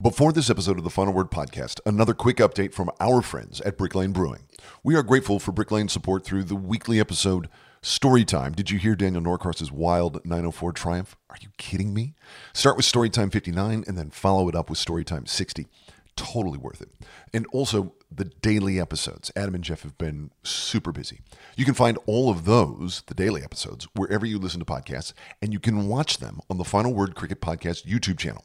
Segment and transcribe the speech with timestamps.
[0.00, 3.76] Before this episode of the Final Word podcast, another quick update from our friends at
[3.76, 4.44] Brick Lane Brewing.
[4.84, 7.48] We are grateful for Brick Lane's support through the weekly episode
[7.82, 8.54] Storytime.
[8.54, 11.16] Did you hear Daniel Norcross's wild 904 triumph?
[11.28, 12.14] Are you kidding me?
[12.52, 15.66] Start with Storytime 59 and then follow it up with Storytime 60.
[16.14, 16.90] Totally worth it.
[17.34, 19.32] And also the daily episodes.
[19.34, 21.22] Adam and Geoff have been super busy.
[21.56, 25.12] You can find all of those, the daily episodes, wherever you listen to podcasts,
[25.42, 28.44] and you can watch them on the Final Word Cricket Podcast YouTube channel.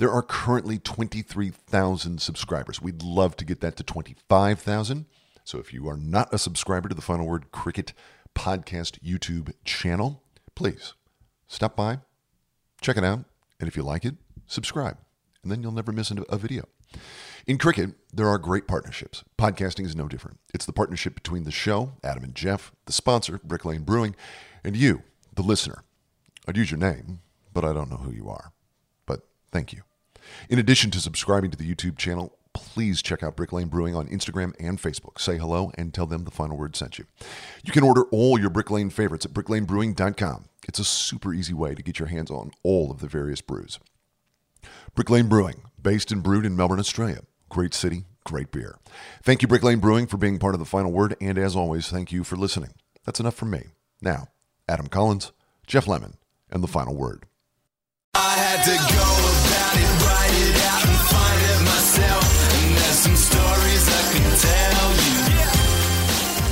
[0.00, 2.80] There are currently 23,000 subscribers.
[2.80, 5.04] We'd love to get that to 25,000.
[5.44, 7.92] So if you are not a subscriber to the Final Word Cricket
[8.34, 10.22] Podcast YouTube channel,
[10.54, 10.94] please
[11.48, 11.98] stop by,
[12.80, 13.26] check it out,
[13.60, 14.14] and if you like it,
[14.46, 14.96] subscribe.
[15.42, 16.64] And then you'll never miss a video.
[17.46, 19.22] In cricket, there are great partnerships.
[19.36, 20.38] Podcasting is no different.
[20.54, 24.16] It's the partnership between the show, Adam and Geoff, the sponsor, Brick Lane Brewing,
[24.64, 25.02] and you,
[25.34, 25.84] the listener.
[26.48, 27.20] I'd use your name,
[27.52, 28.54] but I don't know who you are.
[29.04, 29.82] But thank you.
[30.48, 34.08] In addition to subscribing to the YouTube channel, please check out Brick Lane Brewing on
[34.08, 35.20] Instagram and Facebook.
[35.20, 37.06] Say hello and tell them the final word sent you.
[37.64, 40.46] You can order all your Brick Lane favorites at bricklanebrewing.com.
[40.66, 43.78] It's a super easy way to get your hands on all of the various brews.
[44.94, 47.20] Brick Lane Brewing, based and brewed in Melbourne, Australia.
[47.48, 48.78] Great city, great beer.
[49.22, 51.88] Thank you, Brick Lane Brewing, for being part of the final word, and as always,
[51.88, 52.70] thank you for listening.
[53.04, 53.66] That's enough from me.
[54.00, 54.28] Now,
[54.68, 55.32] Adam Collins,
[55.66, 56.16] Geoff Lemon,
[56.50, 57.26] and the final word.
[59.72, 61.49] To it, write it out, and find it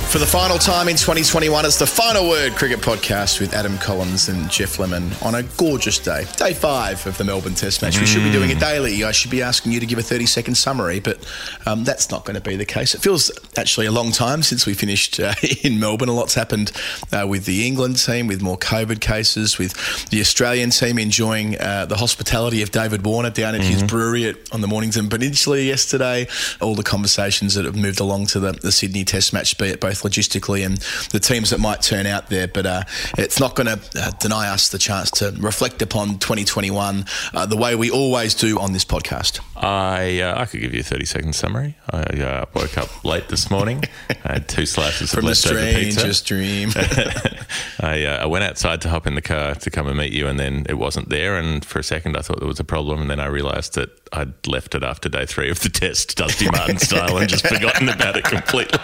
[0.09, 4.27] For the final time in 2021, it's the Final Word Cricket Podcast with Adam Collins
[4.27, 6.25] and Geoff Lemon on a gorgeous day.
[6.35, 7.99] Day five of the Melbourne Test match.
[7.99, 9.03] We should be doing it daily.
[9.03, 11.23] I should be asking you to give a 30 second summary, but
[11.67, 12.95] um, that's not going to be the case.
[12.95, 16.09] It feels actually a long time since we finished uh, in Melbourne.
[16.09, 16.71] A lot's happened
[17.13, 21.85] uh, with the England team, with more COVID cases, with the Australian team enjoying uh,
[21.85, 26.27] the hospitality of David Warner down at his brewery at, on the Mornington Peninsula yesterday.
[26.61, 29.79] All the conversations that have moved along to the, the Sydney Test match, be it
[29.79, 30.77] both logistically and
[31.11, 32.47] the teams that might turn out there.
[32.47, 32.83] But uh,
[33.17, 37.57] it's not going to uh, deny us the chance to reflect upon 2021 uh, the
[37.57, 39.39] way we always do on this podcast.
[39.55, 41.75] I uh, I could give you a thirty second summary.
[41.89, 43.83] I uh, woke up late this morning.
[44.09, 45.99] I had two slices From of the leftover pizza.
[45.99, 46.69] strangest dream.
[47.81, 50.27] I, uh, I went outside to hop in the car to come and meet you,
[50.27, 51.35] and then it wasn't there.
[51.37, 53.89] And for a second, I thought there was a problem, and then I realised that
[54.13, 57.89] I'd left it after day three of the test, Dusty Martin style, and just forgotten
[57.89, 58.79] about it completely.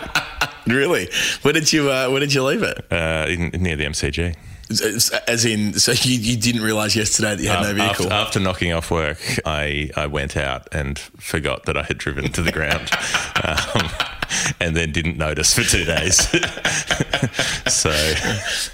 [0.68, 1.10] Really?
[1.42, 2.86] Where did you uh, Where did you leave it?
[2.92, 4.36] Uh, in, near the MCG.
[5.28, 8.06] As- in, so you, you didn't realise yesterday that you had no vehicle.
[8.06, 12.32] After, after knocking off work, I, I went out and forgot that I had driven
[12.32, 12.90] to the ground,
[13.44, 13.90] um,
[14.60, 16.18] and then didn't notice for two days.
[17.72, 17.92] so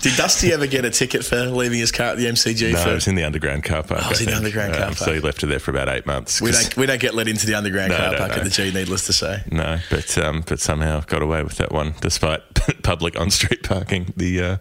[0.01, 2.73] Did Dusty ever get a ticket for leaving his car at the MCG?
[2.73, 4.01] no, for, it was in the underground car park.
[4.03, 5.71] Oh, it was I in the underground car Um, So he left it there for
[5.71, 6.41] about eight months.
[6.41, 8.35] we don't we don't get let into the underground No, car park no.
[8.37, 8.71] at the G.
[8.71, 9.43] Needless to say.
[9.51, 12.41] No, but um, but somehow got away with that one, despite
[12.83, 14.13] public on street parking.
[14.17, 14.57] The uh,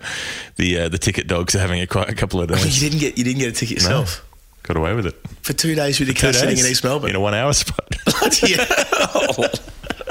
[0.56, 2.82] the uh, the ticket dogs are having a quite a couple of Well, days.
[2.82, 4.26] you didn't get you didn't get a ticket yourself
[4.62, 5.16] Got away with it.
[5.42, 7.10] for two days with your Two car sitting in East Melbourne.
[7.10, 7.88] in a one hour spot.
[8.06, 9.50] Hell.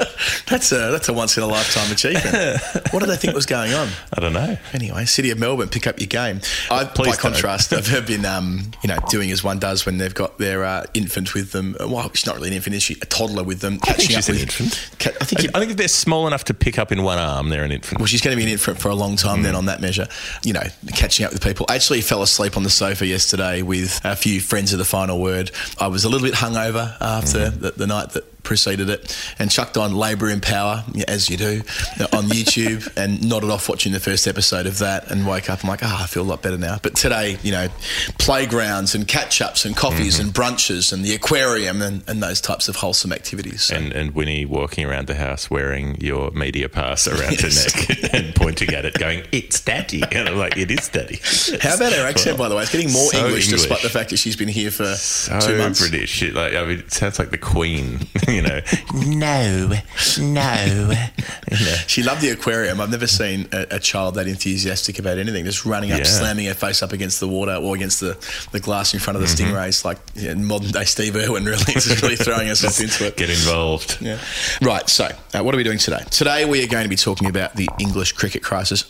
[0.48, 2.60] That's a that's a once in a lifetime achievement.
[2.92, 3.88] what did they think was going on?
[4.16, 4.56] I don't know.
[4.72, 6.40] Anyway, City of Melbourne, pick up your game.
[6.70, 7.18] I, by Please don't.
[7.32, 10.86] contrast, I've been, um, you know, doing as one does when they've got their uh,
[10.92, 11.76] infant with them.
[11.78, 12.94] Well, she's not really an infant, is she?
[12.94, 13.78] A toddler with them.
[13.84, 14.98] I think catching she's up an with- infant.
[14.98, 15.40] Ca- I think.
[15.54, 17.72] I, I think if they're small enough to pick up in one arm, they're an
[17.72, 18.00] infant.
[18.00, 19.42] well, she's going to be an infant for a long time Mm.
[19.44, 20.08] then on that measure.
[20.44, 20.64] You know,
[20.94, 21.66] catching up with people.
[21.68, 25.20] I actually fell asleep on the sofa yesterday with a few friends of the final
[25.20, 25.52] word.
[25.78, 27.60] I was a little bit hungover after Mm-hmm.
[27.60, 31.62] the, the night that preceded it, and chucked on Labour in Power, as you do,
[32.12, 35.62] on YouTube, and nodded off watching the first episode of that, and woke up.
[35.62, 36.78] I'm like, ah, I feel a lot better now.
[36.82, 37.68] But today, you know,
[38.18, 40.26] playgrounds and catch ups and coffees Mm-hmm.
[40.26, 43.64] and brunches and the aquarium and, and those types of wholesome activities.
[43.64, 47.72] So- And, and Winnie walking around the house wearing your media pass around Yes.
[47.72, 51.20] her neck and pointing at it, going, "It's daddy," and I'm like, "It is daddy."
[51.60, 52.62] How about her accent, by the way?
[52.62, 55.58] It's getting more So English, despite the fact that she's been here for So two
[55.58, 55.80] months.
[55.80, 56.22] British.
[56.22, 58.00] It, like, I mean, it sounds like the Queen.
[58.34, 58.60] You know,
[58.94, 59.72] no,
[60.20, 60.92] no.
[61.50, 61.74] You know.
[61.88, 62.80] She loved the aquarium.
[62.80, 66.04] I've never seen a, a child that enthusiastic about anything, just running up, Yeah.
[66.04, 68.16] slamming her face up against the water or against the,
[68.52, 69.54] the glass in front of the Mm-hmm.
[69.54, 73.16] stingrays, like yeah, modern day Steve Irwin, really, just really throwing herself into it.
[73.16, 73.98] Get involved.
[74.00, 74.18] Yeah.
[74.62, 74.88] Right.
[74.88, 76.02] So, uh, what are we doing today?
[76.10, 78.84] Today, we are going to be talking about the English cricket crisis.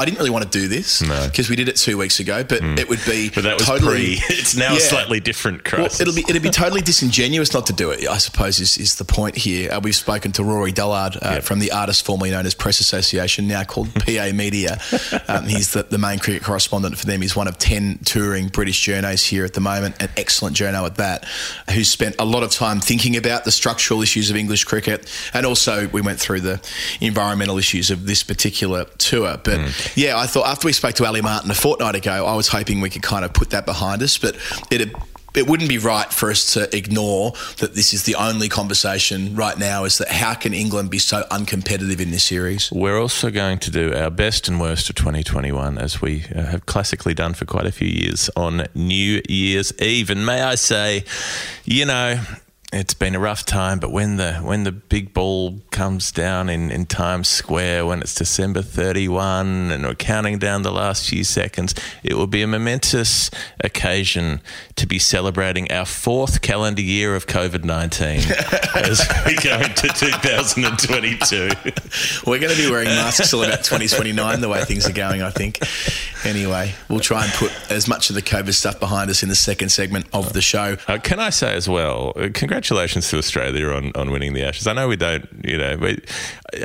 [0.00, 1.26] I didn't really want to do this No.
[1.26, 4.16] because we did it two weeks ago, but it would be But that was totally.
[4.16, 4.20] pre.
[4.30, 7.90] It's now a slightly different Well, it'll be it'd be totally disingenuous not to do
[7.90, 8.08] it.
[8.08, 9.70] I suppose is, is the point here.
[9.70, 13.46] Uh, we've spoken to Rory Dollard uh, from the artist formerly known as Press Association,
[13.46, 14.78] now called PA Media.
[15.28, 17.20] Um, he's the, the main cricket correspondent for them.
[17.20, 20.94] He's one of ten touring British journos here at the moment, an excellent journo at
[20.96, 21.26] that,
[21.74, 25.44] who's spent a lot of time thinking about the structural issues of English cricket, and
[25.44, 26.58] also we went through the
[27.02, 29.38] environmental issues of this particular tour.
[29.44, 29.60] But
[29.94, 32.80] yeah, I thought after we spoke to Ali Martin a fortnight ago, I was hoping
[32.80, 34.36] we could kind of put that behind us, but
[34.70, 34.94] it
[35.34, 39.58] it wouldn't be right for us to ignore that this is the only conversation right
[39.58, 42.70] now is that how can England be so uncompetitive in this series?
[42.72, 46.66] We're also going to do our best and worst of 2021, as we uh, have
[46.66, 50.10] classically done for quite a few years, on New Year's Eve.
[50.10, 51.04] And may I say,
[51.64, 52.20] you know,
[52.72, 56.70] it's been a rough time, but when the when the big ball comes down in,
[56.70, 61.74] in Times Square, when it's December 31 and we're counting down the last few seconds,
[62.04, 63.28] it will be a momentous
[63.58, 64.40] occasion
[64.76, 68.20] to be celebrating our fourth calendar year of COVID 19
[68.76, 71.50] as we go into 2022.
[72.30, 75.30] We're going to be wearing masks till about 2029, the way things are going, I
[75.30, 75.58] think.
[76.24, 79.34] Anyway, we'll try and put as much of the COVID stuff behind us in the
[79.34, 80.76] second segment of the show.
[80.86, 82.28] Uh, can I say as well, uh,
[82.60, 84.66] congratulations to Australia on, on winning the Ashes.
[84.66, 85.98] I know we don't, you know, we,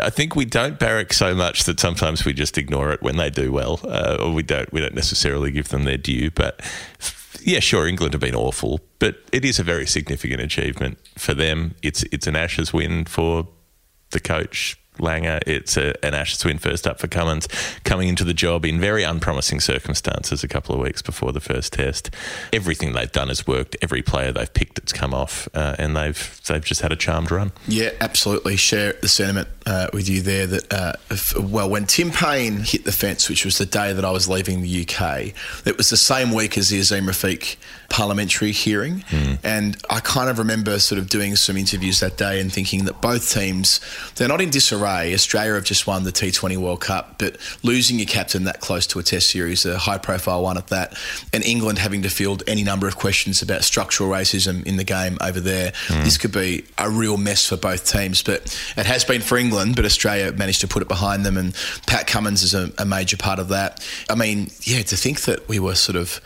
[0.02, 3.30] I think we don't barrack so much that sometimes we just ignore it when they
[3.30, 6.32] do well, uh, or we don't we don't necessarily give them their due.
[6.32, 6.60] But
[7.42, 11.76] yeah, sure, England have been awful, but it is a very significant achievement for them.
[11.82, 13.48] It's it's an Ashes win for
[14.12, 14.78] the coach.
[14.98, 17.48] Langer, it's a, an Ashes win first up for Cummins,
[17.84, 21.74] coming into the job in very unpromising circumstances a couple of weeks before the first
[21.74, 22.10] test.
[22.54, 23.76] Everything they've done has worked.
[23.82, 27.32] Every player they've picked has come off, uh, and they've they've just had a charmed
[27.32, 27.52] run.
[27.68, 28.56] Yeah, absolutely.
[28.56, 32.86] Share the sentiment uh, with you there that, uh, if, well, when Tim Paine hit
[32.86, 35.34] the fence, which was the day that I was leaving the UK,
[35.66, 37.56] it was the same week as the Azeem Rafiq
[37.90, 39.04] parliamentary hearing.
[39.44, 43.02] And I kind of remember sort of doing some interviews that day and thinking that
[43.02, 43.80] both teams,
[44.16, 44.85] they're not in disarray.
[44.86, 49.00] Australia have just won the T20 World Cup, but losing your captain that close to
[49.00, 50.98] a test series, a high profile one at that,
[51.34, 55.18] and England having to field any number of questions about structural racism in the game
[55.22, 56.04] over there, hmm.
[56.04, 58.24] this could be a real mess for both teams.
[58.24, 58.44] But
[58.78, 61.56] it has been for England, but Australia managed to put it behind them, and
[61.88, 63.86] Pat Cummins is a, a major part of that.
[64.10, 66.22] I mean, yeah, to think that we were sort of,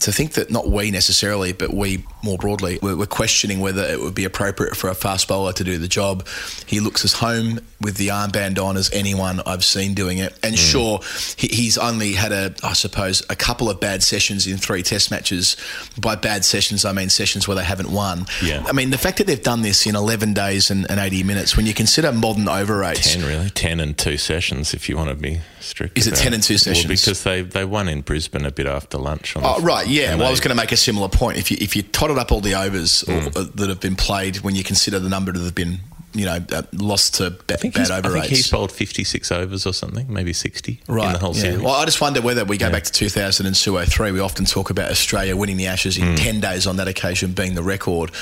[0.00, 4.00] to think that not we necessarily, but we more broadly, were, were questioning whether it
[4.00, 6.26] would be appropriate for a fast bowler to do the job.
[6.66, 10.34] He looks as home with the armband on as anyone I've seen doing it.
[10.42, 11.00] And sure,
[11.36, 15.10] he, he's only had a, I suppose, a couple of bad sessions in three Test
[15.10, 15.56] matches.
[16.00, 18.26] By bad sessions, I mean sessions where they haven't won.
[18.42, 18.64] Yeah.
[18.66, 21.56] I mean the fact that they've done this in 11 days and, and 80 minutes,
[21.56, 23.12] when you consider modern over rates.
[23.14, 25.96] Ten really, ten and two sessions if you want to be strict.
[25.98, 26.86] Is it 10 and two Well, sessions?
[27.00, 29.36] because they they won in Brisbane a bit after lunch.
[29.36, 30.14] On Oh, the, right, yeah.
[30.16, 31.38] Well, I was going to make a similar point.
[31.38, 33.28] If you if you totted up all the overs or, Hmm.
[33.36, 35.80] uh, that have been played, when you consider the number that have been,
[36.14, 39.66] you know, uh, lost to think, bad he's, I over think he's bowled 56 overs
[39.66, 41.06] or something, maybe 60 Right.
[41.06, 41.42] in the whole yeah.
[41.42, 41.60] series.
[41.60, 44.12] Well, I just wonder whether we go back to 2003.
[44.12, 47.54] We often talk about Australia winning the Ashes in 10 days on that occasion being
[47.54, 48.12] the record.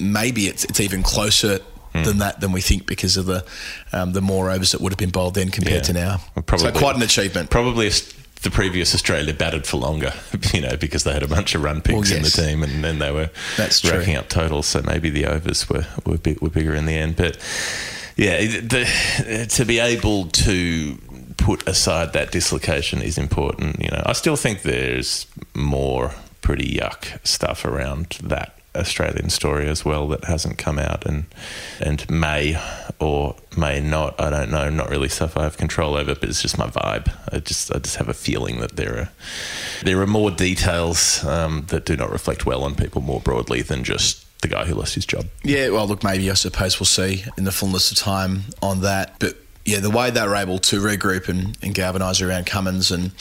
[0.00, 1.60] Maybe it's, it's even closer
[1.92, 2.04] Hmm.
[2.04, 3.44] than that than we think because of the
[3.92, 6.22] um, the more overs that would have been bowled then compared to now.
[6.34, 7.50] Well, so quite an achievement.
[7.50, 7.90] Probably
[8.42, 10.12] the previous Australia batted for longer,
[10.52, 12.82] you know, because they had a bunch of run picks Well, in the team and
[12.82, 14.00] then they were That's true.
[14.14, 14.66] up totals.
[14.66, 17.16] So maybe the overs were were, big, were bigger in the end.
[17.16, 17.38] But
[18.16, 20.98] yeah, the, to be able to
[21.36, 23.80] put aside that dislocation is important.
[23.80, 29.84] You know, I still think there's more pretty yuck stuff around that Australian story as
[29.84, 31.26] well that hasn't come out and
[31.80, 32.58] and may
[32.98, 34.18] or may not.
[34.20, 34.70] I don't know.
[34.70, 37.12] Not really stuff I have control over, but it's just my vibe.
[37.30, 39.08] I just I just have a feeling that there are
[39.84, 43.84] there are more details um, that do not reflect well on people more broadly than
[43.84, 45.26] just the guy who lost his job.
[45.44, 49.18] Yeah, well, look, maybe I suppose we'll see in the fullness of time on that.
[49.18, 53.12] But yeah, the way they were able to regroup and, and galvanise around Cummins and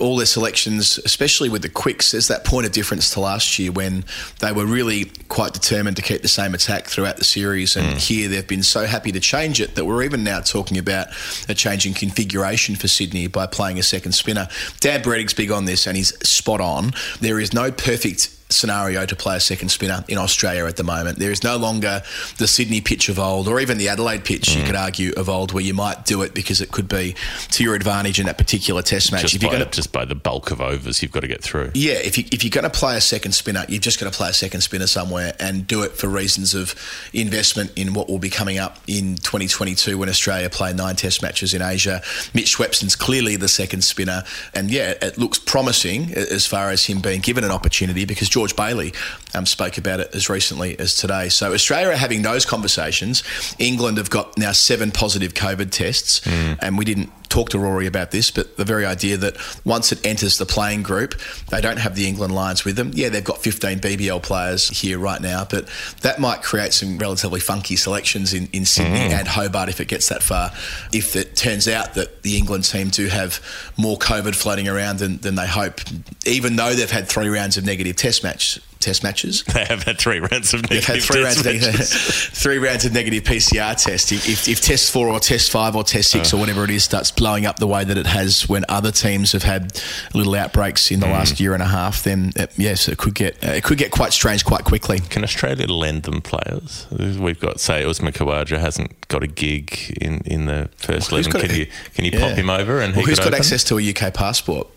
[0.00, 3.70] all their selections, especially with the quicks, there's that point of difference to last year
[3.72, 4.04] when
[4.40, 7.76] they were really quite determined to keep the same attack throughout the series.
[7.76, 7.98] And mm.
[7.98, 11.08] here they've been so happy to change it that we're even now talking about
[11.48, 14.48] a change in configuration for Sydney by playing a second spinner.
[14.80, 16.92] Dan Brettig's big on this and he's spot on.
[17.20, 21.18] There is no perfect scenario to play a second spinner in Australia at the moment.
[21.18, 22.02] There is no longer
[22.38, 25.52] the Sydney pitch of old, or even the Adelaide pitch, you could argue, of old,
[25.52, 27.14] where you might do it because it could be
[27.50, 29.22] to your advantage in that particular test match.
[29.22, 31.42] Just if you're going to just by the bulk of overs you've got to get
[31.42, 31.70] through.
[31.74, 34.16] yeah, if, you, if you're going to play a second spinner, you've just got to
[34.16, 36.74] play a second spinner somewhere and do it for reasons of
[37.12, 41.54] investment in what will be coming up in 2022 when Australia play nine test matches
[41.54, 42.00] in Asia.
[42.34, 44.24] Mitch Swepson's clearly the second spinner.
[44.54, 48.54] And yeah, it looks promising as far as him being given an opportunity because George
[48.54, 48.92] Bailey
[49.34, 51.28] um, spoke about it as recently as today.
[51.28, 53.24] So Australia are having those conversations.
[53.58, 56.24] England have got now seven positive COVID tests,
[56.62, 60.04] and we didn't talk to Rory about this, but the very idea that once it
[60.04, 61.14] enters the playing group,
[61.50, 62.90] they don't have the England Lions with them.
[62.94, 65.68] Yeah, they've got 15 BBL players here right now, but
[66.02, 69.18] that might create some relatively funky selections in, in Sydney mm.
[69.18, 70.50] and Hobart if it gets that far.
[70.92, 73.40] If it turns out that the England team do have
[73.76, 75.80] more COVID floating around than, than they hope,
[76.26, 79.44] even though they've had three rounds of negative test match test matches.
[79.58, 81.88] They have had three rounds of negative had three rounds, of,
[82.36, 84.12] three rounds of negative PCR test.
[84.12, 86.36] If, if, if test four or test five or test six uh.
[86.36, 89.32] or whatever it is starts blowing up the way that it has when other teams
[89.32, 89.80] have had
[90.14, 91.12] little outbreaks in the mm.
[91.12, 93.90] last year and a half, then it, yes, it could get uh, it could get
[93.90, 95.00] quite strange quite quickly.
[95.00, 96.86] Can Australia lend them players?
[96.90, 101.40] We've got, say, Usman Khawaja hasn't got a gig in, in the first Well, eleven.
[101.40, 102.28] Can a- you can you Yeah.
[102.28, 103.40] pop him over and Well, who's got open?
[103.40, 104.68] access to a UK passport?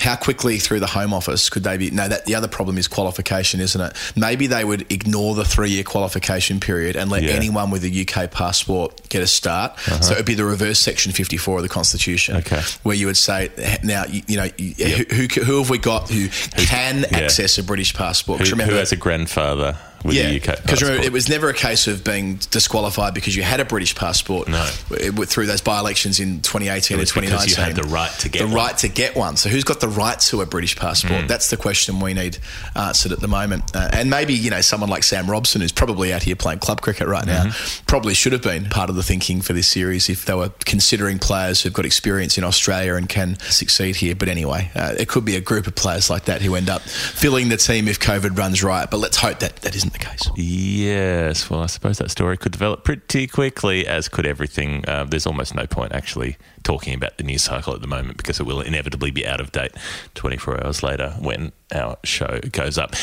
[0.00, 1.90] How quickly through the Home Office could they be?
[1.90, 3.92] No, that the other problem is qualification, isn't it?
[4.16, 7.32] Maybe they would ignore the three-year qualification period and let Yeah.
[7.32, 9.78] anyone with a UK passport get a start.
[10.00, 12.56] So it would be the reverse Section 54 of the Constitution, Uh-huh.
[12.56, 12.62] Okay.
[12.82, 13.50] where you would say,
[13.82, 17.18] now you, you know, you, who, who who have we got who can yeah.
[17.18, 18.40] access a British passport?
[18.40, 21.48] Who, remember- who has a grandfather with yeah, a UK because remember, it was never
[21.48, 24.48] a case of being disqualified because you had a British passport.
[24.48, 24.68] No.
[24.90, 28.40] It- through those by-elections in 2018 It and 2019, you had the right to get
[28.40, 28.54] the one.
[28.54, 29.36] right to get one.
[29.36, 31.28] So who's got the right to a British passport?
[31.28, 32.38] That's the question we need
[32.74, 33.74] answered at the moment.
[33.74, 36.80] Uh, and maybe you know someone like Sam Robson, who's probably out here playing club
[36.80, 37.50] cricket right now,
[37.86, 41.18] probably should have been part of the thinking for this series if they were considering
[41.18, 44.14] players who've got experience in Australia and can succeed here.
[44.14, 46.82] But anyway, uh, it could be a group of players like that who end up
[46.82, 48.90] filling the team if COVID runs right.
[48.90, 50.30] But let's hope that that isn't the case.
[50.36, 54.84] Yes, well, I suppose that story could develop pretty quickly, as could everything.
[54.88, 58.40] Uh, there's almost no point actually talking about the news cycle at the moment because
[58.40, 59.72] it will inevitably be out of date
[60.14, 62.94] 24 hours later when our show goes up.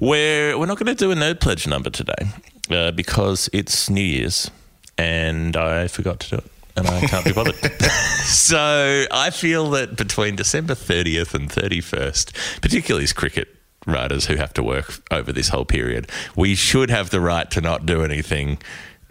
[0.00, 2.28] We're, we're not going to do a nerd pledge number today
[2.70, 4.50] uh, because it's New Year's
[4.98, 6.50] and I forgot to do it.
[6.78, 7.54] And I can't be bothered.
[8.24, 13.55] so I feel that between December 30th and 31st, particularly as cricket
[13.86, 17.60] writers who have to work over this whole period, we should have the right to
[17.60, 18.58] not do anything,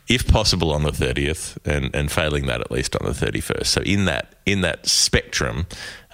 [0.08, 3.66] if possible, on the 30th, and, and failing that at least on the 31st.
[3.66, 5.66] So in that in that spectrum,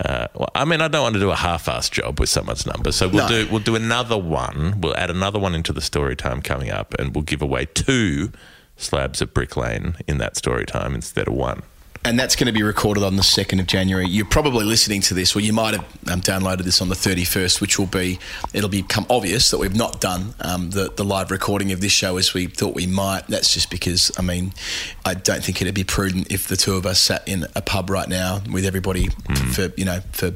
[0.05, 2.91] uh, well, I mean, I don't want to do a half-assed job with someone's number,
[2.93, 3.45] so we'll No.
[3.45, 4.79] do we'll do another one.
[4.79, 8.31] We'll add another one into the story time coming up, and we'll give away two
[8.77, 11.61] slabs of Brick Lane in that story time instead of one.
[12.03, 14.07] And that's going to be recorded on the 2nd of January.
[14.07, 17.61] You're probably listening to this, or you might have um, downloaded this on the 31st,
[17.61, 18.19] which will be,
[18.53, 22.17] it'll become obvious that we've not done um, the, the live recording of this show
[22.17, 23.27] as we thought we might.
[23.27, 24.53] That's just because, I mean,
[25.05, 27.89] I don't think it'd be prudent if the two of us sat in a pub
[27.89, 29.09] right now with everybody
[29.53, 30.31] for, you know, for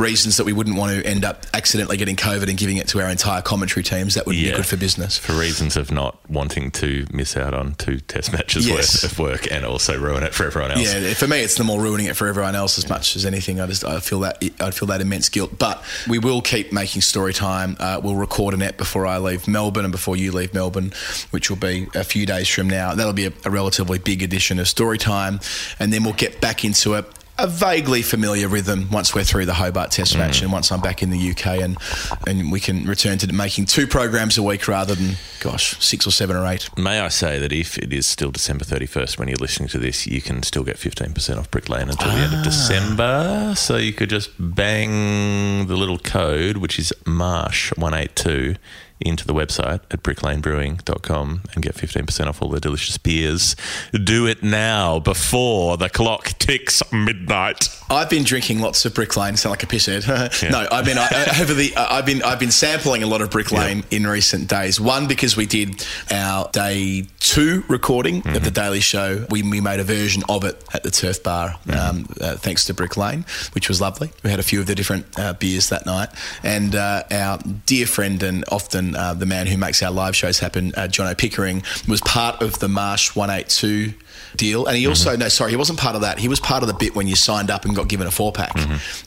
[0.00, 3.00] reasons that we wouldn't want to end up accidentally getting COVID and giving it to
[3.00, 4.14] our entire commentary teams.
[4.14, 5.18] That would be good for business.
[5.18, 9.02] For reasons of not wanting to miss out on two test matches Yes.
[9.02, 10.82] worth of work and also ruin it for everyone else.
[10.82, 13.60] Yeah, for me, it's the more ruining it for everyone else as much as anything.
[13.60, 15.58] I just I feel that I feel that immense guilt.
[15.58, 17.76] But we will keep making story time.
[17.78, 20.92] Uh, we'll record an ep before I leave Melbourne and before you leave Melbourne,
[21.30, 22.94] which will be a few days from now.
[22.94, 25.40] That'll be a, a relatively big edition of story time,
[25.78, 27.04] and then we'll get back into a.
[27.40, 30.42] A vaguely familiar rhythm once we're through the Hobart Test match, mm.
[30.42, 31.78] and once I'm back in the UK, and
[32.26, 36.10] and we can return to making two programs a week rather than, gosh, six or
[36.10, 36.68] seven or eight.
[36.76, 40.06] May I say that if it is still December 31st when you're listening to this,
[40.06, 42.44] you can still get 15% off Brick Lane until the end of ah.
[42.44, 43.54] December.
[43.56, 48.58] So you could just bang the little code, which is Marsh182,
[49.00, 53.56] into the website at bricklanebrewing.com and get 15% off all the delicious beers.
[53.92, 57.68] Do it now before the clock ticks midnight.
[57.88, 59.36] I've been drinking lots of Brick Lane.
[59.36, 60.06] Sound like a pisshead?
[60.50, 63.30] no, I've been I, over the uh, I've been I've been sampling a lot of
[63.30, 64.80] Brick Lane in recent days.
[64.80, 69.26] One because we did our day two recording of the Daily Show.
[69.30, 72.74] We, we made a version of it at the Turf Bar, um, uh, thanks to
[72.74, 74.10] Brick Lane, which was lovely.
[74.22, 76.10] We had a few of the different uh, beers that night,
[76.42, 80.38] and uh, our dear friend and often uh, the man who makes our live shows
[80.38, 83.94] happen, uh, John O'Pickering, was part of the Marsh One Eight Two
[84.36, 84.66] deal.
[84.66, 86.18] And he also, no, sorry, he wasn't part of that.
[86.20, 88.30] He was part of the bit when you signed up and got given a four
[88.32, 88.56] pack,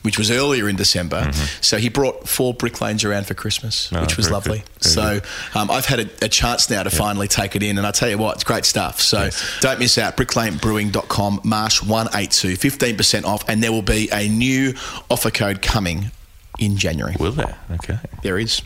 [0.02, 1.32] which was earlier in December.
[1.62, 4.64] So he brought four brick lanes around for Christmas, Oh, which was lovely.
[4.80, 5.20] so
[5.54, 7.78] um, I've had a, a chance now to finally take it in.
[7.78, 9.00] And I tell you what, it's great stuff.
[9.00, 10.16] So don't miss out.
[10.18, 13.48] Bricklanebrewing.com, Marsh 182, 15% off.
[13.48, 14.74] And there will be a new
[15.10, 16.10] offer code coming
[16.58, 17.14] in January.
[17.18, 17.56] Will there?
[17.70, 17.98] Okay.
[18.22, 18.62] There is.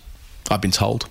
[0.51, 1.09] I've been told.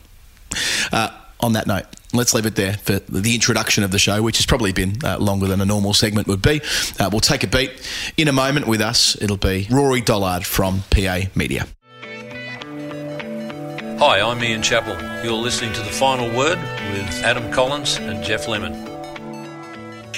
[0.91, 4.37] Uh, on that note, let's leave it there for the introduction of the show, which
[4.37, 6.61] has probably been uh, longer than a normal segment would be.
[6.99, 7.71] Uh, we'll take a beat.
[8.17, 11.67] In a moment with us, it'll be Rory Dollard from PA Media.
[13.99, 14.95] Hi, I'm Ian Chappell.
[15.23, 16.59] You're listening to The Final Word
[16.91, 18.96] with Adam Collins and Geoff Lemon.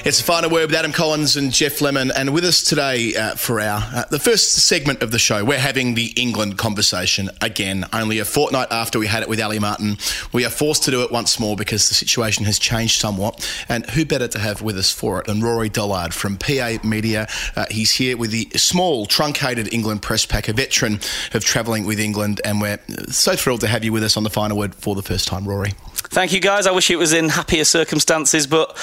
[0.05, 3.35] It's the final word with Adam Collins and Geoff Lemon, and with us today uh,
[3.35, 5.43] for our uh, the first segment of the show.
[5.43, 7.85] We're having the England conversation again.
[7.91, 9.97] Only a fortnight after we had it with Ali Martin,
[10.31, 13.45] we are forced to do it once more because the situation has changed somewhat.
[13.67, 17.27] And who better to have with us for it than Rory Dollard from PA Media?
[17.57, 21.01] Uh, he's here with the small, truncated England press pack, a veteran
[21.33, 22.79] of travelling with England, and we're
[23.09, 25.45] so thrilled to have you with us on the final word for the first time,
[25.45, 25.73] Rory.
[26.07, 26.67] Thank you, guys.
[26.67, 28.75] I wish it was in happier circumstances, but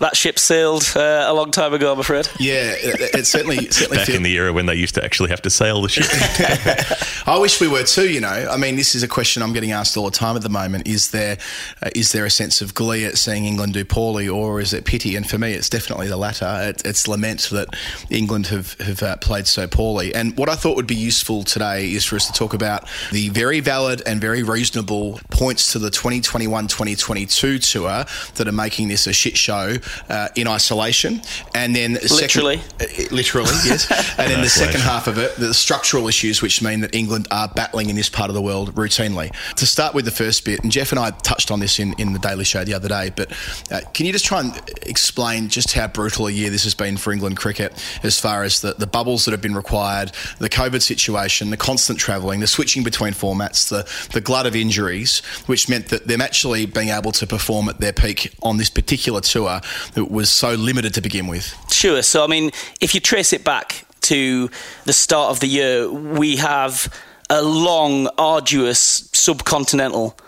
[0.00, 2.28] that ship sailed uh, a long time ago, I'm afraid.
[2.38, 4.16] Yeah, it, it certainly certainly Back feels.
[4.16, 6.06] in the era when they used to actually have to sail the ship.
[7.26, 8.08] I wish we were too.
[8.08, 10.42] You know, I mean, this is a question I'm getting asked all the time at
[10.42, 10.86] the moment.
[10.88, 11.38] Is there
[11.82, 14.84] uh, is there a sense of glee at seeing England do poorly, or is it
[14.84, 15.16] pity?
[15.16, 16.58] And for me, it's definitely the latter.
[16.62, 17.68] It, it's lament that
[18.10, 20.14] England have have uh, played so poorly.
[20.14, 23.28] And what I thought would be useful today is for us to talk about the
[23.28, 25.90] very valid and very reasonable points to the
[26.68, 28.04] 2021-2022 tour
[28.34, 29.76] that are making this a shit show
[30.08, 31.20] uh, in isolation,
[31.54, 32.58] and then Literally.
[32.58, 33.90] second, uh, literally, yes.
[34.18, 37.48] And then the second half of it, the structural issues, which mean that England are
[37.48, 39.32] battling in this part of the world routinely.
[39.56, 42.12] To start with the first bit, and Geoff and I touched on this in, in
[42.12, 43.32] the Daily Show the other day, but
[43.70, 46.96] uh, can you just try and explain just how brutal a year this has been
[46.96, 50.82] for England cricket as far as the, the bubbles that have been required, the COVID
[50.82, 55.88] situation, the constant travelling, the switching between formats, the, the glut of injuries, which meant
[55.88, 59.60] that them actually being able to perform at their peak on this particular tour
[59.94, 61.56] that was so limited to begin with?
[61.70, 62.02] Sure.
[62.02, 64.50] So, I mean, if you trace it back to
[64.84, 66.92] the start of the year, we have
[67.30, 70.18] a long, arduous subcontinental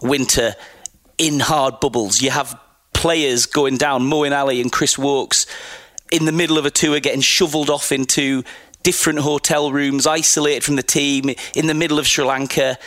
[0.00, 0.54] winter
[1.18, 2.22] in hard bubbles.
[2.22, 2.58] You have
[2.92, 5.46] players going down, Moeen Ali and Chris Woakes,
[6.10, 8.44] in the middle of a tour getting shoveled off into
[8.82, 12.78] different hotel rooms, isolated from the team, in the middle of Sri Lanka.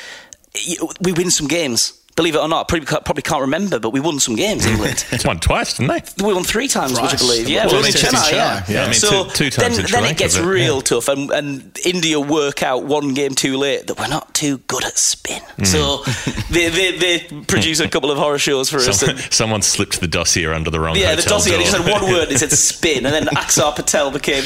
[1.01, 1.99] We win some games.
[2.17, 5.06] Believe it or not, probably can't, probably can't remember, but we won some games, England.
[5.12, 6.25] It's won twice, didn't they?
[6.25, 7.47] We won three times, would you believe?
[7.47, 8.32] Yeah, Well, we won in it's just Chennai.
[8.32, 8.60] Yeah.
[8.62, 8.82] Chennai, yeah.
[8.82, 10.82] I mean, so two- two times then, Sri then it gets but, real yeah.
[10.82, 14.84] tough, and, and India work out one game too late that we're not too good
[14.84, 15.41] at spin.
[15.58, 15.63] Hmm.
[15.65, 16.03] So
[16.49, 18.99] they, they, they produce a couple of horror shows for us.
[18.99, 21.51] Someone, and- someone slipped the dossier under the wrong yeah, the dossier.
[21.51, 21.60] door.
[21.60, 22.32] They just had one word.
[22.32, 24.43] It said spin, and then Axar Patel became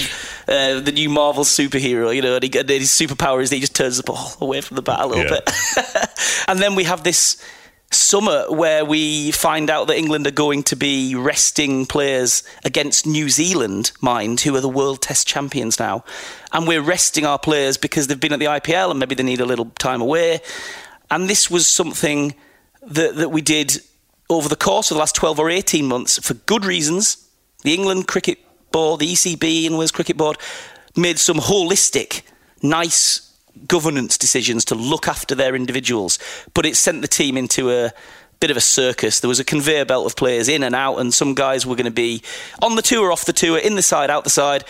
[0.49, 2.13] uh, the new Marvel superhero.
[2.13, 4.59] You know, and, he, and his superpower is that he just turns the ball away
[4.59, 5.39] from the bat a little Yeah.
[5.39, 5.49] bit.
[6.49, 7.41] and then we have this
[7.93, 13.29] summer where we find out that England are going to be resting players against New
[13.29, 16.03] Zealand, mind, who are the world test champions now.
[16.51, 19.41] And we're resting our players because they've been at the IPL and maybe they need
[19.41, 20.39] a little time away.
[21.09, 22.35] And this was something
[22.81, 23.81] that, that we did
[24.29, 27.27] over the course of the last 12 or 18 months for good reasons.
[27.63, 28.39] The England Cricket
[28.71, 30.37] Board, the ECB, and Wales Cricket Board
[30.95, 32.21] made some holistic,
[32.61, 33.30] nice
[33.67, 36.19] governance decisions to look after their individuals,
[36.53, 37.91] but it sent the team into a
[38.39, 39.19] bit of a circus.
[39.19, 41.85] There was a conveyor belt of players in and out, and some guys were going
[41.85, 42.23] to be
[42.61, 44.63] on the tour, off the tour, in the side, out the side.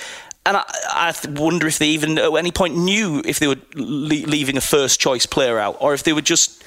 [0.45, 4.27] And I, I wonder if they even at any point knew if they were le-
[4.27, 6.63] leaving a first choice player out, or if they were just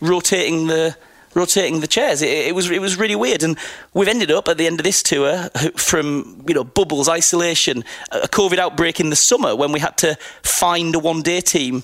[0.00, 0.96] rotating the
[1.34, 2.22] rotating the chairs.
[2.22, 3.58] It, it was it was really weird, and
[3.94, 8.28] we've ended up at the end of this tour from you know bubbles, isolation, a
[8.28, 11.82] COVID outbreak in the summer when we had to find a one day team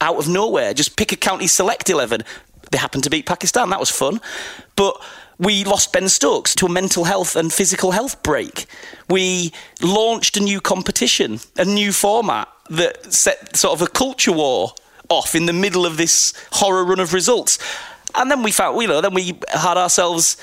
[0.00, 2.22] out of nowhere, just pick a county select eleven.
[2.70, 3.70] They happened to beat Pakistan.
[3.70, 4.20] That was fun,
[4.76, 5.00] but.
[5.36, 8.66] We lost Ben Stokes to a mental health and physical health break.
[9.10, 14.74] We launched a new competition, a new format that set sort of a culture war
[15.08, 17.58] off in the middle of this horror run of results.
[18.14, 20.36] And then we found, you know, then we had ourselves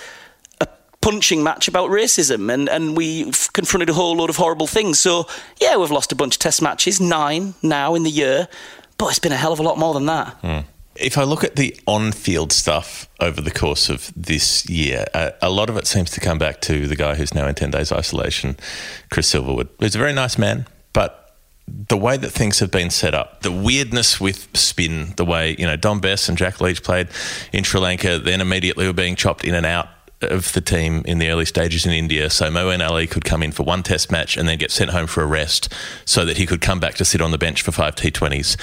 [0.60, 0.68] a
[1.02, 5.00] punching match about racism and, and we confronted a whole load of horrible things.
[5.00, 5.28] So,
[5.60, 8.48] yeah, we've lost a bunch of test matches, nine now in the year,
[8.98, 10.66] but it's been a hell of a lot more than that.
[10.96, 15.32] If I look at the on field stuff over the course of this year, uh,
[15.42, 17.72] a lot of it seems to come back to the guy who's now in 10
[17.72, 18.58] days isolation,
[19.10, 21.21] Chris Silverwood, who's a very nice man, but
[21.88, 25.66] the way that things have been set up, the weirdness with spin, the way, you
[25.66, 27.08] know, Dom Bess and Jack Leach played
[27.54, 29.88] in Sri Lanka, then immediately were being chopped in and out
[30.24, 32.30] of the team in the early stages in India.
[32.30, 35.08] So Moeen Ali could come in for one test match and then get sent home
[35.08, 35.72] for a rest
[36.06, 38.58] so that he could come back to sit on the bench for five T20s.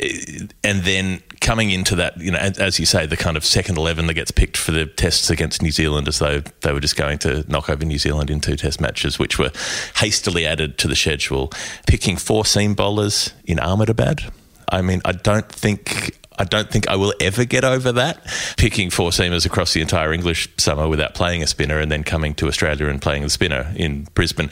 [0.00, 3.76] Eh, And then coming into that, you know, as you say, the kind of second
[3.78, 6.96] 11 that gets picked for the tests against New Zealand as though they were just
[6.96, 9.50] going to knock over New Zealand in two test matches, which were
[9.96, 11.50] hastily added to the schedule.
[11.86, 14.24] Picking four seam bowlers in Ahmedabad.
[14.70, 18.24] I mean, I don't think I don't think I will ever get over that.
[18.56, 22.34] Picking four seamers across the entire English summer without playing a spinner and then coming
[22.34, 24.50] to Australia and playing the spinner in Brisbane.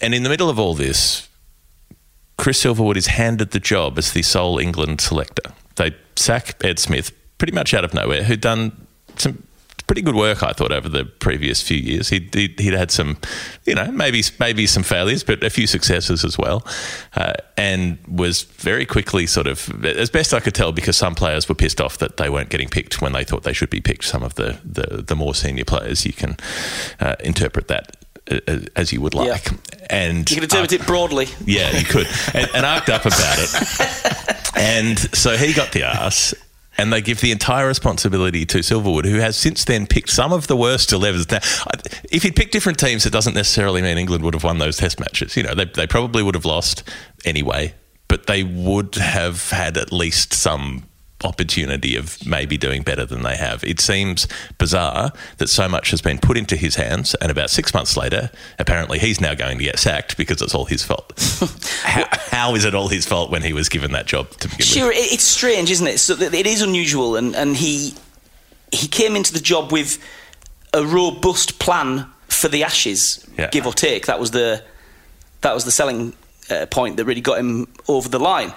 [0.00, 1.28] And in the middle of all this,
[2.36, 5.52] Chris Silverwood is handed the job as the sole England selector.
[5.76, 9.42] They sack Ed Smith pretty much out of nowhere, who'd done some
[9.86, 12.08] pretty good work, I thought, over the previous few years.
[12.08, 13.18] He'd, he'd, he'd had some,
[13.64, 16.66] you know, maybe maybe some failures, but a few successes as well,
[17.14, 21.48] uh, and was very quickly sort of, as best I could tell, because some players
[21.48, 24.04] were pissed off that they weren't getting picked when they thought they should be picked.
[24.04, 26.36] Some of the the, the more senior players, you can
[27.00, 27.96] uh, interpret that.
[28.30, 29.46] uh, As you would like,
[29.88, 31.28] and You can interpret it broadly.
[31.44, 32.08] yeah, you could.
[32.34, 34.32] And, and arced up about it.
[34.58, 36.32] And so he got the ass.
[36.78, 40.46] And they give the entire responsibility to Silverwood, who has since then picked some of
[40.46, 41.30] the worst 11s.
[41.30, 41.38] Now,
[42.10, 45.00] if he'd picked different teams, it doesn't necessarily mean England would have won those test
[45.00, 45.36] matches.
[45.36, 46.82] You know, they, they probably would have lost
[47.24, 47.74] anyway,
[48.08, 50.84] but they would have had at least some
[51.26, 53.62] opportunity of maybe doing better than they have.
[53.64, 54.26] It seems
[54.58, 58.30] bizarre that so much has been put into his hands, and about six months later,
[58.58, 61.12] apparently he's now going to get sacked because it's all his fault.
[61.82, 64.64] how, how is it all his fault when he was given that job to begin
[64.66, 64.96] Sure, with?
[64.96, 65.98] it, it's strange, isn't it?
[65.98, 67.94] So it is unusual, and, and he
[68.72, 69.98] he came into the job with
[70.74, 73.48] a robust plan for the Ashes, Yeah.
[73.50, 74.06] give or take.
[74.06, 74.62] That was the
[75.42, 76.12] that was the selling
[76.50, 78.52] uh, point that really got him over the line.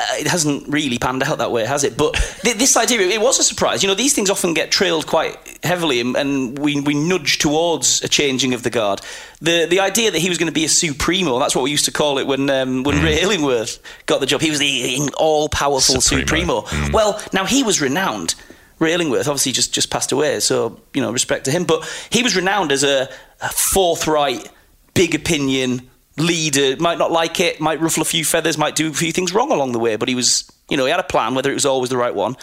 [0.00, 1.94] Uh, it hasn't really panned out that way, has it?
[1.94, 3.82] But th- this idea, it was a surprise.
[3.82, 8.02] You know, these things often get trailed quite heavily, and, and we, we nudge towards
[8.02, 9.02] a changing of the guard.
[9.42, 11.84] The the idea that he was going to be a supremo, that's what we used
[11.84, 14.40] to call it when um, when Ray Illingworth got the job.
[14.40, 16.64] He was the all powerful Supremo.
[16.64, 16.92] supremo.
[16.92, 18.34] Well, now he was renowned.
[18.78, 21.64] Ray Illingworth obviously just, just passed away, so you know respect to him.
[21.64, 23.10] But he was renowned as a,
[23.42, 24.48] a forthright,
[24.94, 25.89] big opinion
[26.20, 26.76] leader.
[26.80, 29.50] Might not like it, might ruffle a few feathers, might do a few things wrong
[29.50, 29.96] along the way.
[29.96, 32.14] But he was, you know, he had a plan, whether it was always the right
[32.14, 32.36] one.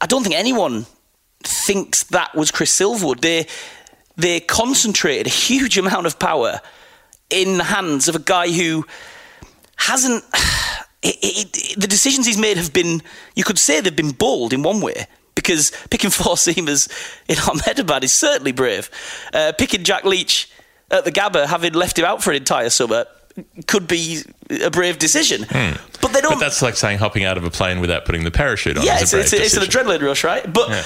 [0.00, 0.86] I don't think anyone
[1.42, 3.20] thinks that was Chris Silverwood.
[3.20, 3.46] They
[4.16, 6.60] they concentrated a huge amount of power
[7.30, 8.84] in the hands of a guy who
[9.76, 10.24] hasn't.
[11.00, 13.02] It, it, it- the decisions he's made have been,
[13.36, 15.06] you could say, they've been bold in one way.
[15.36, 16.88] Because picking four seamers
[17.28, 18.90] in Ahmedabad is certainly brave.
[19.32, 20.50] Uh, picking Jack Leach
[20.90, 23.06] at the Gabba, having left him out for an entire summer,
[23.66, 24.22] could be
[24.62, 25.44] a brave decision.
[25.48, 25.72] Hmm.
[26.00, 26.34] But they don't.
[26.34, 28.84] But that's like saying hopping out of a plane without putting the parachute on.
[28.84, 30.50] Yeah, it's, it's, it's an adrenaline rush, right?
[30.52, 30.84] But Yeah.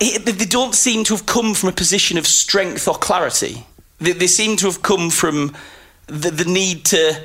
[0.00, 3.66] it, they- don't seem to have come from a position of strength or clarity.
[3.98, 5.54] They, they seem to have come from
[6.06, 7.20] the, the need to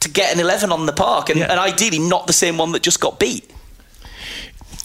[0.00, 1.46] to get an 11 on the park and, Yeah.
[1.50, 3.48] and ideally not the same one that just got beat.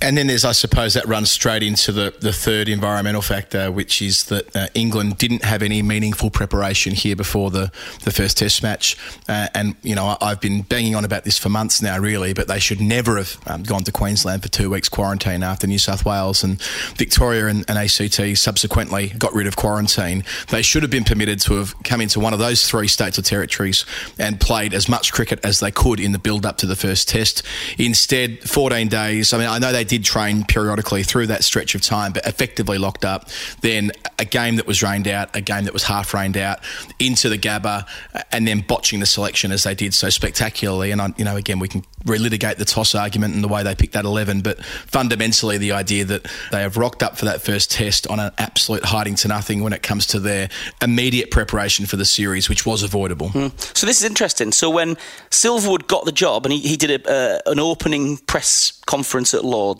[0.01, 4.01] And then there's, I suppose, that runs straight into the, the third environmental factor, which
[4.01, 7.71] is that uh, England didn't have any meaningful preparation here before the,
[8.03, 8.95] the first Test match.
[9.27, 12.33] Uh, and, you know, I, I've been banging on about this for months now, really,
[12.33, 15.79] but they should never have um, gone to Queensland for two weeks quarantine after New
[15.79, 16.61] South Wales and
[16.95, 20.23] Victoria and, and ACT subsequently got rid of quarantine.
[20.49, 23.23] They should have been permitted to have come into one of those three states or
[23.23, 23.85] territories
[24.19, 27.09] and played as much cricket as they could in the build up to the first
[27.09, 27.41] Test.
[27.79, 29.33] Instead, 14 days.
[29.33, 32.77] I mean, I know they did train periodically through that stretch of time, but effectively
[32.77, 33.29] locked up.
[33.61, 36.59] Then a game that was rained out, a game that was half rained out,
[36.99, 37.87] into the Gabba,
[38.31, 40.91] and then botching the selection as they did so spectacularly.
[40.91, 43.75] And I, you know, again, we can relitigate the toss argument and the way they
[43.75, 47.71] picked that 11, but fundamentally, the idea that they have rocked up for that first
[47.71, 50.49] test on an absolute hiding to nothing when it comes to their
[50.81, 53.31] immediate preparation for the series, which was avoidable.
[53.73, 54.51] So this is interesting.
[54.51, 54.95] So when
[55.29, 59.45] Silverwood got the job and he, he did a, uh, an opening press conference at
[59.45, 59.76] Lords,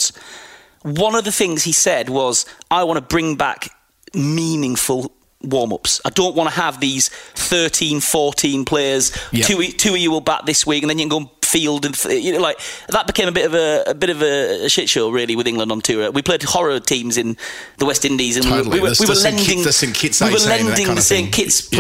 [0.84, 3.70] one of the things he said was, "I want to bring back
[4.14, 6.02] meaningful." Warm-ups.
[6.04, 9.16] I don't want to have these 13, 14 players.
[9.32, 9.44] Yeah.
[9.46, 11.86] Two, two of you will bat this week, and then you can go and field,
[11.86, 14.90] and you know, like that became a bit of a, a bit of a, shit
[14.90, 16.12] show really with England on tour.
[16.12, 17.38] We played horror teams in
[17.78, 18.80] the West Indies, and Totally.
[18.80, 19.96] we, were, we were lending the St.
[19.96, 21.32] Kitts we were 18 and that lending the St.
[21.34, 21.80] Kitts Yeah.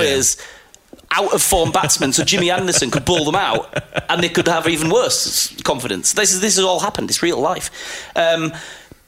[1.12, 3.74] Out of form batsmen, so Jimmy Anderson could ball them out,
[4.10, 6.14] and they could have even worse confidence.
[6.14, 7.10] This is this has all happened.
[7.10, 7.72] It's real life.
[8.16, 8.54] Um,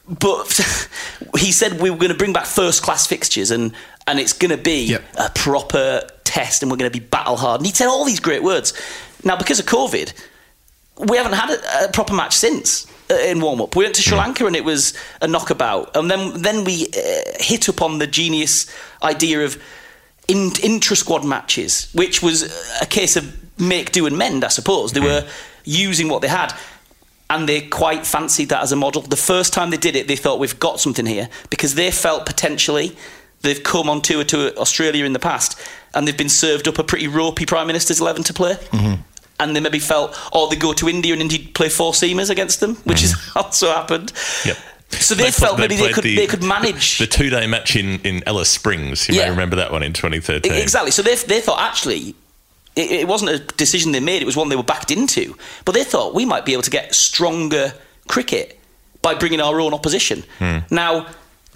[0.07, 0.89] but
[1.37, 3.73] he said we were going to bring back first class fixtures and
[4.07, 5.03] and it's going to be Yep.
[5.19, 7.59] a proper test and we're going to be battle hard.
[7.61, 8.73] And he said all these great words.
[9.23, 10.13] Now, because of COVID,
[11.09, 13.75] we haven't had a, a proper match since uh, in warm up.
[13.75, 17.21] We went to Sri Lanka and it was a knockabout, and then then we uh,
[17.39, 18.65] hit upon the genius
[19.03, 19.61] idea of
[20.29, 22.43] in, intra squad matches, which was
[22.81, 24.93] a case of make do and mend, I suppose.
[24.93, 25.25] They mm-hmm.
[25.25, 25.31] were
[25.65, 26.53] using what they had.
[27.31, 29.01] And they quite fancied that as a model.
[29.01, 32.25] The first time they did it, they thought we've got something here because they felt
[32.25, 32.95] potentially
[33.41, 35.59] they've come on tour to Australia in the past
[35.93, 38.53] and they've been served up a pretty ropey Prime Minister's 11 to play.
[38.53, 39.01] Mm-hmm.
[39.41, 42.59] And they maybe felt, or they go to India and India play four seamers against
[42.59, 43.19] them, which mm-hmm.
[43.19, 44.11] has also happened.
[44.45, 44.57] Yep.
[44.91, 47.75] So they, felt pl- maybe they could the- they could manage the two day match
[47.75, 49.07] in, in Alice Springs.
[49.07, 49.25] You Yeah.
[49.25, 50.51] may remember that one in 2013.
[50.51, 50.91] E- Exactly.
[50.91, 52.15] So they, they thought actually
[52.75, 55.35] it, it wasn't a decision they made; it was one they were backed into.
[55.65, 57.73] But they thought we might be able to get stronger
[58.07, 58.59] cricket
[59.01, 60.23] by bringing our own opposition.
[60.39, 60.59] Hmm.
[60.71, 61.07] Now.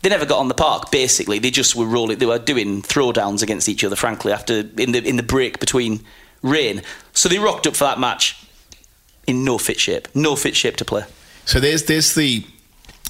[0.03, 0.91] They never got on the park.
[0.91, 2.17] Basically, they just were rolling.
[2.17, 3.95] They were doing throwdowns against each other.
[3.95, 6.01] Frankly, after in the in the break between
[6.41, 6.81] rain,
[7.13, 8.35] so they rocked up for that match
[9.27, 10.09] in no fit shape.
[10.13, 11.03] No fit shape to play.
[11.45, 12.43] So there's there's the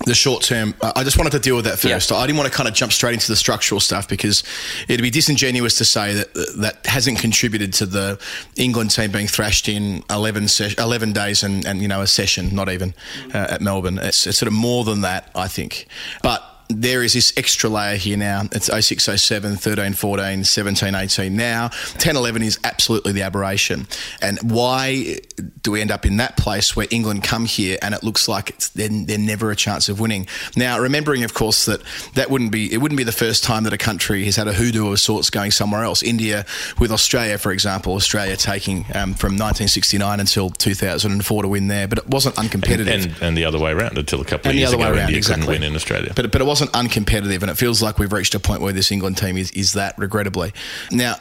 [0.06, 0.74] the short term.
[0.82, 2.10] I just wanted to deal with that first.
[2.10, 2.18] Yeah.
[2.18, 4.44] I didn't want to kind of jump straight into the structural stuff because
[4.88, 8.20] it'd be disingenuous to say that that hasn't contributed to the
[8.56, 12.54] England team being thrashed in 11, ses- 11 days and, and you know a session,
[12.56, 12.94] not even
[13.34, 14.00] uh, at Melbourne.
[14.00, 15.86] It's, it's sort of more than that, I think.
[16.24, 18.44] But there is this extra layer here now.
[18.52, 21.70] It's 06, 07, 13, 14, 17, 18 now.
[21.98, 23.88] 10, 11 is absolutely the aberration.
[24.22, 25.18] And why
[25.62, 28.50] do we end up in that place where England come here and it looks like
[28.50, 30.28] it's, they're, they're never a chance of winning?
[30.56, 31.82] Now, remembering, of course, that
[32.16, 34.54] that wouldn't be, it wouldn't be the first time that a country has had a
[34.54, 36.04] hoodoo of sorts going somewhere else.
[36.04, 36.46] India
[36.80, 41.98] with Australia, for example, Australia taking um, from 1969 until 2004 to win there, but
[41.98, 42.88] it wasn't uncompetitive.
[42.88, 45.18] and, and the other way around until a couple of And the years ago, India
[45.18, 45.46] exactly.
[45.46, 46.14] couldn't win in Australia.
[46.16, 48.92] But, but it wasn't uncompetitive, and it feels like we've reached a point where this
[48.92, 50.54] England team is, is that, regrettably.
[50.92, 51.16] Now,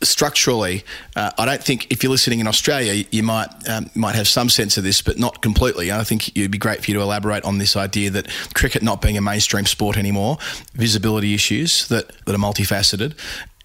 [0.00, 4.26] structurally, uh, I don't think if you're listening in Australia, you might um, might have
[4.26, 5.92] some sense of this, but not completely.
[5.92, 9.02] I think it'd be great for you to elaborate on this idea that cricket not
[9.02, 10.38] being a mainstream sport anymore,
[10.72, 13.12] visibility issues that, that are multifaceted,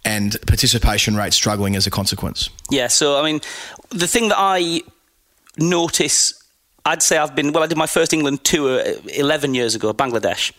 [0.03, 2.49] and participation rates struggling as a consequence.
[2.69, 3.39] Yeah, so I mean,
[3.91, 4.81] the thing that I
[5.57, 6.33] notice,
[6.83, 10.51] I'd say I've been, well, I did my first England tour 11 years ago, Bangladesh.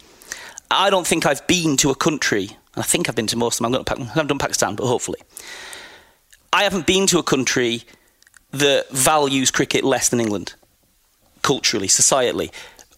[0.70, 3.54] I don't think I've been to a country, and I think I've been to most
[3.54, 5.20] of them, I'm going to, I haven't done Pakistan, but hopefully.
[6.52, 7.82] I haven't been to a country
[8.52, 10.54] that values cricket less than England,
[11.42, 12.50] culturally, societally,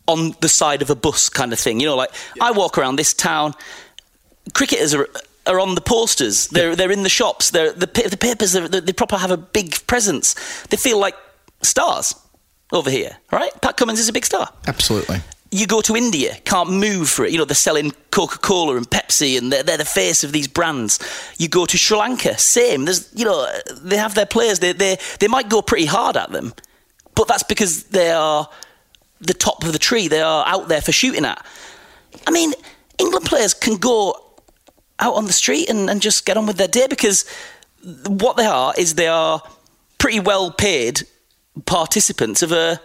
[0.07, 1.81] on the side of a bus kind of thing.
[1.81, 3.54] You know, like I walk around this town,
[4.54, 5.09] cricketers are
[5.46, 6.48] are on the posters.
[6.48, 7.50] They're they're in the shops.
[7.50, 8.52] They're the the papers.
[8.52, 10.35] They're, they proper have a big presence.
[10.70, 11.16] They feel like
[11.62, 12.14] stars
[12.72, 13.50] over here, right?
[13.61, 14.48] Pat Cummins is a big star.
[14.66, 15.20] Absolutely.
[15.50, 17.32] You go to India, can't move for it.
[17.32, 20.46] You know, they're selling Coca Cola and Pepsi, and they're, they're the face of these
[20.46, 20.98] brands.
[21.38, 22.84] You go to Sri Lanka, same.
[22.84, 23.50] There's, you know,
[23.82, 24.58] they have their players.
[24.58, 26.52] They they they might go pretty hard at them,
[27.14, 28.48] but that's because they are
[29.20, 30.08] the top of the tree.
[30.08, 31.44] They are out there for shooting at.
[32.26, 32.52] I mean,
[32.98, 34.14] England players can go
[34.98, 37.24] out on the street and, and just get on with their day because
[38.06, 39.42] what they are is they are
[39.98, 41.02] pretty well paid
[41.66, 42.80] participants of a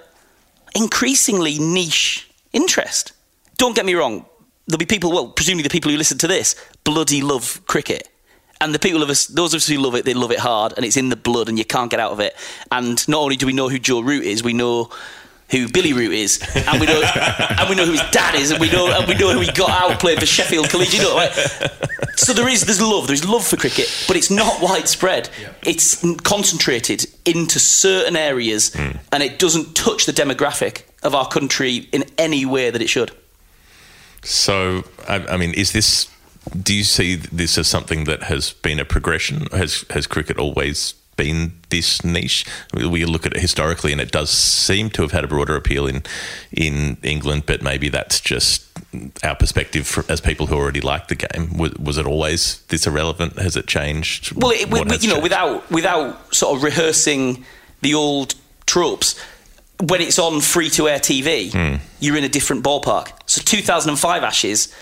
[0.75, 3.11] increasingly niche interest.
[3.57, 4.25] Don't get me wrong,
[4.67, 8.09] there'll be people, well, presumably the people who listen to this, bloody love cricket.
[8.61, 10.73] And the people of us, those of us who love it, they love it hard,
[10.77, 12.33] and it's in the blood, and you can't get out of it.
[12.71, 14.89] And not only do we know who Joe Root is, we know
[15.49, 18.61] who Billy Root is, and we know, and we know who his dad is, and
[18.61, 21.01] we know, and we know who he got out playing for Sheffield Collegiate.
[21.01, 21.31] You know, right?
[22.15, 25.29] So there is, there's love, there's love for cricket, but it's not widespread.
[25.63, 28.97] It's concentrated into certain areas, hmm.
[29.11, 33.11] and it doesn't touch the demographic of our country in any way that it should.
[34.23, 36.09] So, I, I mean, is this?
[36.61, 39.47] Do you see this as something that has been a progression?
[39.51, 42.45] Has has cricket always been this niche?
[42.73, 45.87] We look at it historically, and it does seem to have had a broader appeal
[45.87, 46.03] in
[46.51, 48.63] in England, but maybe that's just
[49.23, 51.57] our perspective as people who already like the game.
[51.57, 53.37] Was, was it always this irrelevant?
[53.39, 54.31] Has it changed?
[54.33, 57.43] Well, it, we, What we- has you know, without without sort of rehearsing
[57.81, 58.35] the old
[58.65, 59.15] tropes,
[59.87, 61.83] when it's on free to air TV, hmm.
[61.99, 63.11] you're in a different ballpark.
[63.25, 64.73] So 2005 Ashes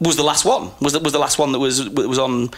[0.00, 0.70] was the last one.
[0.80, 2.50] Was the, was the last one that was was on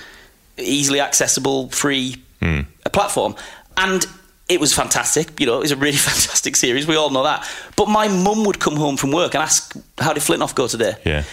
[0.57, 3.35] easily accessible free a platform,
[3.76, 4.07] and
[4.48, 5.38] it was fantastic.
[5.38, 6.87] You know, it was a really fantastic series.
[6.87, 7.46] We all know that.
[7.76, 10.94] But my mum would come home from work and ask, "How did Flintoff go today?"
[11.04, 11.24] Yeah.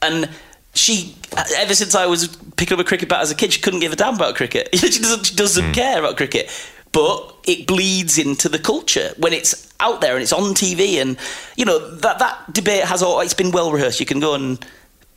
[0.00, 0.30] And
[0.74, 3.60] she, uh, ever since I was picking up a cricket bat as a kid, she
[3.60, 4.70] couldn't give a damn about cricket.
[4.74, 5.72] she doesn't, she doesn't hmm.
[5.72, 6.50] care about cricket.
[6.92, 11.18] But it bleeds into the culture when it's out there and it's on TV, and
[11.56, 13.20] you know that that debate has all.
[13.20, 14.00] It's been well rehearsed.
[14.00, 14.64] You can go and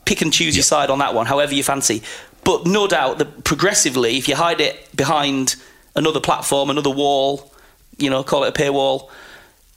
[0.06, 2.02] pick and choose your side on that one, however you fancy.
[2.44, 5.56] But no doubt that progressively, if you hide it behind
[5.96, 7.52] another platform, another wall,
[7.98, 9.10] you know, call it a paywall,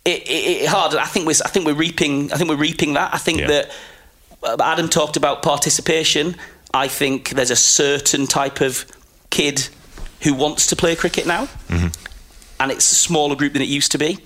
[0.04, 0.94] it, it, it hard.
[0.94, 3.14] I think we're I think we're reaping I think we're reaping that.
[3.14, 3.46] I think Yeah.
[3.46, 3.70] that
[4.42, 6.36] uh, Adam talked about participation.
[6.74, 8.84] I think there's a certain type of
[9.30, 9.68] kid
[10.22, 13.98] who wants to play cricket now, and it's a smaller group than it used to
[13.98, 14.18] be.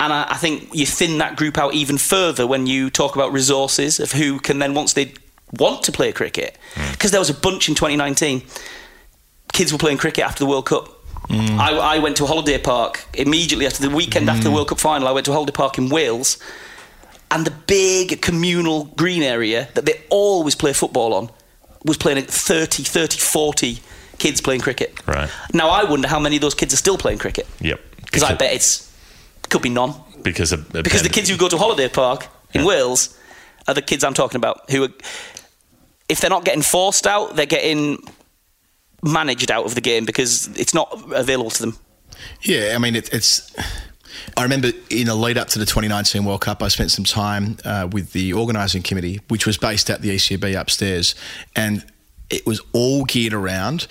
[0.00, 3.32] And I, I think you thin that group out even further when you talk about
[3.32, 5.12] resources of who can then, once they
[5.52, 6.90] want to play cricket, mm.
[6.92, 8.42] because there was a bunch in 2019.
[9.52, 10.88] Kids were playing cricket after the World Cup.
[11.28, 11.58] Mm.
[11.58, 14.54] I, I went to a holiday park immediately after the weekend after the mm.
[14.54, 15.06] World Cup final.
[15.06, 16.38] I went to a holiday park in Wales,
[17.30, 21.30] and the big communal green area that they always play football on
[21.84, 23.78] was playing at 30, 30, 40
[24.18, 24.94] kids playing cricket.
[25.06, 25.30] Right.
[25.52, 27.46] Now I wonder how many of those kids are still playing cricket.
[27.60, 27.80] Yep.
[28.04, 28.89] Because I bet it's
[29.50, 29.94] could be none.
[30.22, 32.66] because of Because the kids who go to holiday park in Yeah.
[32.66, 33.16] Wales
[33.68, 34.88] are the kids I'm talking about who are,
[36.08, 37.98] if they're not getting forced out, they're getting
[39.02, 41.78] managed out of the game because it's not available to them.
[42.42, 43.54] Yeah, I mean, it, it's.
[44.36, 47.56] I remember in the lead up to the 2019 World Cup, I spent some time
[47.64, 51.14] uh, with the organising committee, which was based at the ECB upstairs,
[51.56, 51.84] and
[52.28, 53.86] it was all geared around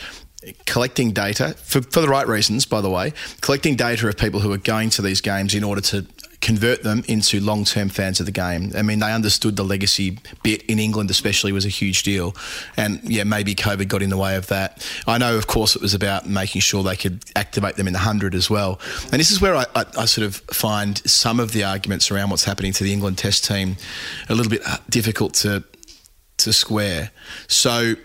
[0.66, 4.52] collecting data for, for the right reasons, by the way, collecting data of people who
[4.54, 6.06] are going to these games in order to
[6.42, 8.72] convert them into long term fans of the game.
[8.76, 12.36] I mean, they understood the legacy bit in England, especially, was a huge deal.
[12.78, 14.88] And yeah, maybe COVID got in the way of that.
[15.06, 18.00] I know, of course, it was about making sure they could activate them in the
[18.00, 18.80] 100 as well.
[19.12, 22.30] And this is where I, I, I sort of find some of the arguments around
[22.30, 23.76] what's happening to the England Test team
[24.30, 25.64] a little bit uh, difficult to,
[26.38, 27.12] to square.
[27.48, 27.96] So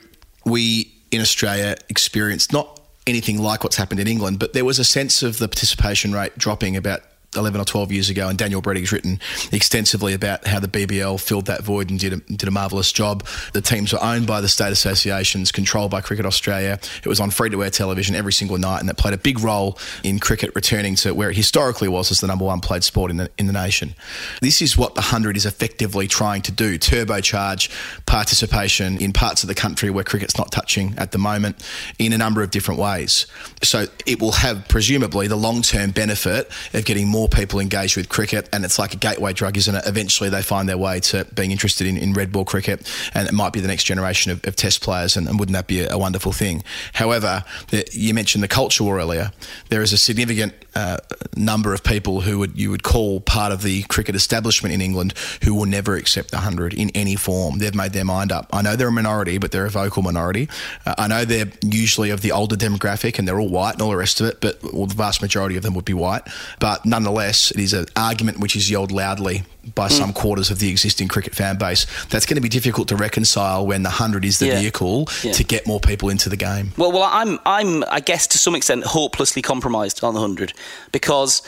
[0.45, 4.85] we in Australia experienced not anything like what's happened in England, but there was a
[4.85, 7.03] sense of the participation rate dropping about
[7.37, 9.19] 11 or 12 years ago, and Daniel Brettig's written
[9.53, 13.27] extensively about how the BBL filled that void and did a, did a marvellous job.
[13.53, 16.79] The teams were owned by the state associations, controlled by Cricket Australia.
[17.03, 19.41] It was on free to air television every single night, and that played a big
[19.41, 23.11] role in cricket returning to where it historically was as the number one played sport
[23.11, 23.95] in the, in the nation.
[24.41, 27.71] This is what the 100 is effectively trying to do turbocharge
[28.07, 31.57] participation in parts of the country where cricket's not touching at the moment
[31.99, 33.27] in a number of different ways.
[33.63, 38.09] So it will have, presumably, the long term benefit of getting more people engaged with
[38.09, 39.87] cricket, and it's like a gateway drug, isn't it?
[39.87, 43.35] Eventually, they find their way to being interested in, in red ball cricket, and it
[43.35, 45.93] might be the next generation of, of test players, and, and wouldn't that be a,
[45.93, 46.63] a wonderful thing?
[46.95, 49.33] However, the, you mentioned the culture war earlier.
[49.69, 50.99] There is a significant uh,
[51.37, 55.15] number of people who would you would call part of the cricket establishment in England
[55.45, 57.59] who will never accept the hundred in any form.
[57.59, 58.49] They've made their mind up.
[58.53, 60.49] I know they're a minority, but they're a vocal minority.
[60.85, 63.91] Uh, I know they're usually of the older demographic and they're all white and all
[63.91, 66.23] the rest of it, but well, the vast majority of them would be white.
[66.59, 69.43] But nonetheless, it is an argument which is yelled loudly
[69.75, 71.87] by some quarters of the existing cricket fan base.
[72.11, 74.61] That's going to be difficult to reconcile when the hundred is the Yeah.
[74.61, 75.33] vehicle Yeah.
[75.33, 76.73] to get more people into the game.
[76.77, 80.53] Well, well, I'm, I'm, I guess, to some extent, hopelessly compromised on the hundred
[80.93, 81.43] because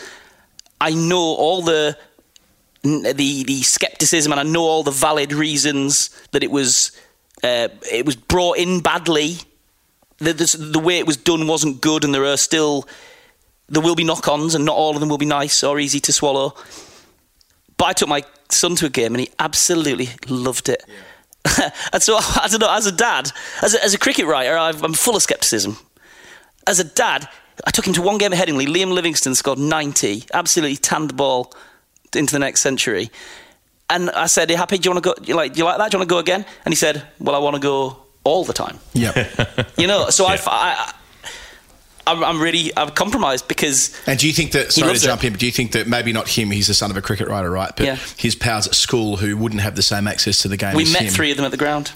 [0.81, 1.97] I know all the
[2.83, 6.93] the the skepticism and I know all the valid reasons that it was
[7.43, 9.39] uh, it was brought in badly.
[10.19, 12.89] The, the, the way it was done wasn't good, and there are still
[13.69, 16.13] there will be knock-ons, and not all of them will be nice or easy to
[16.13, 16.55] swallow.
[17.77, 20.85] But I took my son to a game, and he absolutely loved it.
[21.93, 22.73] and so I don't know.
[22.73, 25.79] As a dad, as a, as a cricket writer, I've, I'm full of skepticism.
[26.67, 27.29] As a dad,
[27.65, 28.67] I took him to one game at Headingley.
[28.67, 31.53] Liam Livingstone scored 90, absolutely tanned the ball
[32.15, 33.11] into the next century.
[33.89, 34.79] And I said, "Are you happy?
[34.79, 35.27] Do you want to go?
[35.27, 35.53] You like?
[35.53, 35.91] Do you like that?
[35.91, 38.45] Do you want to go again?" And he said, "Well, I want to go all
[38.45, 39.29] the time." Yeah.
[39.79, 40.11] You know.
[40.11, 40.93] So I, I,
[42.07, 45.07] I'm, I'm really I'm compromised because And do you think that, sorry to loves it.
[45.07, 47.03] jump in, but do you think that maybe not him, he's the son of a
[47.03, 47.73] cricket writer, right?
[47.77, 47.97] But Yeah.
[48.17, 51.03] his pals at school who wouldn't have the same access to the game we met
[51.03, 51.13] him.
[51.13, 51.93] three of them at the ground.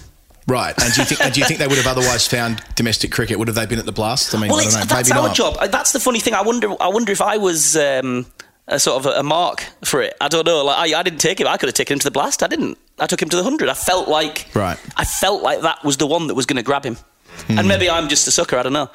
[0.46, 0.74] Right.
[0.82, 3.38] And do you think and do you think they would have otherwise found domestic cricket?
[3.38, 4.34] Would have they been at the blast?
[4.34, 4.80] I mean, Well, I don't know.
[4.86, 5.36] that's maybe our not.
[5.36, 5.56] job.
[5.60, 6.34] Uh, That's the funny thing.
[6.34, 6.70] I wonder.
[6.82, 8.26] I wonder if I was um,
[8.66, 10.16] a sort of a, mark for it.
[10.20, 10.64] I don't know.
[10.64, 11.46] Like I, I didn't take him.
[11.46, 12.42] I could have taken him to the blast.
[12.42, 12.78] I didn't.
[12.98, 13.68] I took him to the hundred.
[13.68, 14.48] I felt like.
[14.54, 14.78] Right.
[14.96, 16.96] I felt like that was the one that was going to grab him.
[17.48, 18.56] And maybe I'm just a sucker.
[18.58, 18.90] I don't know.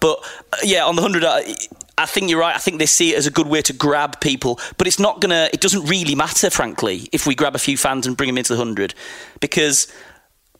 [0.00, 0.18] But
[0.52, 1.24] uh, yeah, on the hundred.
[1.24, 1.54] I,
[1.98, 2.54] I think you're right.
[2.54, 5.20] I think they see it as a good way to grab people, but it's not
[5.20, 5.50] gonna.
[5.52, 8.54] It doesn't really matter, frankly, if we grab a few fans and bring them into
[8.54, 8.94] the hundred,
[9.40, 9.92] because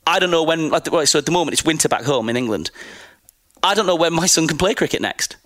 [0.07, 0.69] I don't know when.
[0.71, 2.71] Like, well, so at the moment, it's winter back home in England.
[3.63, 5.37] I don't know when my son can play cricket next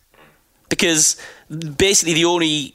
[0.68, 1.16] because
[1.76, 2.74] basically the only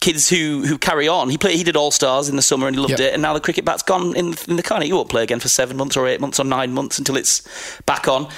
[0.00, 1.28] kids who, who carry on.
[1.30, 1.56] He played.
[1.56, 3.00] He did All Stars in the summer and he loved Yep.
[3.00, 3.12] it.
[3.12, 4.82] And now the cricket bat's gone in in the can.
[4.82, 7.42] He won't play again for seven months or eight months or nine months until it's
[7.86, 8.28] back on.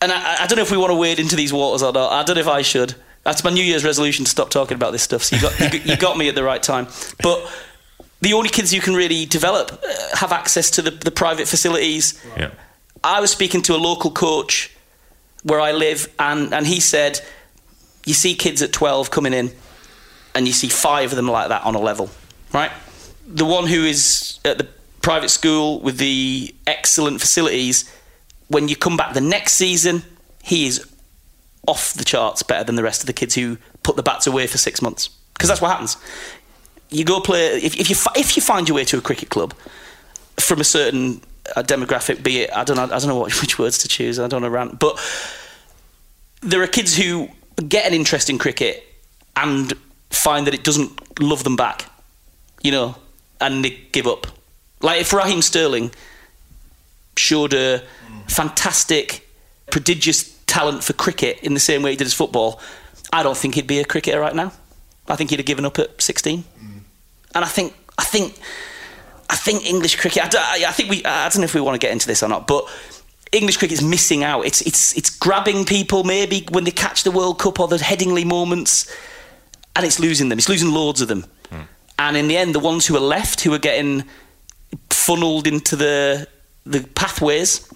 [0.00, 2.12] And I, I don't know if we want to wade into these waters or not.
[2.12, 2.94] I don't know if I should.
[3.24, 5.22] That's my New Year's resolution to stop talking about this stuff.
[5.24, 6.86] So you got you, got- you got me at the right time.
[7.22, 7.50] But
[8.20, 12.22] the only kids you can really develop uh, have access to the, the private facilities.
[12.36, 12.50] Yeah.
[13.04, 14.70] I was speaking to a local coach
[15.44, 17.20] where I live, and, and he said,
[18.06, 19.52] You see kids at 12 coming in,
[20.34, 22.10] and you see five of them like that on a level,
[22.52, 22.72] right?
[23.26, 24.66] The one who is at the
[25.02, 27.92] private school with the excellent facilities,
[28.48, 30.02] when you come back the next season,
[30.42, 30.86] he is
[31.66, 34.46] off the charts better than the rest of the kids who put the bats away
[34.46, 35.08] for six months.
[35.34, 35.96] Because that's what happens.
[36.90, 39.54] You go play, if, if, you, if you find your way to a cricket club
[40.38, 41.20] from a certain
[41.54, 44.18] uh, demographic, be it, I don't know, I don't know what, which words to choose,
[44.18, 44.98] I don't want to rant, but
[46.40, 47.28] there are kids who
[47.68, 48.84] get an interest in cricket
[49.36, 49.72] and
[50.10, 51.84] find that it doesn't love them back,
[52.62, 52.96] you know,
[53.40, 54.26] and they give up.
[54.80, 55.90] Like if Raheem Sterling
[57.16, 57.82] showed a
[58.28, 59.28] fantastic,
[59.70, 62.60] prodigious talent for cricket in the same way he did his football,
[63.12, 64.52] I don't think he'd be a cricketer right now.
[65.08, 66.44] I think he'd have given up at 16.
[67.34, 68.38] And I think, I think,
[69.30, 70.24] I think English cricket.
[70.24, 71.04] I, don't- I I think we.
[71.04, 72.64] I don't know if we want to get into this or not, but
[73.32, 74.46] English cricket's missing out.
[74.46, 78.24] It's it's it's grabbing people maybe when they catch the World Cup or the Headingley
[78.24, 78.90] moments,
[79.76, 80.38] and it's losing them.
[80.38, 81.26] It's losing loads of them.
[81.50, 81.60] Hmm.
[81.98, 84.04] And in the end, the ones who are left, who are getting
[84.88, 86.26] funneled into the
[86.64, 87.68] the pathways,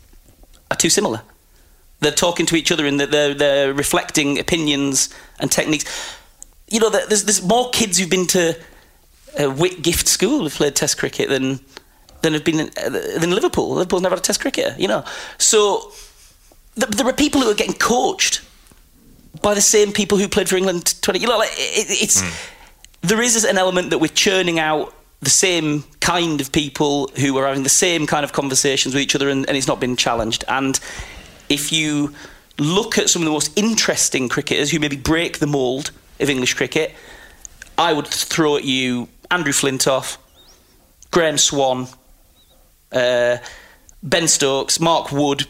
[0.73, 1.21] are too similar.
[2.01, 5.09] They're talking to each other and they're they're, they're reflecting opinions
[5.41, 5.85] and techniques.
[6.69, 8.57] You know, there's there's more kids who've been to
[9.39, 11.61] uh, Whitgift School who've played Test cricket than
[12.23, 13.71] than have been in, uh, than Liverpool.
[13.75, 14.75] Liverpool's never had a Test cricketer.
[14.79, 15.05] You know,
[15.39, 15.93] so
[16.77, 18.41] th- there are people who are getting coached
[19.43, 21.19] by the same people who played for England 20.
[21.21, 22.23] You know, like it, it- it's
[23.03, 27.47] there is an element that we're churning out the same kind of people who are
[27.47, 30.45] having the same kind of conversations with each other, and, and it's not been challenged.
[30.49, 30.79] And
[31.49, 32.13] if you
[32.59, 36.55] look at some of the most interesting cricketers who maybe break the mould of English
[36.55, 36.95] cricket,
[37.79, 40.19] I would throw at you Andrew Flintoff,
[41.11, 41.87] Graeme Swann,
[42.91, 43.39] uh,
[44.03, 45.47] Ben Stokes, Mark Wood,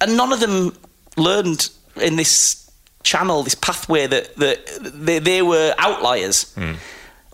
[0.00, 0.76] and none of them
[1.16, 1.70] learned
[2.00, 2.70] in this
[3.02, 6.54] channel, this pathway that, that they, they were outliers.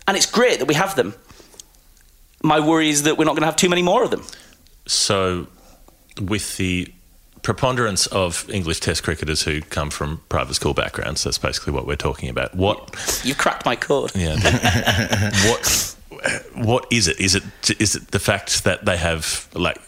[0.07, 1.13] And it's great that we have them.
[2.43, 4.23] My worry is that we're not going to have too many more of them.
[4.87, 5.47] So,
[6.19, 6.91] with the
[7.41, 11.95] preponderance of English Test cricketers who come from private school backgrounds, that's basically what we're
[11.95, 12.55] talking about.
[12.55, 13.21] What?
[13.23, 14.15] You've cracked my code.
[14.15, 14.35] Yeah.
[15.49, 15.95] what?
[16.55, 17.19] What is it?
[17.19, 17.43] Is it
[17.79, 19.79] is it the fact that they have like?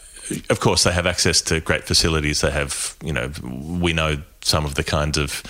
[0.49, 2.41] Of course, they have access to great facilities.
[2.41, 5.43] They have, you know, we know some of the kinds of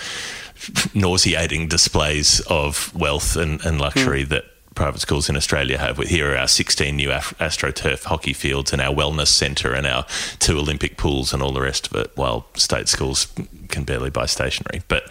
[0.94, 4.30] nauseating displays of wealth and, and luxury hmm.
[4.30, 4.44] that
[4.74, 5.98] private schools in Australia have.
[5.98, 10.06] Here are our 16 new Af- AstroTurf hockey fields and our wellness centre and our
[10.38, 13.28] two Olympic pools and all the rest of it, while state schools
[13.68, 14.82] can barely buy stationery.
[14.88, 15.04] But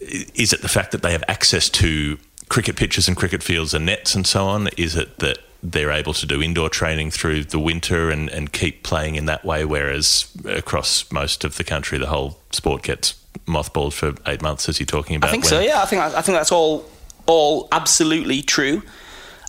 [0.00, 2.18] is it the fact that they have access to
[2.48, 4.68] cricket pitches and cricket fields and nets and so on?
[4.76, 8.82] Is it that they're able to do indoor training through the winter and, and keep
[8.82, 13.14] playing in that way, whereas across most of the country, the whole sport gets
[13.46, 15.28] mothballed for eight months, as you're talking about?
[15.28, 15.60] I think so.
[15.60, 16.88] Yeah, I think I think that's all
[17.26, 18.82] all absolutely true.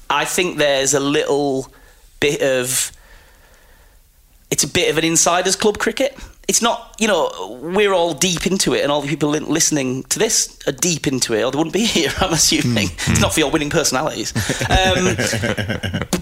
[0.10, 1.72] I think there's a little
[2.20, 2.92] bit of
[4.52, 6.18] it's a bit of an insiders club cricket.
[6.48, 10.20] It's not, you know, we're all deep into it, and all the people listening to
[10.20, 12.12] this are deep into it, or they wouldn't be here.
[12.18, 14.36] I'm assuming it's not for your winning personalities,
[14.70, 15.16] um,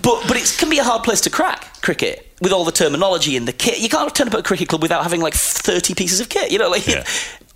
[0.03, 3.35] but but it can be a hard place to crack cricket with all the terminology
[3.35, 3.79] and the kit.
[3.79, 6.51] You can't turn up at a cricket club without having like 30 pieces of kit.
[6.51, 6.85] You know, like.
[6.85, 7.03] Yeah.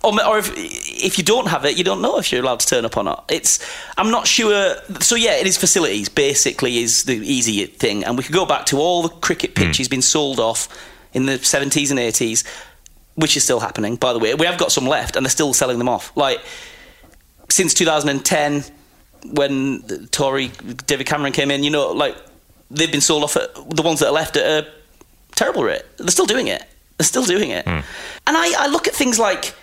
[0.04, 2.66] Or, or if, if you don't have it, you don't know if you're allowed to
[2.66, 3.24] turn up or not.
[3.30, 3.64] It's
[3.96, 4.76] I'm not sure.
[5.00, 6.08] So yeah, it is facilities.
[6.08, 9.64] Basically, is the easy thing, and we could go back to all the cricket hmm.
[9.64, 10.68] pitches being sold off
[11.12, 12.44] in the 70s and 80s,
[13.14, 13.96] which is still happening.
[13.96, 16.14] By the way, we have got some left, and they're still selling them off.
[16.16, 16.40] Like
[17.48, 18.64] since 2010,
[19.32, 20.48] when Tory
[20.86, 22.16] David Cameron came in, you know, like
[22.70, 24.68] they've been sold off at the ones that are left at a
[25.34, 25.82] terrible rate.
[25.96, 26.62] They're still doing it.
[26.98, 27.64] They're still doing it.
[27.64, 27.80] Hmm.
[28.26, 29.54] And I, I look at things like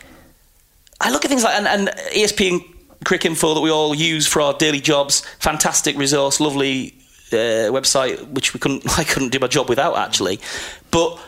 [1.01, 2.63] I look at things like and, and ESPN
[3.03, 5.25] Cricinfo that we all use for our daily jobs.
[5.39, 6.93] Fantastic resource, lovely
[7.31, 10.39] uh, website, which we couldn't I couldn't do my job without actually.
[10.91, 11.19] But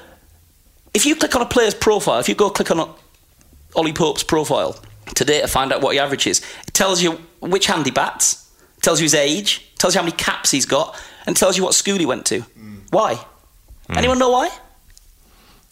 [0.93, 2.93] if you click on a player's profile, if you go click on
[3.75, 4.75] Ollie Pope's profile
[5.15, 8.49] today to find out what he average is, it tells you which hand he bats,
[8.81, 10.95] tells you his age, tells you how many caps he's got,
[11.25, 12.41] and tells you what school he went to.
[12.91, 13.19] Why?
[13.97, 14.49] Anyone know why?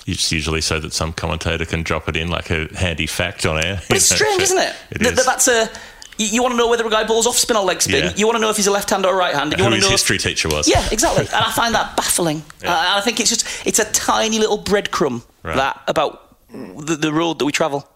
[0.08, 3.64] It's usually so that some commentator can drop it in like a handy fact on
[3.64, 3.82] air.
[3.88, 4.76] But it's strange, isn't it?
[4.92, 5.16] It That- is.
[5.18, 5.70] that- that's a.
[6.18, 8.04] You, you want to know whether a guy balls off spin or leg spin.
[8.04, 8.14] Yeah.
[8.16, 9.56] You want to know if he's a left-hander or a right-hander.
[9.58, 9.92] You Who want to his know.
[9.92, 10.68] history teacher was.
[10.68, 11.26] Yeah, exactly.
[11.34, 12.40] and I find that baffling.
[12.64, 15.56] Uh, and I think it's just it's a tiny little breadcrumb Right.
[15.56, 17.88] that about the, the road that we travel.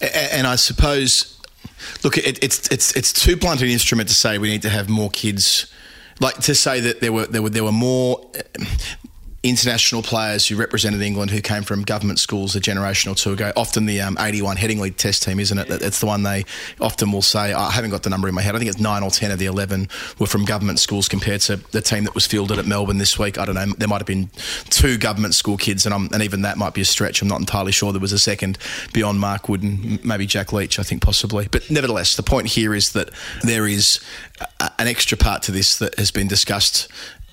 [0.00, 1.38] A- And I suppose,
[2.04, 4.88] look, it, it's it's it's too blunt an instrument to say we need to have
[4.88, 5.66] more kids.
[6.20, 8.64] Like to say that there were there were there were more uh,
[9.44, 13.52] international players who represented England who came from government schools a generation or two ago.
[13.56, 15.68] Often the um, 81 Headingley Test team, isn't it?
[15.68, 16.46] That- That's the one they
[16.80, 17.52] often will say.
[17.52, 18.56] I haven't got the number in my head.
[18.56, 19.88] I think it's nine or ten of the 11
[20.18, 23.38] were from government schools compared to the team that was fielded at Melbourne this week.
[23.38, 23.66] I don't know.
[23.76, 24.30] There might have been
[24.70, 27.20] two government school kids, and, and even that might be a stretch.
[27.20, 27.92] I'm not entirely sure.
[27.92, 28.56] There was a second
[28.94, 31.48] beyond Mark Wood and maybe Jack Leach, I think possibly.
[31.50, 33.10] But nevertheless, the point here is that
[33.42, 34.00] there is
[34.60, 36.88] a, an extra part to this that has been discussed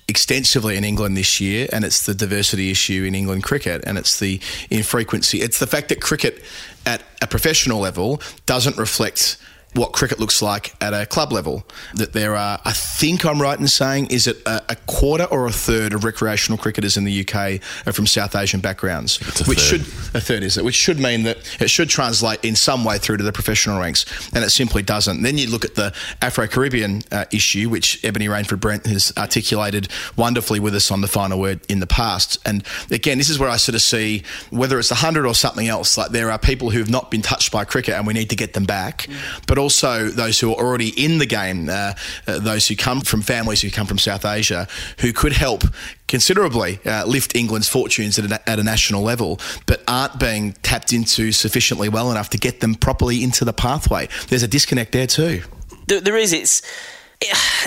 [0.08, 4.18] extensively in England this year, and it's the diversity issue in England cricket, and it's
[4.18, 4.40] the
[4.70, 5.40] infrequency.
[5.40, 6.42] It's the fact that cricket
[6.84, 9.38] at a professional level doesn't reflect
[9.74, 11.64] what cricket looks like at a club level.
[11.94, 15.46] That there are, I think I'm right in saying, is it a, a quarter or
[15.46, 19.60] a third of recreational cricketers in the UK are from South Asian backgrounds, a which
[19.60, 19.80] third.
[19.80, 19.80] should
[20.14, 23.16] a third is it, which should mean that it should translate in some way through
[23.16, 24.04] to the professional ranks,
[24.34, 25.22] and it simply doesn't.
[25.22, 30.60] Then you look at the Afro-Caribbean uh, issue, which Ebony Rainford Brent has articulated wonderfully
[30.60, 32.38] with us on the final word in the past.
[32.44, 35.68] And again, this is where I sort of see whether it's the hundred or something
[35.68, 35.96] else.
[35.96, 38.36] Like there are people who have not been touched by cricket, and we need to
[38.36, 39.08] get them back,
[39.46, 41.94] but also those who are already in the game, uh,
[42.26, 44.66] uh, those who come from families who come from South Asia,
[44.98, 45.64] who could help
[46.08, 50.92] considerably uh, lift England's fortunes at a, at a national level, but aren't being tapped
[50.92, 54.08] into sufficiently well enough to get them properly into the pathway.
[54.28, 55.42] There's a disconnect there too.
[55.86, 56.32] There, there is.
[56.32, 56.62] It's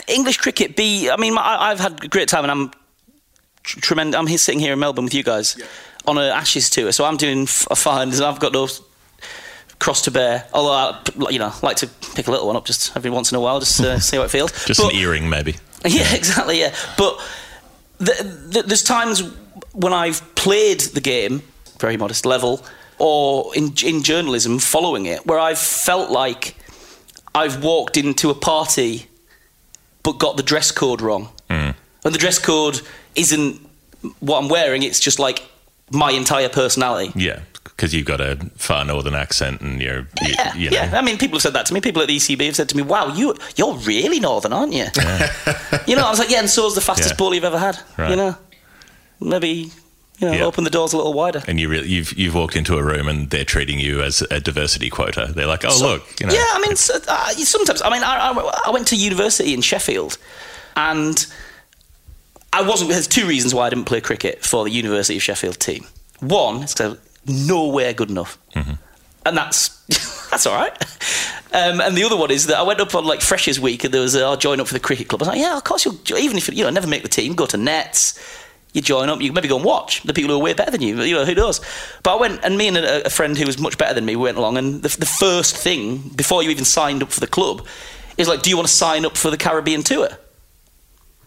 [0.08, 0.76] English cricket.
[0.76, 2.72] Be I mean, I, I've had a great time, and I'm
[3.64, 4.20] tremendous.
[4.20, 5.58] I'm here sitting here in Melbourne with you guys
[6.06, 8.12] on an Ashes tour, so I'm doing f- fine.
[8.12, 8.68] and I've got no
[9.80, 10.46] cross to bear.
[10.54, 13.36] Although I, you know, like to pick a little one up just every once in
[13.38, 14.52] a while, just to uh, see how it feels.
[14.66, 15.56] Just But- an earring, maybe.
[15.88, 16.60] Yeah, exactly.
[16.60, 17.20] Yeah, but
[18.04, 18.18] th
[18.52, 19.22] th there's times
[19.74, 21.42] when I've played the game,
[21.80, 22.66] very modest level,
[22.98, 26.56] or in in journalism, following it, where I've felt like
[27.36, 29.06] I've walked into a party,
[30.02, 31.72] but got the dress code wrong, hmm.
[32.04, 32.82] and the dress code
[33.14, 33.62] isn't
[34.22, 34.82] what I'm wearing.
[34.84, 35.44] It's just like
[35.92, 37.12] my entire personality.
[37.16, 37.42] Yeah,
[37.76, 40.78] because you've got a far northern accent and you're, you, Yeah, you know.
[40.78, 40.98] yeah.
[40.98, 41.82] I mean, people have said that to me.
[41.82, 44.86] People at the ECB have said to me, "Wow, you you're really northern, aren't you?"
[45.88, 47.18] you know, I was like, "Yeah," and so's the fastest Yeah.
[47.18, 47.78] ball you've ever had.
[47.98, 48.10] Right.
[48.12, 48.38] You know,
[49.20, 49.72] maybe
[50.20, 50.46] you know, Yeah.
[50.46, 51.44] open the doors a little wider.
[51.46, 54.40] And you really, you've you've walked into a room and they're treating you as a
[54.40, 55.34] diversity quota.
[55.36, 57.82] They're like, oh So- look, you know, yeah, I mean, so, uh, sometimes.
[57.82, 60.18] I mean, I, I, I went to university in Sheffield,
[60.78, 61.26] and
[62.54, 62.92] I wasn't.
[62.92, 65.86] There's two reasons why I didn't play cricket for the University of Sheffield team.
[66.22, 68.38] One, it's 'cause I was nowhere good enough,
[69.26, 69.70] and that's
[70.30, 70.74] that's all right.
[71.54, 73.94] Um, and the other one is that I went up on like Freshers Week, and
[73.94, 75.22] there was a, I'll join up for the cricket club.
[75.22, 75.98] I was like, yeah, of course you'll.
[76.18, 78.20] Even if you know never make the team, go to nets.
[78.74, 80.82] You join up, you maybe go and watch the people who are way better than
[80.82, 81.02] you.
[81.02, 81.62] You know, who knows?
[82.04, 84.18] But I went, and me and a, a friend who was much better than me
[84.18, 87.66] went along, and the, the first thing before you even signed up for the club
[88.18, 90.10] is like, do you want to sign up for the Caribbean tour?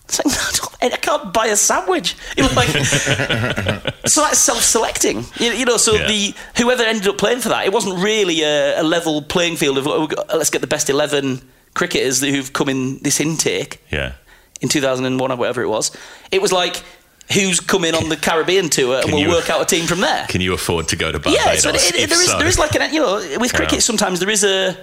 [0.08, 0.26] It's like,
[0.62, 2.16] no, I I can't buy a sandwich.
[2.36, 2.68] You know, like,
[4.06, 5.24] so that's self-selecting.
[5.38, 6.06] You, you know, so Yeah.
[6.06, 9.78] the whoever ended up playing for that, it wasn't really a, a level playing field
[9.78, 11.42] of oh, got- let's get the best eleven
[11.74, 14.12] cricketers who've come in this intake yeah.
[14.60, 15.96] in 2001 or whatever it was.
[16.32, 16.82] It was like,
[17.32, 20.26] who's coming on the Caribbean tour, and we'll you- work out a team from there.
[20.28, 21.44] Can you afford to go to Barbados?
[21.46, 23.74] Yeah, so it, it, there is so- there is like an you know with cricket
[23.74, 23.80] Yeah.
[23.80, 24.76] sometimes there is a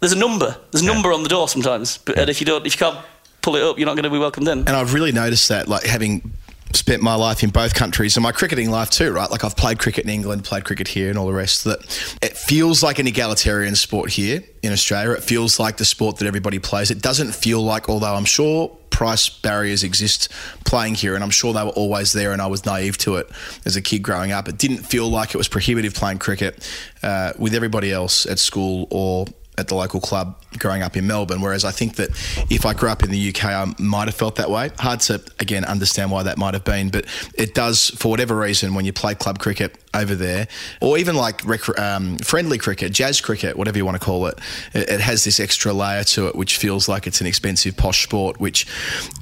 [0.00, 0.92] there's a number there's a Yeah.
[0.92, 2.98] number on the door sometimes, but and if you don't if you can't
[3.42, 4.60] pull it up, you're not going to be welcomed in.
[4.60, 6.32] And I've really noticed that, like having
[6.74, 9.30] spent my life in both countries and my cricketing life too, right?
[9.30, 11.64] Like I've played cricket in England, played cricket here, and all the rest.
[11.64, 11.80] That
[12.22, 15.12] it feels like an egalitarian sport here in Australia.
[15.12, 16.90] It feels like the sport that everybody plays.
[16.90, 20.30] It doesn't feel like, although I'm sure price barriers exist
[20.64, 23.28] playing here, and I'm sure they were always there, and I was naive to it
[23.64, 24.48] as a kid growing up.
[24.48, 26.66] It didn't feel like it was prohibitive playing cricket
[27.02, 29.26] uh, with everybody else at school or
[29.58, 31.42] at the local club growing up in Melbourne.
[31.42, 32.10] Whereas I think that
[32.50, 34.70] if I grew up in the UK, I might have felt that way.
[34.78, 38.74] Hard to, again, understand why that might have been, but it does, for whatever reason,
[38.74, 40.48] when you play club cricket over there,
[40.80, 44.38] or even like rec- um, friendly cricket, jazz cricket, whatever you want to call it,
[44.72, 48.02] it, it has this extra layer to it, which feels like it's an expensive posh
[48.04, 48.66] sport, which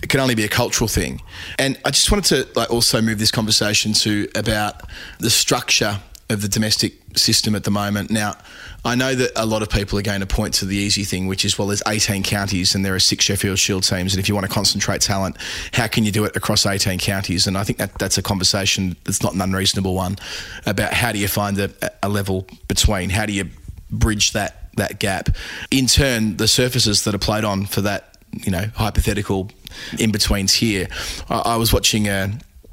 [0.08, 1.20] can only be a cultural thing.
[1.58, 5.98] And I just wanted to like also move this conversation to about the structure
[6.30, 8.10] of the domestic system at the moment.
[8.10, 8.36] Now,
[8.84, 11.26] I know that a lot of people are going to point to the easy thing,
[11.26, 14.28] which is well, there's 18 counties and there are six Sheffield Shield teams, and if
[14.28, 15.36] you want to concentrate talent,
[15.72, 17.46] how can you do it across 18 counties?
[17.46, 20.16] And I think that that's a conversation that's not an unreasonable one
[20.64, 21.70] about how do you find a,
[22.02, 23.50] a level between, how do you
[23.90, 25.28] bridge that that gap.
[25.70, 29.50] In turn, the surfaces that are played on for that, you know, hypothetical
[29.98, 30.88] in betweens here.
[31.28, 32.32] I, I was watching a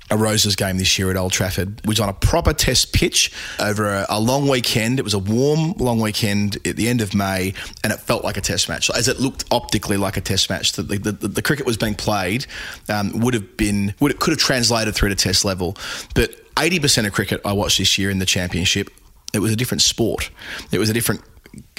[0.09, 1.79] a Roses game this year at Old Trafford.
[1.79, 4.99] It was on a proper test pitch over a, a, long weekend.
[4.99, 7.53] It was a warm, long weekend at the end of May,
[7.83, 8.89] and it felt like a test match.
[8.89, 11.95] As it looked optically like a test match, the, the, the, the cricket was being
[11.95, 12.45] played
[12.89, 15.77] um, would have been would it could have translated through to test level,
[16.13, 16.31] but.
[16.57, 18.89] 80% of cricket I watched this year in the championship,
[19.31, 20.31] it was a different sport.
[20.71, 21.21] It was a different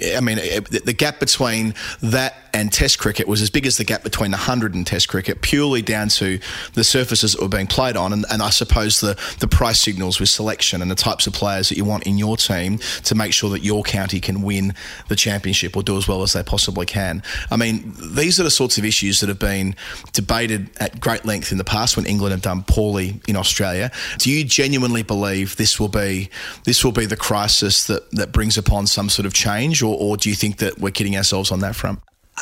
[0.03, 3.85] I mean, eh, the gap between that and Test cricket was as big as the
[3.85, 6.39] gap between the 100 and Test cricket, purely down to
[6.75, 10.21] the surfaces that were being played on, and, and, I suppose the, the price signals
[10.21, 13.33] with selection and the types of players that you want in your team to make
[13.33, 14.75] sure that your county can win
[15.09, 17.23] the championship or do as well as they possibly can.
[17.51, 19.75] I mean, these are the sorts of issues that have been
[20.13, 23.91] debated at great length in the past when England have done poorly in Australia.
[24.19, 26.31] Do you genuinely believe this will be
[26.65, 30.17] this will be the crisis that, that brings upon some sort of change, or, or
[30.17, 32.01] do you think that we're kidding ourselves on that front?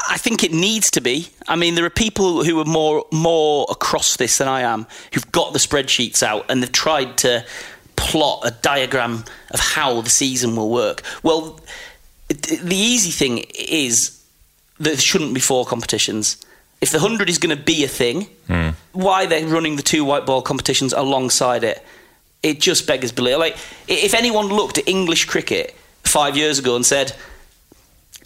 [0.09, 1.28] I think it needs to be.
[1.49, 5.30] I mean, there are people who are more more across this than I am, who've
[5.32, 7.44] got the spreadsheets out and they've tried to
[7.97, 11.03] plot a diagram of how the season will work.
[11.22, 11.61] Well,
[12.28, 14.22] the easy thing is
[14.78, 16.36] that there shouldn't be four competitions.
[16.80, 18.74] If the hundred is going to be a thing, mm.
[18.92, 21.82] why they're running the two white ball competitions alongside it?
[22.42, 23.38] It just beggars belief.
[23.38, 23.57] Like,
[23.88, 25.74] if anyone looked at English cricket
[26.05, 27.16] five years ago and said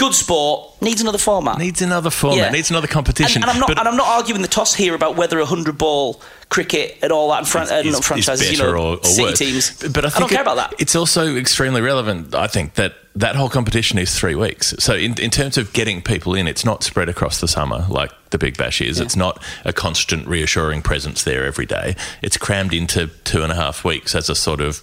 [0.01, 1.59] good sport needs another format.
[1.59, 2.39] Needs another format.
[2.39, 2.51] Yeah.
[2.51, 3.43] Needs another competition.
[3.43, 3.69] And, and I'm not.
[3.69, 7.13] But, and I'm not arguing the toss here about whether a hundred ball cricket and
[7.13, 9.39] all that and fran- is, uh, franchises, you know, or, or city worse.
[9.39, 9.93] teams.
[9.93, 10.75] But I, I don't care about that.
[10.79, 12.35] It's also extremely relevant.
[12.35, 14.75] I think that that whole competition is three weeks.
[14.79, 18.13] So in, in terms of getting people in, it's not spread across the summer like
[18.31, 18.99] the Big Bash is.
[18.99, 19.05] Yeah.
[19.05, 21.97] It's not a constant reassuring presence there every day.
[22.23, 24.83] It's crammed into two and a half weeks as a sort of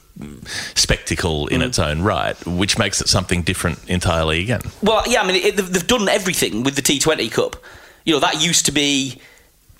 [0.75, 1.67] spectacle in mm.
[1.67, 4.61] its own right, which makes it something different entirely again.
[4.83, 7.55] Well, yeah, I mean, it, they've done everything with the T20 Cup.
[8.03, 9.21] You know, that used to be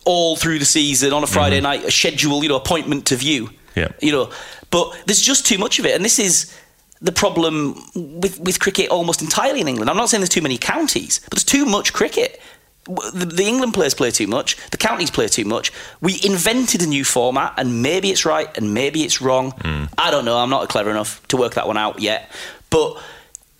[0.06, 1.64] all through the season on a Friday mm-hmm.
[1.64, 3.50] night, a schedule, you know, appointment to view.
[3.76, 3.90] Yeah.
[4.02, 4.32] You know,
[4.72, 5.96] but there's just too much of it.
[5.96, 6.58] And this is
[7.02, 9.90] the problem with, with cricket almost entirely in England.
[9.90, 12.42] I'm not saying there's too many counties, but there's too much cricket.
[12.86, 14.56] The, the, England players play too much.
[14.72, 15.74] The counties play too much.
[16.02, 19.52] We invented a new format, and maybe it's right and maybe it's wrong.
[19.52, 19.90] Mm.
[19.98, 20.38] I don't know.
[20.38, 22.32] I'm not clever enough to work that one out yet.
[22.70, 22.98] But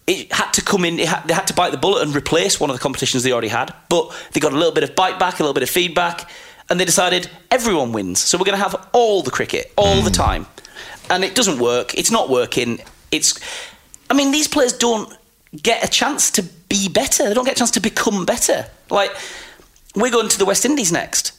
[0.08, 0.98] it had to come in.
[1.00, 3.50] Had, they had to bite the bullet and replace one of the competitions they already
[3.50, 3.74] had.
[3.90, 6.30] But they got a little bit of bite back, a little bit of feedback,
[6.70, 8.20] and they decided everyone wins.
[8.20, 10.06] So we're going to have all the cricket all mm.
[10.06, 10.48] the time,
[11.10, 11.94] and it doesn't work.
[11.96, 12.80] It's not working.
[13.12, 13.40] It's.
[14.10, 15.14] I mean, these players don't
[15.62, 17.28] get a chance to be better.
[17.28, 18.66] They don't get a chance to become better.
[18.90, 19.12] Like
[19.96, 21.34] we're going to the West Indies next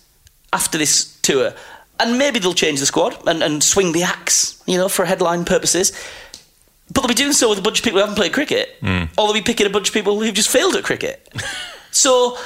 [0.52, 1.54] after this tour,
[2.00, 5.44] and maybe they'll change the squad and, and swing the axe, you know, for headline
[5.44, 5.92] purposes.
[6.92, 9.08] But they'll be doing so with a bunch of people who haven't played cricket, mm.
[9.18, 11.28] or they'll be picking a bunch of people who've just failed at cricket.
[11.90, 12.38] so,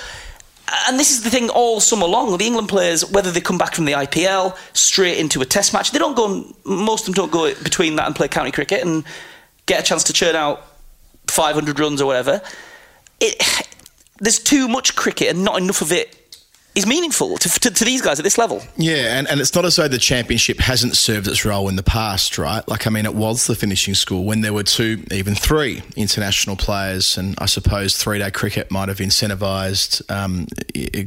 [0.89, 2.37] and this is the thing all summer long.
[2.37, 5.91] The England players, whether they come back from the IPL straight into a Test match,
[5.91, 6.45] they don't go.
[6.65, 9.05] Most of them don't go between that and play county cricket and
[9.67, 10.67] get a chance to churn out
[11.29, 12.41] 500 runs or whatever.
[13.21, 13.43] It,
[14.19, 16.22] there's too much cricket and not enough of it
[16.75, 18.63] is meaningful to, to, to, these guys at this level.
[18.77, 21.83] Yeah, and, and it's not as though the championship hasn't served its role in the
[21.83, 22.67] past, right?
[22.67, 26.57] Like, I mean, it was the finishing school when there were two, even three international
[26.57, 30.47] players, and I suppose three day cricket might have incentivised um,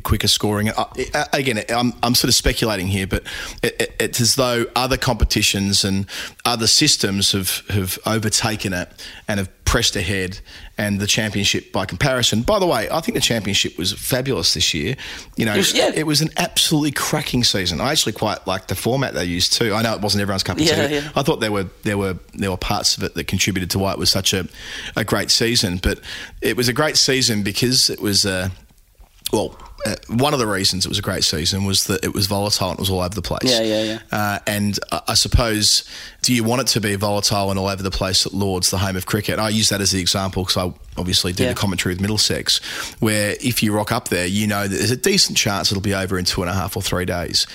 [0.04, 0.70] quicker scoring.
[0.70, 0.86] Uh,
[1.34, 3.24] again, I'm, I'm sort of speculating here, but
[3.64, 6.06] it, it, it's as though other competitions and
[6.46, 8.90] other systems have, have overtaken it
[9.28, 10.40] and have pressed ahead
[10.78, 12.44] and the championship by comparison.
[12.44, 14.96] By the way, I think the championship was fabulous this year.
[15.36, 15.92] You know, it was, yeah.
[15.94, 17.82] it was an absolutely cracking season.
[17.82, 19.74] I actually quite liked the format they used too.
[19.74, 20.94] I know it wasn't everyone's cup of yeah, tea.
[20.96, 21.10] Yeah.
[21.16, 23.92] I thought there were there were there were parts of it that contributed to why
[23.92, 24.48] it was such a,
[24.96, 25.78] a great season.
[25.78, 26.00] But
[26.42, 28.52] it was a great season because it was a
[29.34, 32.28] well uh, one of the reasons it was a great season was that it was
[32.28, 33.44] volatile and it was all over the place.
[33.46, 34.00] Yeah, yeah, yeah.
[34.12, 35.84] Uh, and I suppose,
[36.22, 38.78] do you want it to be volatile and all over the place at Lords, the
[38.78, 39.38] home of cricket?
[39.38, 41.50] I use that as the example because I obviously did yeah.
[41.50, 42.60] the commentary with Middlesex,
[43.00, 45.94] where if you rock up there, you know that there's a decent chance it'll be
[45.94, 47.46] over in two and a half or three days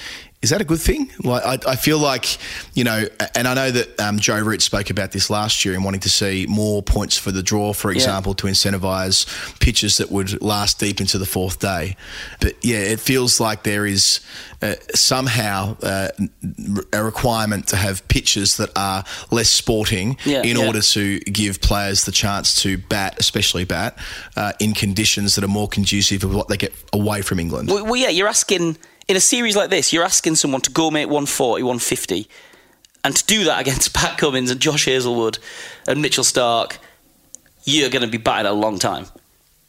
[0.43, 1.11] is that a good thing?
[1.23, 2.39] Like, I, I feel like,
[2.75, 5.85] you know, and I know that um, Joe Root spoke about this last year and
[5.85, 9.27] wanting to see more points for the draw, for example, to incentivise
[9.61, 11.95] pitches that would last deep into the fourth day.
[12.41, 14.21] But yeah, it feels like there is
[14.63, 16.09] uh, somehow uh,
[16.95, 20.67] a requirement to have pitches that are less sporting Yeah, in yeah.
[20.67, 23.99] order to give players the chance to bat, especially bat,
[24.37, 27.69] uh, in conditions that are more conducive of what they get away from England.
[27.69, 28.79] Well, well, yeah, you're asking
[29.11, 32.29] in a series like this, you're asking someone to go make 140, 150,
[33.03, 35.39] and to do that against Pat Cummins and Josh Hazlewood
[35.89, 36.79] and Mitchell Starc,
[37.65, 39.07] you're going to be batting a long time.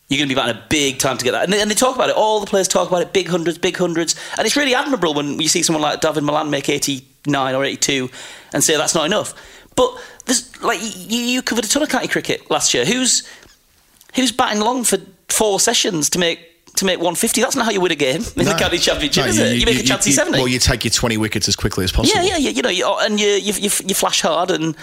[0.07, 1.45] You're going to be batting a big time to get that.
[1.45, 2.15] And they, and they talk about it.
[2.15, 3.13] All the players talk about it.
[3.13, 4.15] Big hundreds, big hundreds.
[4.37, 8.09] And it's really admirable when you see someone like Dawid Malan make 89 or 82
[8.53, 9.33] and say that's not enough.
[9.75, 12.85] But there's like you, you covered a ton of county cricket last year.
[12.85, 13.27] Who's
[14.13, 14.97] who's batting long for
[15.29, 17.41] four sessions to make to make 150?
[17.41, 19.57] That's not how you win a game in the county championship, No, is it?
[19.57, 20.37] You, make a chance you- 70.
[20.37, 22.15] Well, you take your 20 wickets as quickly as possible.
[22.15, 22.49] Yeah, yeah, yeah.
[22.51, 24.75] You know, you, oh, and you, you, you, you flash hard, and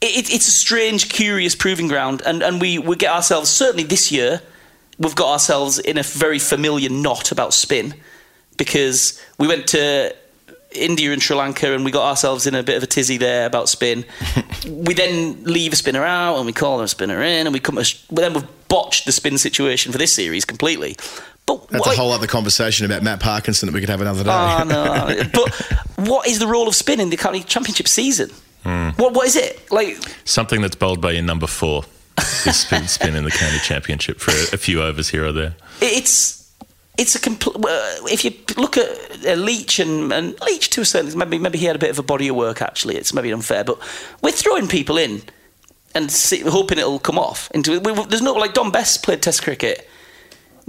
[0.00, 2.22] it, it's a strange, curious proving ground.
[2.24, 4.40] And, and we, we get ourselves, certainly this year,
[4.98, 7.94] we've got ourselves in a very familiar knot about spin
[8.56, 10.14] because we went to
[10.74, 13.46] India and Sri Lanka and we got ourselves in a bit of a tizzy there
[13.46, 14.04] about spin.
[14.66, 17.76] we then leave a spinner out and we call a spinner in, and we come.
[17.76, 20.96] To, but then we've botched the spin situation for this series completely.
[21.46, 24.24] But That's what- a whole other conversation about Matt Parkinson that we could have another
[24.24, 24.30] day.
[24.30, 25.22] Oh no!
[25.32, 25.54] but
[26.08, 28.30] what is the role of spin in the county championship season?
[28.62, 28.90] Hmm.
[28.90, 29.96] What what is it like?
[30.24, 31.84] Something that's bowled by your number four
[32.46, 35.56] is spin, spin in the county championship for a, a few overs here or there.
[35.80, 36.41] It's
[36.98, 37.56] it's a complete.
[38.10, 41.58] If you look at uh, Leach and, and Leach to a certain extent, maybe maybe
[41.58, 42.60] he had a bit of a body of work.
[42.60, 43.78] Actually, it's maybe unfair, but
[44.22, 45.22] we're throwing people in
[45.94, 47.50] and see, hoping it'll come off.
[47.52, 49.88] Into we, we- there's no like Dom Bess played Test cricket.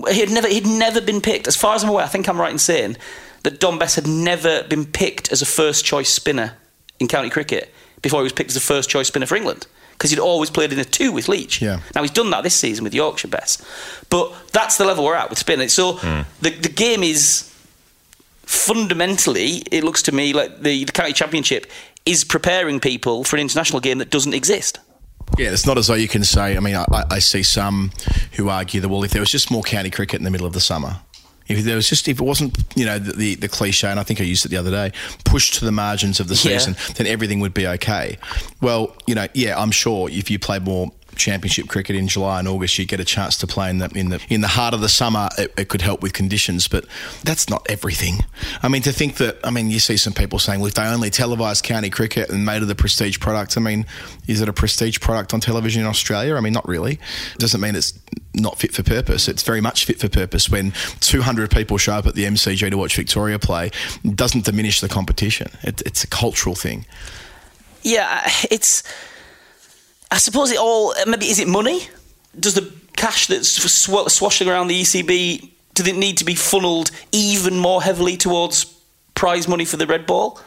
[0.10, 1.48] He had never he'd never been picked.
[1.48, 2.98] As far as I'm aware, I think I'm right in saying
[3.44, 6.54] that Dom Bess had never been picked as a first choice spinner
[7.00, 9.68] in county cricket before he was picked as a first choice spinner for England
[10.04, 11.62] because he'd always played in a two with Leach.
[11.62, 11.80] Yeah.
[11.95, 13.64] Now he's done that this season with Yorkshire Bess,
[14.10, 15.70] but that's the level we're at with spin.
[15.70, 16.24] So hmm.
[16.41, 17.49] the the game is
[18.41, 21.68] fundamentally, it looks to me like the, the county championship
[22.06, 24.80] is preparing people for an international game that doesn't exist.
[25.38, 26.58] Yeah, it's not as though you can say.
[26.58, 27.93] I mean, I, I see some
[28.34, 30.51] who argue that well, if there was just more county cricket in the middle of
[30.51, 30.97] the summer,
[31.48, 34.04] if there was just if it wasn't, you know, the the, the cliche, and I
[34.04, 34.91] think I used it the other day,
[35.26, 36.58] pushed to the margins of the Yeah.
[36.58, 38.18] season, then everything would be okay.
[38.62, 42.48] Well, you know, yeah, I'm sure if you play more championship cricket in July and
[42.48, 44.82] August, you get a chance to play in the in the in the heart of
[44.82, 45.30] the summer.
[45.38, 46.86] It, it could help with conditions, but
[47.24, 48.26] that's not everything.
[48.64, 50.84] I mean, to think that I mean, you see some people saying, well, if they
[50.88, 53.86] only televised county cricket and made it a prestige product, I mean,
[54.28, 56.36] is it a prestige product on television in Australia?
[56.36, 56.94] I mean, not really.
[56.94, 57.94] It Doesn't mean it's
[58.34, 59.28] not fit for purpose.
[59.28, 60.50] It's very much fit for purpose.
[60.50, 63.72] When 200 people show up at the MCG to watch Victoria play,
[64.16, 65.50] doesn't diminish the competition.
[65.62, 66.86] It, it's a cultural thing.
[67.84, 68.84] Yeah, it's.
[70.12, 70.94] I suppose it all.
[71.08, 71.88] Maybe is it money?
[72.40, 76.92] Does the cash that's sw- swashing around the ECB does it need to be funneled
[77.12, 78.66] even more heavily towards
[79.16, 80.40] prize money for the red ball,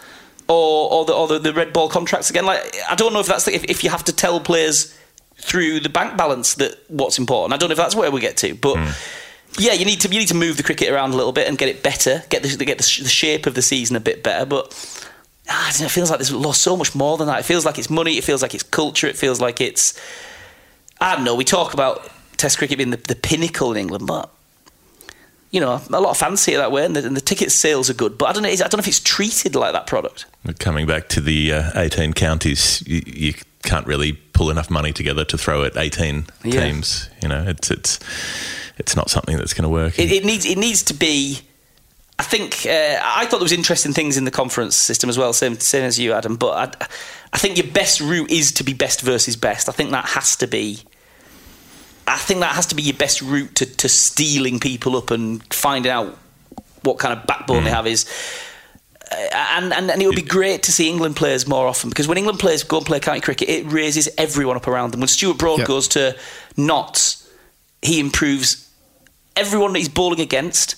[0.48, 2.46] or or the or the, the red ball contracts again?
[2.46, 4.96] Like I don't know if that's the, if, if you have to tell players
[5.38, 7.52] through the bank balance that what's important.
[7.54, 8.78] I don't know if that's where we get to, but.
[9.58, 11.56] Yeah, you need to you need to move the cricket around a little bit and
[11.56, 14.22] get it better, get the get the, sh- the shape of the season a bit
[14.22, 14.44] better.
[14.44, 14.74] But
[15.48, 17.38] Ah, I don't know, it feels like there's lost so much more than that.
[17.40, 18.18] It feels like it's money.
[18.18, 19.06] It feels like it's culture.
[19.06, 19.98] It feels like it's.
[21.00, 21.34] I don't know.
[21.34, 24.28] We talk about Test cricket being the, the pinnacle in England, but
[25.50, 27.50] you know, a lot of fans see it that way, and the, and the ticket
[27.50, 28.18] sales are good.
[28.18, 28.48] But I don't know.
[28.50, 30.26] I don't know if it's treated like that product.
[30.58, 33.34] Coming back to the uh, 18 counties, you, you
[33.66, 36.64] can't really pull enough money together to throw at 18 Yeah.
[36.64, 37.10] teams.
[37.22, 37.98] You know, it's it's
[38.78, 39.98] it's not something that's going to work.
[39.98, 41.40] It, it needs it needs to be.
[42.18, 45.32] I think uh, I thought there was interesting things in the conference system as well,
[45.34, 46.36] same same as you, Adam.
[46.36, 46.86] But I,
[47.34, 49.68] I think your best route is to be best versus best.
[49.68, 50.78] I think that has to be.
[52.06, 55.42] I think that has to be your best route to, to steeling people up and
[55.52, 56.16] finding out
[56.84, 58.06] what kind of backbone they have is.
[59.12, 62.18] And, and and it would be great to see England players more often because when
[62.18, 65.00] England players go and play county cricket, it raises everyone up around them.
[65.00, 65.64] When Stuart Broad Yeah.
[65.66, 66.16] goes to
[66.56, 67.28] Notts,
[67.82, 68.68] he improves
[69.36, 70.74] everyone that he's bowling against,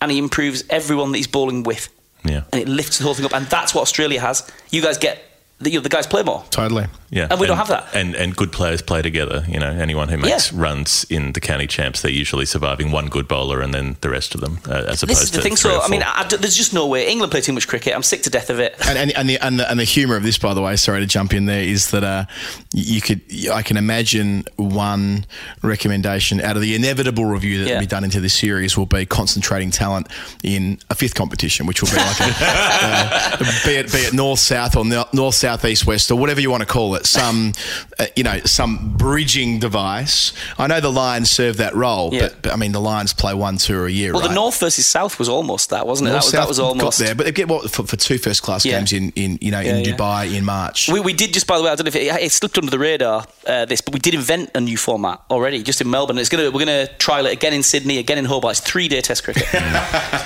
[0.00, 1.88] and he improves everyone that he's bowling with,
[2.24, 2.42] yeah.
[2.52, 3.34] and it lifts the whole thing up.
[3.34, 4.48] And that's what Australia has.
[4.70, 5.18] You guys get
[5.60, 6.44] the, you know, the guys play more.
[6.50, 6.86] Totally.
[7.10, 7.94] Yeah, And we don't have that.
[7.94, 9.44] And and good players play together.
[9.48, 13.28] You know, anyone who makes runs in the county champs, they're usually surviving one good
[13.28, 15.54] bowler and then the rest of them, uh, as opposed This is the to thing.
[15.54, 16.10] three So I mean, four.
[16.12, 17.94] I, there's just no way England play too much cricket.
[17.94, 18.74] I'm sick to death of it.
[18.84, 21.00] And, and, and, the, and, the, and the humour of this, by the way, sorry
[21.00, 22.24] to jump in there, is that uh,
[22.72, 23.20] you could,
[23.52, 25.24] I can imagine one
[25.62, 27.74] recommendation out of the inevitable review that Yeah.
[27.74, 30.08] will be done into this series will be concentrating talent
[30.42, 34.40] in a fifth competition, which will be like a, uh, be it be it north
[34.40, 37.52] south or no- north south east west or whatever you want to call it, some
[37.98, 40.32] uh, you know some bridging device.
[40.58, 42.20] I know the Lions serve that role, Yeah.
[42.28, 44.12] but, but I mean the Lions play one tour a year.
[44.14, 44.28] Well, right?
[44.28, 46.12] the North versus South was almost that, wasn't it?
[46.12, 48.16] North that was, that was almost got there, but they get what for, for two
[48.16, 48.78] first class Yeah.
[48.78, 49.96] games in, in you know in Yeah, yeah.
[49.96, 50.88] Dubai in March.
[50.88, 52.70] We, we did just, by the way, I don't know if it, it slipped under
[52.70, 56.16] the radar uh, this, but we did invent a new format already, just in Melbourne.
[56.18, 58.58] It's gonna we're gonna trial it again in Sydney, again in Hobart.
[58.58, 59.46] It's three day Test cricket.
[59.54, 59.60] uh,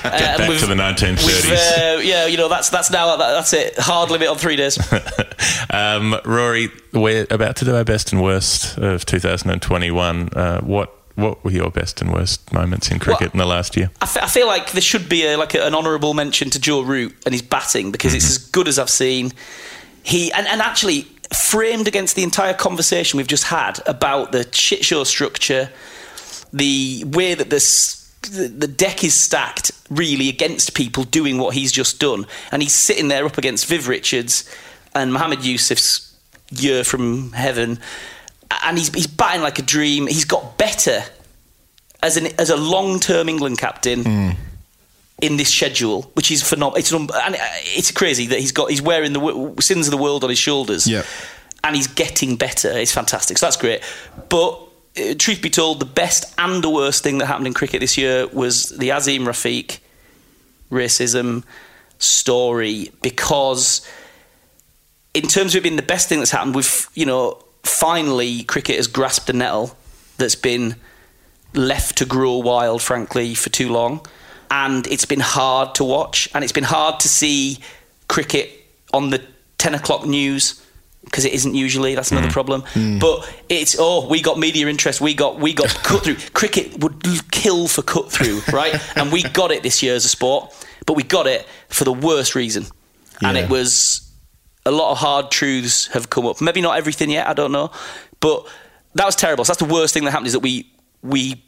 [0.05, 1.27] back to the 1930s.
[1.27, 3.75] we've, uh, yeah, you know that's that's now that, that's it.
[3.79, 4.77] Hard limit on three days.
[5.71, 10.31] Um, Rory, we're about to do our best and worst of 2021.
[10.33, 13.77] Uh, what what were your best and worst moments in cricket Well- in the last
[13.77, 13.91] year?
[14.01, 17.15] I, feel like there should be a, like a, an honourable mention to Joe Root
[17.27, 19.33] and his batting because it's as good as I've seen.
[20.05, 21.03] He and, and actually
[21.37, 25.71] framed against the entire conversation we've just had about the shit show structure,
[26.53, 31.73] the way that this the the deck is stacked really against people doing what he's
[31.73, 34.49] just done, and he's sitting there up against Viv Richards
[34.99, 36.15] and Mohammed Yusuf's
[36.51, 37.79] year from heaven,
[38.65, 40.07] and he's he's batting like a dream.
[40.07, 41.03] He's got better
[42.03, 44.37] as an as a long term England captain.
[45.21, 47.11] In this schedule, which is phenomenal, it's and
[47.75, 50.87] it's crazy that he's got he's wearing the sins of the world on his shoulders,
[50.87, 51.03] Yeah.
[51.65, 52.71] and he's getting better.
[52.71, 53.83] It's fantastic, so that's great.
[54.29, 54.51] But
[54.97, 57.99] uh, truth be told, the best and the worst thing that happened in cricket this
[57.99, 59.81] year was the Azeem Rafiq
[60.71, 61.43] racism
[61.99, 63.85] story because
[65.19, 68.77] in terms of it being the best thing that's happened, we've you know finally cricket
[68.77, 69.77] has grasped a nettle
[70.17, 70.77] that's been
[71.55, 74.07] left to grow wild, frankly, for too long,
[74.51, 77.59] and it's been hard to watch, and it's been hard to see
[78.09, 78.51] cricket
[78.93, 79.23] on the
[79.59, 80.63] ten o'clock news
[81.05, 81.95] because it isn't usually.
[81.95, 82.33] That's another mm.
[82.33, 82.63] problem.
[82.75, 83.01] Mm.
[83.01, 85.01] But it's oh, we got media interest.
[85.01, 86.17] We got we got cut through.
[86.35, 87.03] Cricket would
[87.33, 88.75] kill for cut through, right?
[88.97, 90.55] and we got it this year as a sport,
[90.87, 92.67] but we got it for the worst reason,
[93.23, 94.08] and it was
[94.69, 96.41] a lot of hard truths have come up.
[96.41, 97.27] Maybe not everything yet.
[97.27, 97.71] I don't know,
[98.21, 98.47] but
[98.95, 99.45] that was terrible.
[99.45, 100.71] So that's the worst thing that happened is that we
[101.03, 101.43] we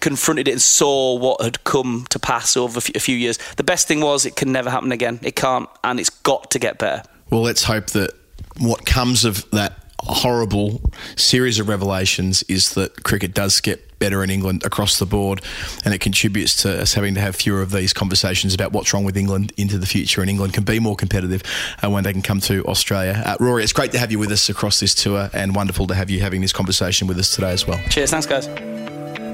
[0.00, 3.38] confronted it and saw what had come to pass over a few- years.
[3.56, 5.18] The best thing was it can never happen again.
[5.22, 7.02] It can't, and it's got to get better.
[7.30, 8.12] Well, let's hope that
[8.58, 10.80] what comes of that horrible
[11.16, 15.42] series of revelations is that cricket does get better in England across the board
[15.84, 19.04] and it contributes to us having to have fewer of these conversations about what's wrong
[19.04, 21.42] with England into the future and England can be more competitive
[21.82, 23.20] uh, when they can come to Australia.
[23.24, 25.94] Uh, Rory, it's great to have you with us across this tour and wonderful to
[25.94, 27.80] have you having this conversation with us today as well.
[27.90, 28.46] Cheers, thanks, guys.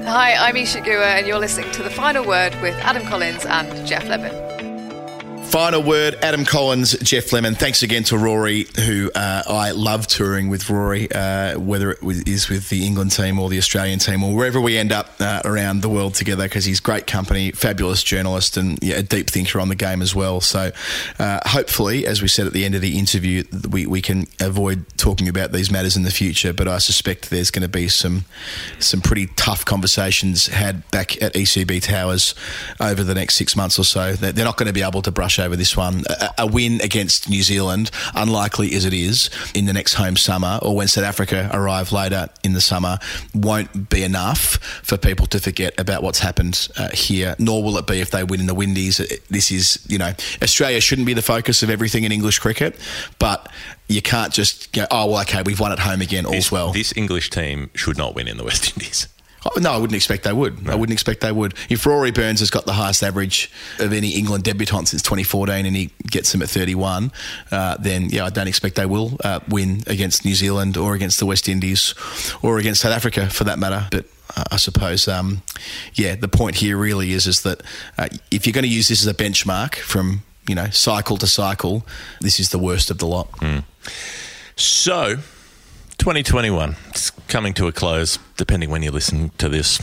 [0.05, 3.87] Hi, I'm Isa Guha, and you're listening to The Final Word with Adam Collins and
[3.87, 4.44] Geoff Lemon.
[5.55, 7.55] Final word, Adam Collins, Geoff Lemon.
[7.55, 12.49] Thanks again to Rory, who uh, I love touring with Rory, uh, whether it is
[12.49, 15.79] with the England team or the Australian team or wherever we end up uh, around
[15.79, 19.69] the world together because he's great company, fabulous journalist, and yeah, a deep thinker on
[19.69, 20.41] the game as well.
[20.41, 20.71] So
[21.19, 24.85] uh, hopefully, as we said at the end of the interview, we, we can avoid
[24.97, 26.51] talking about these matters in the future.
[26.51, 28.25] But I suspect there's going to be some
[28.79, 32.35] some pretty tough conversations had back at ECB Towers
[32.81, 34.15] over the next six months or so.
[34.15, 36.03] They're not going to be able to brush over this one.
[36.09, 40.59] A, a win against New Zealand, unlikely as it is, in the next home summer
[40.61, 42.97] or when South Africa arrive later in the summer,
[43.33, 47.35] won't be enough for people to forget about what's happened uh, here.
[47.39, 48.97] Nor will it be if they win in the Windies.
[49.29, 52.79] This is, you know, Australia shouldn't be the focus of everything in English cricket,
[53.19, 53.51] but
[53.87, 56.71] you can't just go, oh, well, okay, we've won at home again, all's This, well.
[56.71, 59.07] this English team should not win in the West Indies.
[59.45, 60.67] Oh, No, I wouldn't expect they would.
[60.67, 61.53] I wouldn't expect they would.
[61.69, 65.75] If Rory Burns has got the highest average of any England debutant since 2014 and
[65.75, 67.11] he gets them at 31,
[67.51, 71.19] uh, then yeah, I don't expect they will uh, win against New Zealand or against
[71.19, 71.93] the West Indies
[72.41, 73.87] or against South Africa for that matter.
[73.91, 74.05] But
[74.51, 75.43] I suppose, um,
[75.93, 77.61] yeah, the point here really is is that
[77.99, 81.27] uh, if you're going to use this as a benchmark from you know cycle to
[81.27, 81.85] cycle,
[82.19, 83.29] this is the worst of the lot.
[84.55, 85.17] So,
[85.97, 89.81] 2021, it's coming to a close, depending when you listen to this.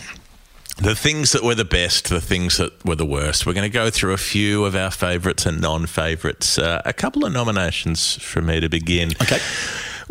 [0.78, 3.46] The things that were the best, the things that were the worst.
[3.46, 6.58] We're going to go through a few of our favourites and non favourites.
[6.58, 9.12] Uh, a couple of nominations for me to begin.
[9.20, 9.38] Okay.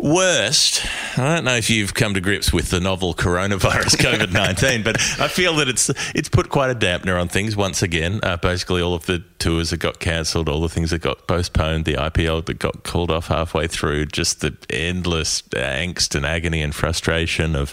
[0.02, 0.84] Worst,
[1.16, 4.96] I don't know if you've come to grips with the novel coronavirus COVID nineteen, but
[5.20, 8.18] I feel that it's it's put quite a dampener on things once again.
[8.20, 11.84] Uh, basically, all of the tours that got cancelled, all the things that got postponed,
[11.84, 16.74] the IPL that got called off halfway through, just the endless angst and agony and
[16.74, 17.72] frustration of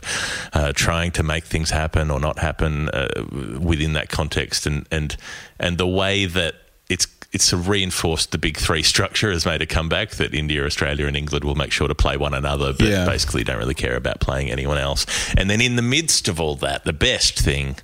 [0.53, 3.07] uh, trying to make things happen or not happen uh,
[3.59, 5.17] within that context, and and
[5.59, 6.53] and the way that
[7.31, 11.43] it's reinforced the big three structure has made a comeback that India, Australia, and England
[11.45, 13.05] will make sure to play one another, but Yeah.
[13.05, 15.05] basically don't really care about playing anyone else.
[15.37, 17.77] And then in the midst of all that, the best thing,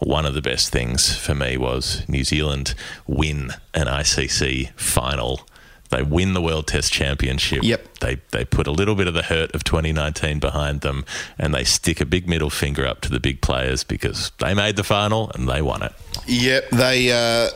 [0.00, 2.74] one of the best things for me was New Zealand
[3.06, 5.46] win an ICC final.
[5.90, 7.62] They win the World Test Championship.
[7.62, 7.97] Yep.
[8.00, 11.04] They they put a little bit of the hurt of 2019 behind them,
[11.38, 14.76] and they stick a big middle finger up to the big players because they made
[14.76, 15.92] the final and they won it.
[16.26, 17.50] Yep, they uh,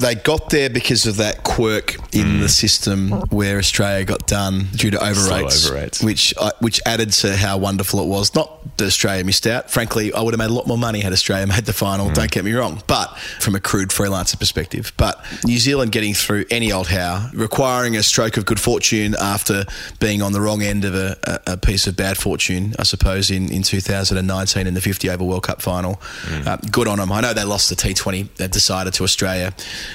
[0.00, 4.90] they got there because of that quirk in the system where Australia got done due
[4.90, 6.02] to overrates, overrates.
[6.02, 8.34] which uh, which added to how wonderful it was.
[8.34, 9.70] Not that Australia missed out.
[9.70, 12.10] Frankly, I would have made a lot more money had Australia made the final.
[12.10, 16.46] Don't get me wrong, but from a crude freelancer perspective, but New Zealand getting through
[16.50, 19.64] any old how, requiring a stroke of good fortune after
[19.98, 21.16] being on the wrong end of a,
[21.46, 25.42] a, piece of bad fortune, I suppose, in, in 2019 in the 50 over World
[25.42, 26.00] Cup final.
[26.46, 27.12] Uh, good on them.
[27.12, 29.52] I know they lost the T20, they decided to Australia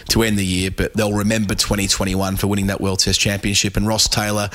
[0.10, 3.78] to end the year, but they'll remember 2021 for winning that World Test Championship.
[3.78, 4.50] And Ross Taylor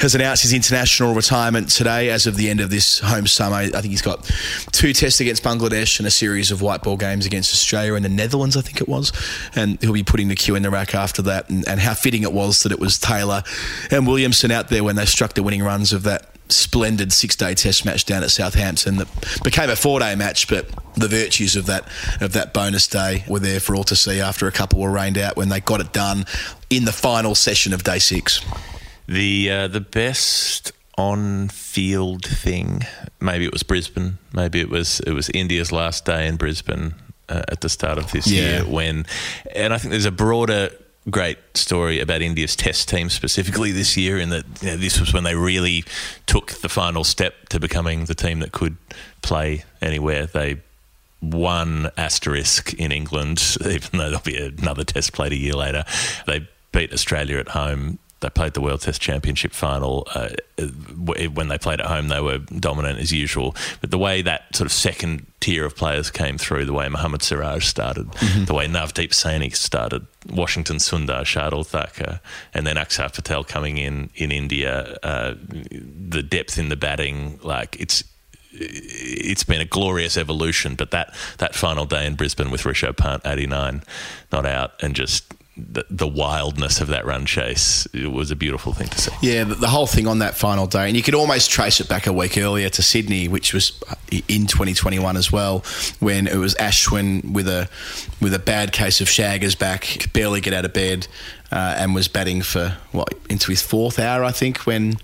[0.00, 3.56] has announced his international retirement today as of the end of this home summer.
[3.56, 4.24] I think he's got
[4.72, 8.08] two tests against Bangladesh and a series of white ball games against Australia and the
[8.08, 9.12] Netherlands, I think it was.
[9.54, 11.48] And he'll be putting the cue in the rack after that.
[11.50, 13.42] And, and how fitting it was that it was Taylor
[13.90, 17.54] and Williamson out there when they struck the winning runs of that splendid six day
[17.54, 19.08] test match down at Southampton that
[19.42, 21.88] became a four day match, but the virtues of that
[22.20, 25.18] of that bonus day were there for all to see after a couple were rained
[25.18, 26.24] out when they got it done
[26.70, 28.40] in the final session of day six.
[29.06, 32.82] The uh, the best on field thing,
[33.20, 36.94] maybe it was Brisbane, maybe it was it was India's last day in Brisbane
[37.28, 38.40] uh, at the start of this Yeah.
[38.42, 39.06] year when,
[39.56, 40.70] and I think there's a broader
[41.10, 45.12] great story about India's test team specifically this year in that you know, this was
[45.12, 45.84] when they really
[46.26, 48.76] took the final step to becoming the team that could
[49.22, 50.26] play anywhere.
[50.26, 50.60] They
[51.20, 55.84] won asterisk in England, even though there'll be another test played a year later.
[56.26, 57.98] They beat Australia at home.
[58.24, 60.08] They played the World Test Championship final.
[60.14, 60.30] Uh,
[60.96, 63.54] when they played at home, they were dominant as usual.
[63.82, 67.22] But the way that sort of second tier of players came through, the way Mohammad
[67.22, 68.10] Siraj started,
[68.46, 72.20] the way Navdeep Saini started, Washington Sundar, Shardul Thakur,
[72.54, 77.76] and then Axar Patel coming in in India, uh, the depth in the batting, like
[77.78, 78.04] it's
[78.56, 80.76] it's been a glorious evolution.
[80.76, 83.82] But that, that final day in Brisbane with Rishabh Pant, 89,
[84.32, 85.24] not out, and just
[85.56, 89.12] the, the wildness of that run chase, it was a beautiful thing to see.
[89.22, 91.88] Yeah, the, the whole thing on that final day, and you could almost trace it
[91.88, 93.80] back a week earlier to Sydney, which was
[94.10, 95.64] in 2021 as well,
[96.00, 97.68] when it was Ashwin with a
[98.20, 101.06] with a bad case of Shagger's back, could barely get out of bed,
[101.52, 104.96] uh, and was batting for what into his fourth hour, I think, when.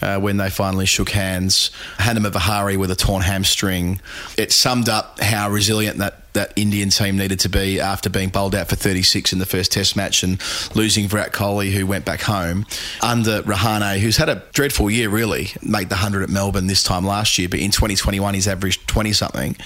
[0.00, 4.00] Uh, when they finally shook hands, Hanuma Vihari with a torn hamstring.
[4.36, 8.54] It summed up how resilient that, that Indian team needed to be after being bowled
[8.54, 10.40] out for 36 in the first Test match and
[10.72, 12.64] losing Virat Kohli, who went back home,
[13.02, 15.48] under Rahane, who's had a dreadful year, really.
[15.62, 19.12] Made the 100 at Melbourne this time last year, but in 2021 he's averaged 20
[19.14, 19.56] something,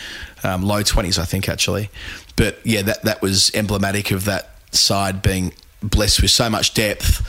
[0.45, 1.91] um, low 20s, I think, actually.
[2.37, 5.53] But yeah, that, that was emblematic of that side being
[5.83, 7.21] blessed with so much depth.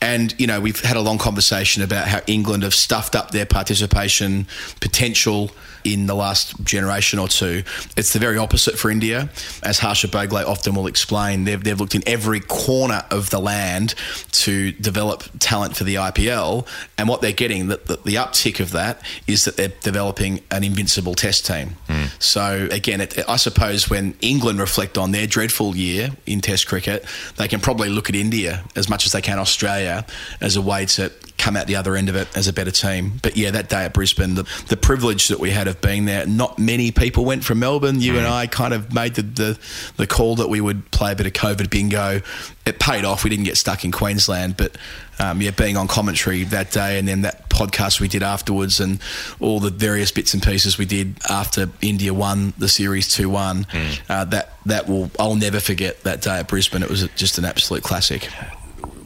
[0.00, 3.44] And, you know, we've had a long conversation about how England have stuffed up their
[3.44, 4.46] participation
[4.80, 5.50] potential
[5.86, 7.62] in the last generation or two.
[7.96, 9.30] It's the very opposite for India.
[9.62, 13.94] As Harsha Bhogle often will explain, they've, they've looked in every corner of the land
[14.32, 16.66] to develop talent for the IPL.
[16.98, 20.64] And what they're getting, the, the, the uptick of that, is that they're developing an
[20.64, 21.76] invincible test team.
[21.88, 22.06] Hmm.
[22.18, 27.04] So, again, it, I suppose when England reflect on their dreadful year in Test cricket,
[27.36, 30.04] they can probably look at India as much as they can Australia
[30.40, 33.18] as a way to come out the other end of it as a better team.
[33.22, 36.26] But yeah, that day at Brisbane, the, the privilege that we had of being there,
[36.26, 38.00] not many people went from Melbourne.
[38.00, 39.58] You and I kind of made the, the,
[39.96, 42.20] the call that we would play a bit of COVID bingo.
[42.64, 43.24] It paid off.
[43.24, 44.76] We didn't get stuck in Queensland, but
[45.18, 49.00] um, yeah, being on commentary that day and then that podcast we did afterwards and
[49.40, 53.66] all the various bits and pieces we did after India won the series 2 1,
[54.08, 56.82] uh, that, that will, I'll never forget that day at Brisbane.
[56.82, 58.28] It was just an absolute classic.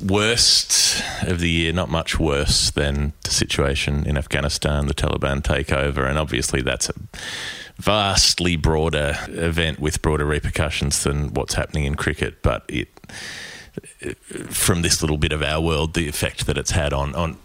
[0.04, 6.08] Worst of the year, not much worse than the situation in Afghanistan, the Taliban takeover,
[6.08, 6.94] and obviously that's a
[7.76, 12.42] vastly broader event with broader repercussions than what's happening in cricket.
[12.42, 12.88] But it,
[14.48, 17.36] from this little bit of our world, the effect that it's had on on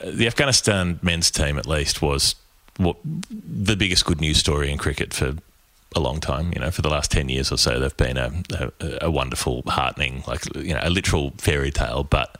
[0.00, 2.34] the Afghanistan men's team, at least, was
[2.76, 5.36] what the biggest good news story in cricket for
[5.94, 6.52] a long time.
[6.54, 9.62] You know, for the last ten years or so, they've been a, a, a wonderful,
[9.66, 12.04] heartening, like you know, a literal fairy tale.
[12.04, 12.36] But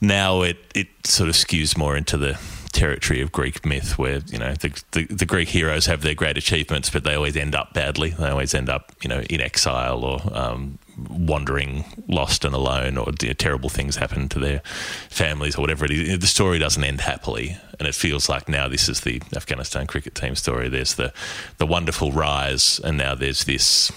[0.00, 2.38] now it it sort of skews more into the
[2.72, 6.38] territory of Greek myth, where you know the, the, the Greek heroes have their great
[6.38, 8.10] achievements, but they always end up badly.
[8.10, 10.78] They always end up, you know, in exile or um,
[11.08, 14.60] wandering, lost and alone, or you know, terrible things happen to their
[15.08, 16.18] families or whatever it is.
[16.18, 20.14] The story doesn't end happily, and it feels like now this is the Afghanistan cricket
[20.14, 20.68] team story.
[20.68, 21.12] There's the
[21.58, 23.92] the wonderful rise, and now there's this.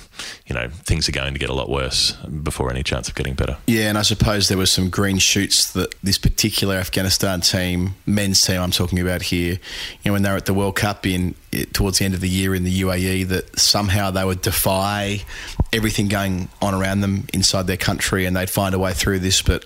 [0.47, 2.13] You know, things are going to get a lot worse
[2.43, 3.57] before any chance of getting better.
[3.67, 8.41] Yeah, and I suppose there were some green shoots that this particular Afghanistan team, men's
[8.45, 9.59] team, I'm talking about here, you
[10.05, 12.29] know, when they were at the World Cup in eh, towards the end of the
[12.29, 15.21] year in the UAE, that somehow they would defy
[15.73, 19.41] everything going on around them inside their country, and they'd find a way through this.
[19.41, 19.65] But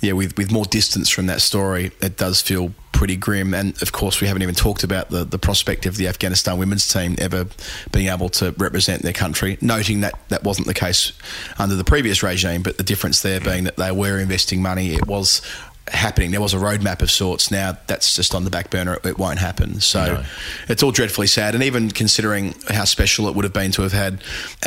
[0.00, 3.54] yeah, with with more distance from that story, it does feel pretty grim.
[3.54, 6.92] And of course, we haven't even talked about the, the prospect of the Afghanistan women's
[6.92, 7.46] team ever
[7.92, 11.12] being able to represent their country, noting that that wasn't the case
[11.60, 14.94] under the previous regime, but the difference there being that they were investing money.
[14.94, 15.42] It was
[15.86, 16.32] happening.
[16.32, 17.52] There was a roadmap of sorts.
[17.52, 18.98] Now that's just on the back burner.
[19.04, 19.80] It, won't happen.
[19.80, 20.24] So No.
[20.68, 21.54] it's all dreadfully sad.
[21.54, 24.24] And even considering how special it would have been to have had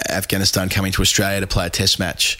[0.10, 2.40] Afghanistan coming to Australia to play a test match.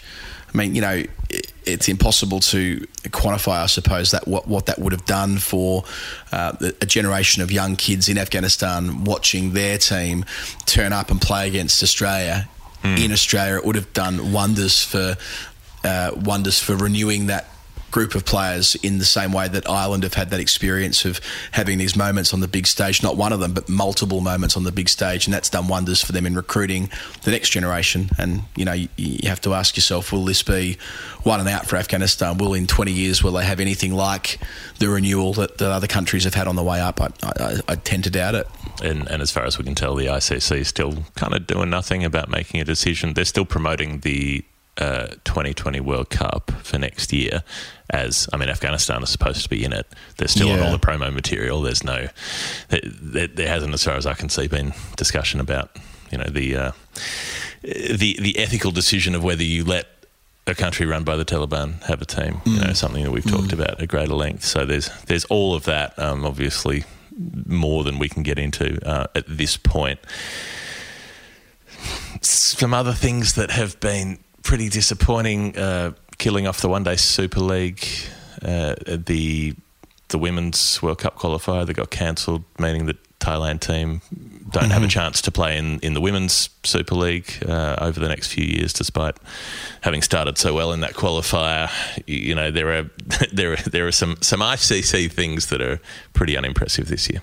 [0.52, 4.78] I mean, you know, it, it's impossible to quantify, I suppose, that what, what that
[4.78, 5.84] would have done for
[6.32, 10.24] uh, a generation of young kids in Afghanistan watching their team
[10.66, 12.48] turn up and play against Australia
[12.84, 13.56] in Australia.
[13.56, 15.16] It would have done wonders for
[15.84, 17.46] uh, wonders for renewing that
[17.92, 21.20] group of players in the same way that Ireland have had that experience of
[21.52, 24.64] having these moments on the big stage, not one of them, but multiple moments on
[24.64, 26.90] the big stage, and that's done wonders for them in recruiting
[27.22, 28.10] the next generation.
[28.18, 30.78] And you know, you, you have to ask yourself, will this be
[31.22, 32.38] one and out for Afghanistan?
[32.38, 34.38] Will in 20 years will they have anything like
[34.78, 37.00] the renewal that the other countries have had on the way up?
[37.00, 38.48] I, I, I tend to doubt it.
[38.82, 41.70] And, and as far as we can tell, the ICC is still kind of doing
[41.70, 43.12] nothing about making a decision.
[43.12, 44.44] They're still promoting the
[44.78, 47.42] uh, 2020 World Cup for next year.
[47.90, 49.86] As I mean, Afghanistan is supposed to be in it.
[50.16, 50.64] They're still on Yeah.
[50.66, 51.60] all the promo material.
[51.62, 52.08] There's no,
[52.70, 55.76] there, there hasn't, as far as I can see, been discussion about
[56.10, 56.72] you know the uh,
[57.62, 59.86] the the ethical decision of whether you let
[60.46, 62.40] a country run by the Taliban have a team.
[62.46, 64.44] You know, something that we've talked about at greater length.
[64.44, 65.98] So there's there's all of that.
[65.98, 66.84] Um, obviously,
[67.46, 70.00] more than we can get into uh, at this point.
[72.20, 77.40] Some other things that have been pretty disappointing: uh, killing off the One Day Super
[77.40, 77.86] League,
[78.42, 79.54] uh, the
[80.08, 84.02] the Women's World Cup qualifier that got cancelled, meaning that Thailand team
[84.50, 88.08] don't have a chance to play in, in the Women's Super League uh, over the
[88.08, 89.16] next few years, despite
[89.80, 91.70] having started so well in that qualifier.
[92.06, 92.90] You, you know, there are
[93.32, 95.80] there are, there are some some ICC things that are
[96.12, 97.22] pretty unimpressive this year.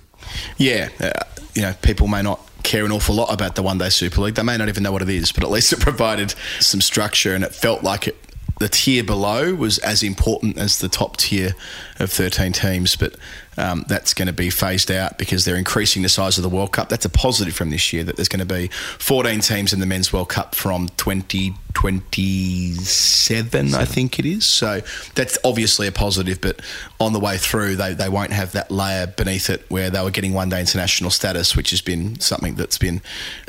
[0.58, 1.12] Yeah, uh,
[1.54, 4.36] you know, people may not care an awful lot about the One Day Super League.
[4.36, 7.34] They may not even know what it is, but at least it provided some structure
[7.34, 8.16] and it felt like it.
[8.60, 11.56] The tier below was as important as the top tier
[11.98, 13.16] of 13 teams, but
[13.58, 16.74] um, that's going to be phased out because they're increasing the size of the World
[16.74, 16.90] Cup.
[16.90, 19.86] That's a positive from this year that there's going to be 14 teams in the
[19.86, 20.90] Men's World Cup from
[21.74, 24.46] 2027, I think it is.
[24.46, 24.82] So
[25.16, 26.62] that's obviously a positive, but
[27.00, 30.12] on the way through, they, they won't have that layer beneath it where they were
[30.12, 33.02] getting one day international status, which has been something that's been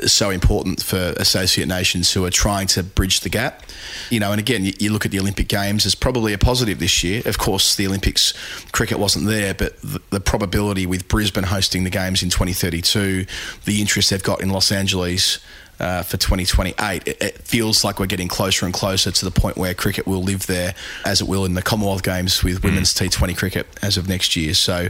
[0.05, 3.63] so important for associate nations who are trying to bridge the gap.
[4.09, 6.79] You know, and again, you, you look at the Olympic Games as probably a positive
[6.79, 7.21] this year.
[7.25, 8.33] Of course, the Olympics
[8.71, 13.25] cricket wasn't there, but the, the probability with Brisbane hosting the games in 2032,
[13.65, 15.39] the interest they've got in Los Angeles
[15.81, 17.07] uh, for 2028.
[17.07, 20.21] It, it feels like we're getting closer and closer to the point where cricket will
[20.21, 24.07] live there, as it will in the Commonwealth Games with women's T20 cricket as of
[24.07, 24.53] next year.
[24.53, 24.89] So,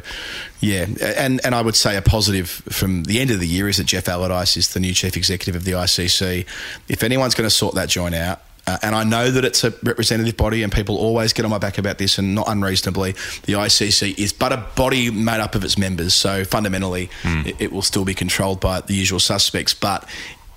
[0.59, 0.85] yeah,
[1.17, 3.85] and and I would say a positive from the end of the year is that
[3.85, 6.45] Geoff Allardice is the new chief executive of the ICC.
[6.89, 8.41] If anyone's going to sort that joint out.
[8.67, 11.57] Uh, and I know that it's a representative body, and people always get on my
[11.57, 13.13] back about this, and not unreasonably.
[13.43, 17.71] The ICC is but a body made up of its members, so fundamentally, it, it
[17.71, 19.73] will still be controlled by the usual suspects.
[19.73, 20.07] But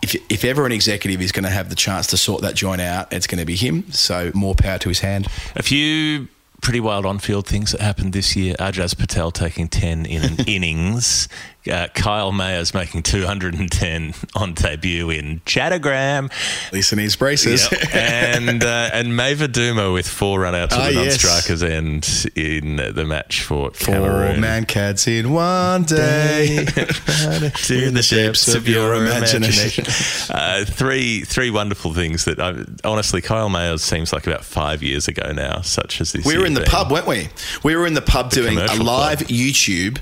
[0.04, 2.82] if, if ever an executive is going to have the chance to sort that joint
[2.82, 3.90] out, it's going to be him.
[3.90, 5.26] So more power to his hand.
[5.56, 6.28] A few
[6.60, 8.54] pretty wild on-field things that happened this year.
[8.58, 11.28] Ajaz Patel taking 10 in an innings.
[11.70, 16.30] Uh, Kyle Mayers making 210 on debut in Chattogram.
[16.72, 17.66] Listen, his braces.
[17.70, 17.80] Yep.
[17.94, 21.22] and uh, and Maeva Douma with four runouts Ah, at the yes.
[21.24, 24.40] non-strikers end in the match for Four Cameroon.
[24.40, 26.64] Mankads in one day.
[26.66, 29.84] to the depths of your imagination.
[30.30, 35.08] uh, three three wonderful things that I, honestly Kyle Mayers seems like about five years
[35.08, 35.60] ago now.
[35.62, 36.26] Such as this.
[36.26, 36.70] We were in in the been.
[36.70, 37.28] pub, weren't we?
[37.62, 39.30] We were in the pub doing a live club.
[39.30, 39.98] YouTube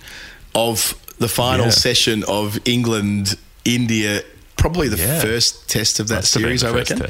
[0.54, 1.70] of the final Yeah.
[1.86, 4.22] session of England India.
[4.56, 5.20] Probably the Yeah.
[5.20, 7.02] first test of that been series, I reckon,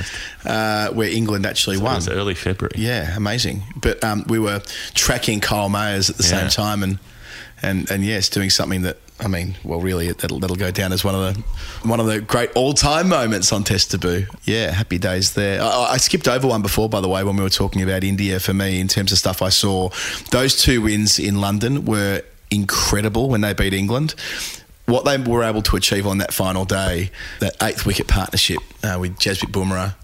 [0.46, 1.96] uh, where England actually It won.
[1.96, 2.76] was early February.
[2.78, 3.64] Yeah, amazing.
[3.76, 4.62] But um, we were
[4.94, 6.98] tracking Kyle Mayers at the same time, and
[7.62, 11.04] and and yes, doing something that I mean, well, really, that'll, that'll go down as
[11.04, 11.40] one of the
[11.88, 14.26] one of the great all time moments on Test Taboo.
[14.44, 15.62] Yeah, happy days there.
[15.62, 18.40] I, I skipped over one before, by the way, when we were talking about India.
[18.40, 19.90] For me, in terms of stuff I saw,
[20.30, 22.22] those two wins in London were
[22.52, 24.14] incredible when they beat England.
[24.86, 27.10] What they were able to achieve on that final day,
[27.40, 29.94] that eighth wicket partnership uh, with Jaspreet Bumrah,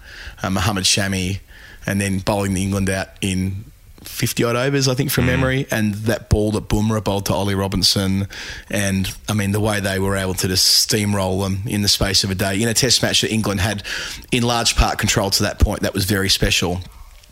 [0.42, 1.40] uh, Mohammed Shami,
[1.86, 3.64] and then bowling England out in
[4.02, 5.66] 50 odd overs, I think, from memory.
[5.70, 8.28] And that ball that Bumrah bowled to Ollie Robinson.
[8.70, 12.24] And I mean, the way they were able to just steamroll them in the space
[12.24, 13.82] of a day in a test match that England had
[14.32, 16.80] in large part control to that point, that was very special.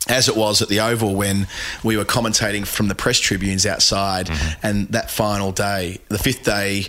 [0.09, 1.47] As it was at the Oval when
[1.83, 4.65] we were commentating from the press tribunes outside, mm-hmm.
[4.65, 6.85] and that final day, the fifth day,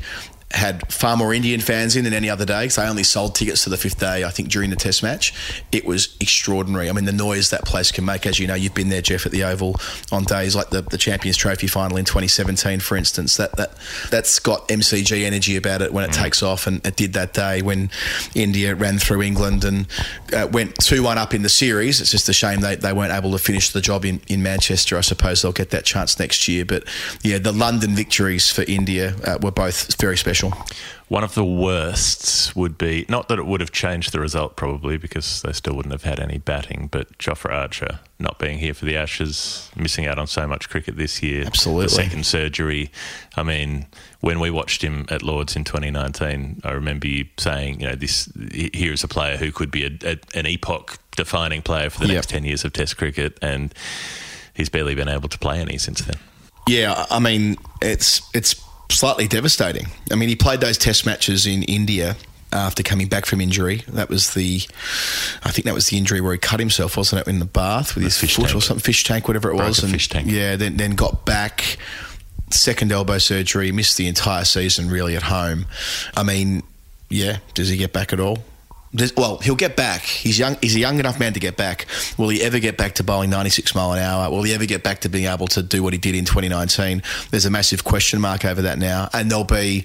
[0.50, 3.64] had far more Indian fans in than any other day because they only sold tickets
[3.64, 5.34] to the fifth day, I think, during the Test match.
[5.72, 6.88] It was extraordinary.
[6.88, 9.26] I mean, the noise that place can make, as you know, you've been there, Geoff,
[9.26, 9.76] at the Oval
[10.10, 13.36] on days like the, the Champions Trophy final in 2017, for instance.
[13.36, 13.72] That that
[14.10, 17.60] that's got MCG energy about it when it takes off, and it did that day
[17.60, 17.90] when
[18.34, 19.86] India ran through England and
[20.32, 22.00] uh, went two one up in the series.
[22.00, 24.96] It's just a shame they, they weren't able to finish the job in, in Manchester.
[24.96, 26.64] I suppose they'll get that chance next year.
[26.64, 26.84] But
[27.22, 30.37] yeah, the London victories for India uh, were both very special.
[31.08, 34.96] One of the worsts would be not that it would have changed the result probably
[34.98, 38.84] because they still wouldn't have had any batting, but Jofra Archer not being here for
[38.84, 41.44] the Ashes, missing out on so much cricket this year.
[41.46, 41.84] Absolutely.
[41.84, 42.90] The second surgery.
[43.36, 43.86] I mean,
[44.20, 48.30] when we watched him at Lords in 2019, I remember you saying, you know, this
[48.74, 52.06] here is a player who could be a, a, an epoch defining player for the
[52.08, 52.14] Yep.
[52.14, 53.72] next 10 years of Test cricket, and
[54.54, 56.16] he's barely been able to play any since then.
[56.66, 58.54] Yeah, I mean, it's it's
[58.90, 59.88] slightly devastating.
[60.10, 62.16] I mean, he played those test matches in India
[62.52, 63.82] after coming back from injury.
[63.88, 64.62] That was the,
[65.44, 67.94] I think that was the injury where he cut himself, wasn't it, in the bath
[67.94, 68.62] with his fish foot or tank.
[68.62, 69.84] something, fish tank, whatever it Broke was.
[69.84, 70.28] a fish tank.
[70.30, 71.76] Yeah, then then got back,
[72.50, 75.66] second elbow surgery, missed the entire season really at home.
[76.16, 76.62] I mean,
[77.10, 78.38] yeah, does he get back at all?
[79.16, 80.02] Well, he'll get back.
[80.02, 80.56] He's young.
[80.62, 81.86] He's a young enough man to get back.
[82.16, 84.30] Will he ever get back to bowling 96 mile an hour?
[84.30, 87.02] Will he ever get back to being able to do what he did in 2019?
[87.30, 89.84] There's a massive question mark over that now, and there'll be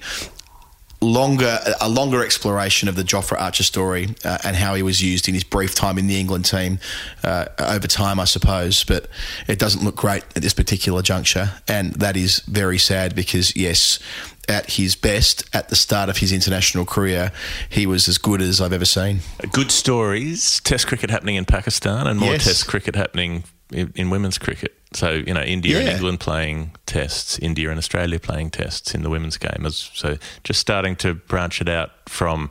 [1.04, 5.28] longer a longer exploration of the Jofra Archer story uh, and how he was used
[5.28, 6.78] in his brief time in the England team
[7.22, 8.84] uh, over time, I suppose.
[8.84, 9.08] But
[9.46, 13.98] it doesn't look great at this particular juncture, and that is very sad because yes.
[14.46, 17.32] At his best, at the start of his international career,
[17.70, 19.20] he was as good as I've ever seen.
[19.52, 20.60] Good stories.
[20.60, 22.44] Test cricket happening in Pakistan and more Yes.
[22.44, 24.72] Test cricket happening in, in women's cricket.
[24.92, 29.10] So you know, India and England playing tests, India and Australia playing tests in the
[29.10, 29.66] women's game.
[29.66, 32.50] As- So just starting to branch it out from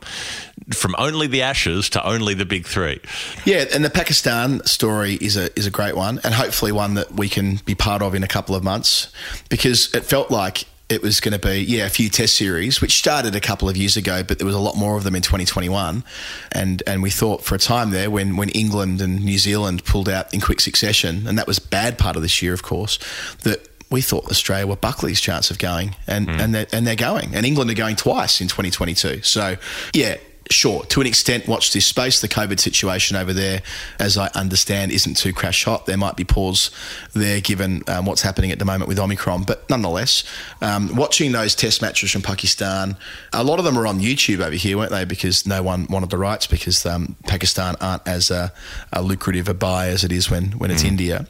[0.74, 3.00] from only the Ashes to only the big three.
[3.46, 7.12] Yeah, and the Pakistan story is a is a great one, and hopefully one that
[7.12, 9.08] we can be part of in a couple of months,
[9.48, 12.96] because it felt like it was going to be yeah a few Test series, which
[12.96, 15.22] started a couple of years ago, but there was a lot more of them in
[15.22, 16.04] 2021,
[16.52, 20.08] and and we thought for a time there when when England and New Zealand pulled
[20.08, 22.98] out in quick succession, and that was bad part of this year, of course,
[23.42, 23.68] that.
[23.90, 26.40] We thought Australia were Buckley's chance of going, and hmm.
[26.40, 29.22] and they're, and they're going, and England are going twice in 2022.
[29.22, 29.56] So,
[29.92, 30.16] yeah,
[30.50, 32.20] sure, to an extent, watch this space.
[32.20, 33.62] The COVID situation over there,
[33.98, 35.86] as I understand, isn't too crash hot.
[35.86, 36.70] There might be pause
[37.14, 39.44] there given um, what's happening at the moment with Omicron.
[39.44, 40.24] But nonetheless,
[40.60, 42.96] um, watching those test matches from Pakistan,
[43.32, 45.04] a lot of them are on YouTube over here, weren't they?
[45.04, 48.52] Because no one wanted the rights because um, Pakistan aren't as a,
[48.92, 51.26] a lucrative a buy as it is when, when it's India.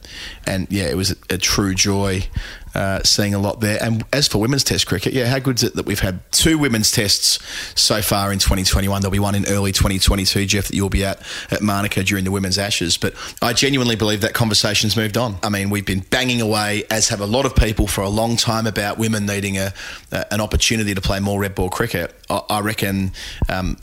[0.46, 2.28] And yeah, it was a, a true joy
[2.74, 3.82] uh, seeing a lot there.
[3.82, 6.58] And as for women's test cricket, yeah, how good is it that we've had two
[6.58, 7.38] women's tests
[7.80, 9.00] so far in 2021?
[9.00, 12.30] There'll be one in early 2022, Geoff, that you'll be at at Manuka during the
[12.30, 12.96] women's Ashes.
[12.96, 15.36] But I genuinely believe that conversation's moved on.
[15.42, 18.36] I mean, we've been banging away, as have a lot of people, for a long
[18.36, 19.72] time about women needing a,
[20.10, 22.14] a an opportunity to play more red ball cricket.
[22.28, 23.12] I, I reckon
[23.48, 23.76] um,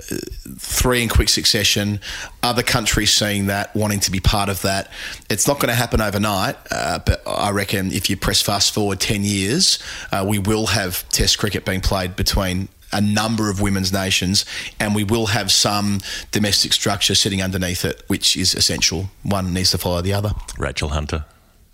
[0.57, 1.99] three in quick succession,
[2.43, 4.91] other countries seeing that, wanting to be part of that.
[5.30, 8.81] It's not going to happen overnight, uh, but I reckon if you press fast forward
[8.90, 9.80] 10 years,
[10.12, 14.45] uh, we will have Test cricket being played between a number of women's nations,
[14.80, 15.99] and we will have some
[16.32, 19.10] domestic structure sitting underneath it, which is essential.
[19.24, 20.32] One needs to follow the other.
[20.58, 21.26] Rachel Hunter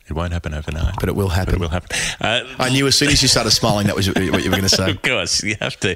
[0.09, 1.53] It won't happen overnight, But it will happen.
[1.53, 1.97] But it will happen.
[2.21, 4.61] Uh, I knew as soon as you started smiling that was what you were going
[4.61, 4.91] to say.
[4.97, 5.95] Of course, you have to.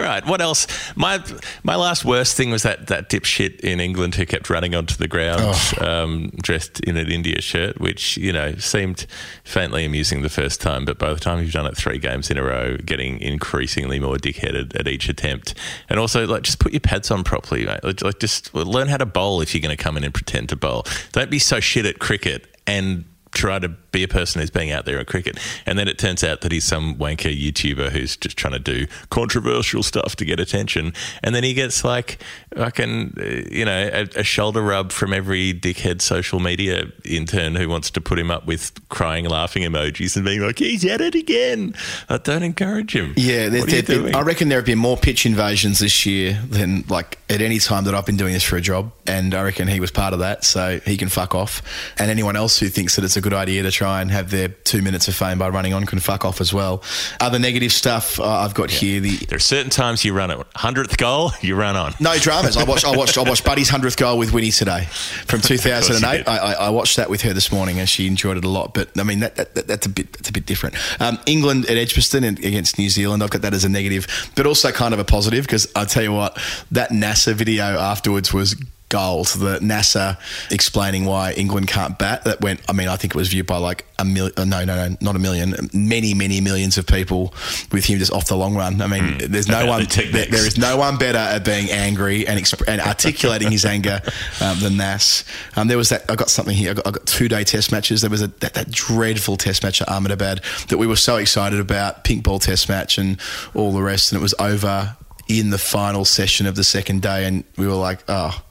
[0.00, 0.24] Right.
[0.26, 0.66] What else?
[0.96, 1.22] My
[1.62, 5.08] my last worst thing was that that dipshit in England who kept running onto the
[5.08, 5.84] ground Oh.
[5.86, 9.06] um, dressed in an India shirt, which you know seemed
[9.44, 12.38] faintly amusing the first time, but by the time you've done it three games in
[12.38, 15.54] a row, getting increasingly more dickheaded at each attempt,
[15.88, 17.82] and also like just put your pads on properly, mate.
[17.82, 20.48] Like, like just learn how to bowl if you're going to come in and pretend
[20.50, 20.84] to bowl.
[21.12, 24.84] Don't be so shit at cricket and try to be a person who's being out
[24.84, 25.38] there at cricket.
[25.66, 28.86] And then it turns out that he's some wanker YouTuber who's just trying to do
[29.10, 30.92] controversial stuff to get attention.
[31.22, 32.18] And then he gets like
[32.56, 37.68] fucking, uh, you know, a, a shoulder rub from every dickhead social media intern who
[37.68, 41.14] wants to put him up with crying, laughing emojis and being like, he's at it
[41.14, 41.74] again.
[42.08, 43.14] I don't encourage him.
[43.16, 46.84] Yeah, there, you there- I reckon there have been more pitch invasions this year than
[46.88, 49.68] like at any time that I've been doing this for a job, and I reckon
[49.68, 51.62] he was part of that, so he can fuck off.
[51.98, 54.48] And anyone else who thinks that it's a good idea to try and have their
[54.48, 56.82] two minutes of fame by running on can fuck off as well.
[57.20, 60.38] Other negative stuff uh, I've got here: the there are certain times you run it.
[60.56, 61.94] Hundredth goal, you run on.
[62.00, 62.56] no dramas.
[62.56, 62.84] I watched.
[62.84, 63.18] I watched.
[63.18, 64.84] I watched Buddy's hundredth goal with Winnie today
[65.26, 66.28] from 2008.
[66.28, 68.74] I, I, I watched that with her this morning, and she enjoyed it a lot.
[68.74, 70.76] But I mean, that, that, that that's a bit that's a bit different.
[71.00, 74.06] Um, England at Edgbaston against New Zealand, I've got that as a negative,
[74.36, 76.38] but also kind of a positive because I tell you what,
[76.70, 78.56] that Nasser video afterwards was.
[78.90, 79.28] Gold.
[79.28, 80.18] The Nasser
[80.50, 82.24] explaining why England can't bat.
[82.24, 82.60] That went.
[82.68, 84.34] I mean, I think it was viewed by like a million.
[84.36, 85.70] No, no, no, not a million.
[85.72, 87.32] Many, many millions of people
[87.72, 88.82] with him just off the long run.
[88.82, 89.80] I mean, there's no one.
[89.82, 90.30] the techniques.
[90.30, 94.00] there is no one better at being angry and, exp- and articulating his anger
[94.40, 95.24] um, than Nas.
[95.56, 96.10] Um, there was that.
[96.10, 96.72] I got something here.
[96.72, 98.00] I got, I got two day test matches.
[98.00, 101.60] There was a, that, that dreadful test match at Ahmedabad that we were so excited
[101.60, 102.04] about.
[102.04, 103.20] Pink ball test match and
[103.54, 104.96] all the rest, and it was over
[105.28, 108.42] in the final session of the second day, and we were like, oh.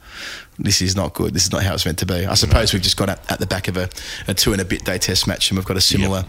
[0.60, 1.34] This is not good.
[1.34, 2.26] This is not how it's meant to be.
[2.26, 3.90] I suppose we've just got at, at the back of a,
[4.27, 6.26] a two and a bit day test match, and we've got a similar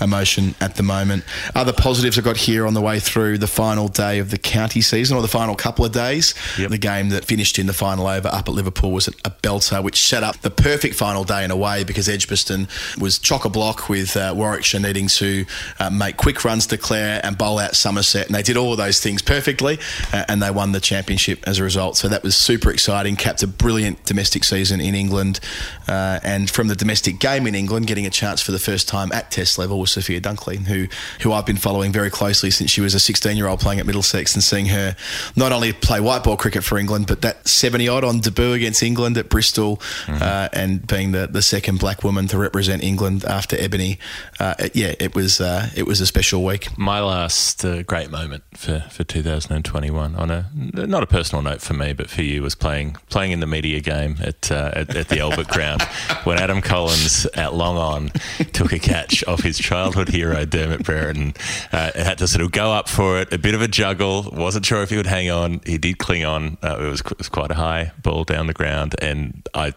[0.00, 1.24] emotion at the moment.
[1.54, 4.80] Other positives I've got here on the way through the final day of the county
[4.82, 6.34] season, or the final couple of days.
[6.58, 6.70] Yep.
[6.70, 9.98] The game that finished in the final over up at Liverpool was a belter, which
[9.98, 12.68] set up the perfect final day in a way because Edgbaston
[13.00, 15.44] was chock a block with uh, Warwickshire needing to
[15.80, 18.78] uh, make quick runs to Clare and bowl out Somerset, and they did all of
[18.78, 19.80] those things perfectly,
[20.12, 21.96] uh, and they won the championship as a result.
[21.96, 23.16] So that was super exciting.
[23.16, 23.71] Capped a brilliant
[24.04, 25.40] domestic season in England,
[25.88, 29.10] uh, and from the domestic game in England, getting a chance for the first time
[29.12, 30.86] at Test level was Sophia Dunkley, who
[31.22, 33.86] who I've been following very closely since she was a 16 year old playing at
[33.86, 34.96] Middlesex, and seeing her
[35.36, 38.82] not only play white ball cricket for England, but that 70 odd on debut against
[38.82, 43.56] England at Bristol, uh, and being the, the second black woman to represent England after
[43.58, 43.98] Ebony.
[44.38, 46.76] Uh, yeah, it was uh, it was a special week.
[46.78, 51.74] My last uh, great moment for, for 2021 on a not a personal note for
[51.74, 55.08] me, but for you was playing playing in the media game at uh, at, at
[55.08, 55.82] the Albert Ground
[56.24, 58.08] when Adam Collins at long on
[58.52, 61.34] took a catch off his childhood hero Dermot Brereton.
[61.72, 64.30] Uh, had to sort of go up for it, a bit of a juggle.
[64.32, 65.60] wasn't sure if he would hang on.
[65.64, 66.58] He did cling on.
[66.62, 69.72] Uh, it was it was quite a high ball down the ground, and I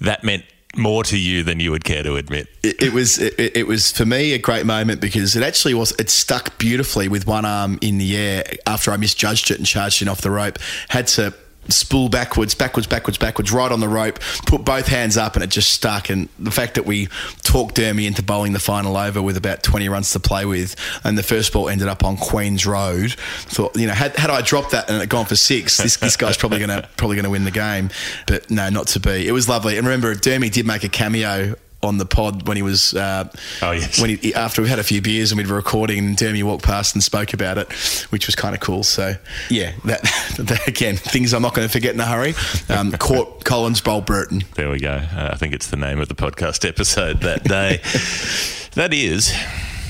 [0.00, 0.44] that meant
[0.76, 2.48] more to you than you would care to admit.
[2.62, 5.92] it, it was it, it was for me a great moment because it actually was
[5.98, 10.02] it stuck beautifully with one arm in the air after I misjudged it and charged
[10.02, 10.58] it off the rope.
[10.88, 11.34] Had to
[11.68, 14.18] spool backwards, backwards, backwards, backwards, right on the rope.
[14.46, 16.10] Put both hands up and it just stuck.
[16.10, 17.08] And the fact that we
[17.42, 21.16] talked Dermy into bowling the final over with about twenty runs to play with, and
[21.16, 23.12] the first ball ended up on Queens Road.
[23.12, 26.16] Thought you know had, had I dropped that and it gone for six, this, this
[26.16, 27.90] guy's probably gonna probably gonna win the game.
[28.26, 29.26] But no, not to be.
[29.26, 29.78] It was lovely.
[29.78, 33.28] And remember, Dermy did make a cameo on the pod when he was uh,
[33.62, 34.00] Oh, yes.
[34.00, 36.64] when he, after we had a few beers and we were recording and Dermy walked
[36.64, 37.70] past and spoke about it
[38.10, 39.14] which was kind of cool so
[39.50, 40.02] yeah that,
[40.38, 42.34] that again things I'm not going to forget in a hurry
[42.68, 44.90] um, Court Collins Bowl Burton There we go.
[44.92, 47.80] Uh, I think it's the name of the podcast episode that day.
[48.74, 49.32] that is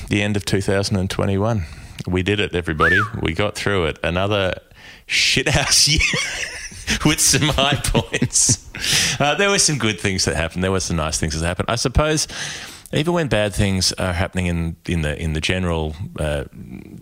[0.09, 1.65] the end of 2021.
[2.05, 2.99] We did it, everybody.
[3.21, 3.99] We got through it.
[4.03, 4.59] Another
[5.07, 5.99] shithouse year
[7.05, 8.69] with some high points.
[9.19, 10.63] Uh, there were some good things that happened.
[10.63, 11.69] There were some nice things that happened.
[11.69, 12.27] I suppose.
[12.93, 16.45] Even when bad things are happening in, in the in the general uh,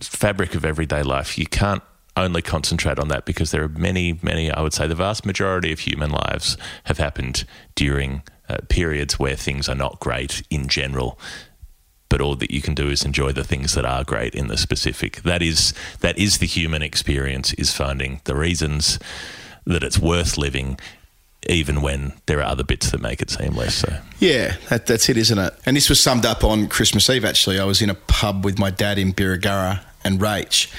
[0.02, 1.84] fabric of everyday life, you can't
[2.18, 5.72] only concentrate on that because there are many, many, I would say the vast majority
[5.74, 7.46] of human lives have happened
[7.76, 11.20] during uh, periods where things are not great in general.
[12.08, 14.58] But all that you can do is enjoy the things that are great in the
[14.58, 15.24] specific.
[15.24, 19.00] That is that is the human experience is finding the reasons
[19.66, 20.80] that it's worth living
[21.48, 24.00] even when there are other bits that make it seem less so.
[24.20, 25.54] Yeah, that, that's it, isn't it?
[25.66, 27.60] And this was summed up on Christmas Eve, actually.
[27.60, 30.72] I was in a pub with my dad in Birregurra and Rach,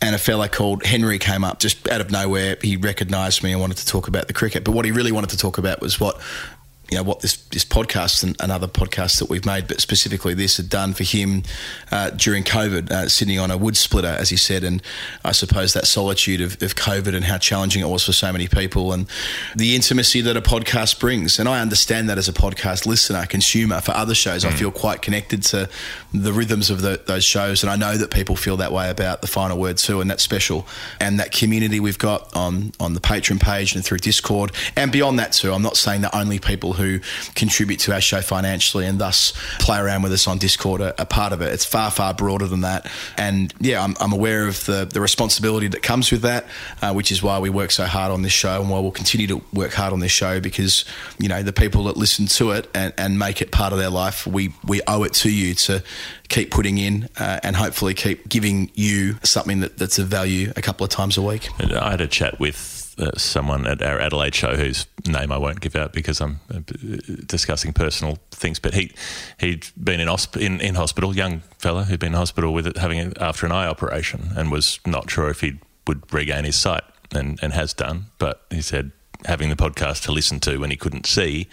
[0.00, 2.56] and a fella called Henry came up just out of nowhere.
[2.60, 4.64] He recognised me and wanted to talk about the cricket.
[4.64, 6.20] But what he really wanted to talk about was what
[6.94, 10.32] you know what this this podcast and, and other podcasts that we've made, but specifically
[10.32, 11.42] this had done for him
[11.90, 14.80] uh, during COVID, uh, sitting on a wood splitter, as he said, and
[15.24, 18.46] I suppose that solitude of, of COVID and how challenging it was for so many
[18.46, 19.08] people, and
[19.56, 21.40] the intimacy that a podcast brings.
[21.40, 25.02] And I understand that as a podcast listener, consumer for other shows, I feel quite
[25.02, 25.68] connected to
[26.12, 29.20] the rhythms of the, those shows, and I know that people feel that way about
[29.20, 30.64] the final word too, and that's special.
[31.00, 35.18] And that community we've got on on the Patreon page and through Discord, and beyond
[35.18, 35.52] that too.
[35.52, 36.83] I'm not saying that only people who
[37.34, 41.06] contribute to our show financially and thus play around with us on Discord are, are
[41.06, 41.52] part of it.
[41.52, 42.90] It's far far broader than that.
[43.16, 46.46] And yeah, I'm, I'm aware of the the responsibility that comes with that,
[46.82, 49.26] uh, which is why we work so hard on this show, and why we'll continue
[49.28, 50.84] to work hard on this show because
[51.18, 53.90] you know the people that listen to it and, and make it part of their
[53.90, 55.82] life, we we owe it to you to
[56.28, 60.62] keep putting in uh, and hopefully keep giving you something that, that's of value a
[60.62, 61.48] couple of times a week.
[61.60, 65.60] I had a chat with uh, someone at our Adelaide show whose name I won't
[65.60, 66.60] give out because I'm uh,
[67.26, 68.58] discussing personal things.
[68.58, 68.92] But he
[69.38, 72.78] he'd been in, hosp- in in hospital, young fella who'd been in hospital with it,
[72.78, 76.56] having it after an eye operation, and was not sure if he would regain his
[76.56, 78.06] sight, and and has done.
[78.18, 78.92] But he said
[79.24, 81.48] having the podcast to listen to when he couldn't see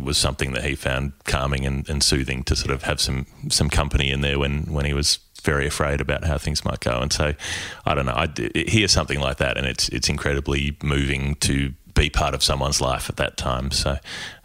[0.00, 3.68] was something that he found calming and, and soothing to sort of have some some
[3.68, 7.00] company in there when when he was very afraid about how things might go.
[7.00, 7.34] And so,
[7.84, 8.14] I don't know.
[8.14, 12.80] I hear something like that, and it's it's incredibly moving to be part of someone's
[12.80, 13.70] life at that time.
[13.70, 13.98] So,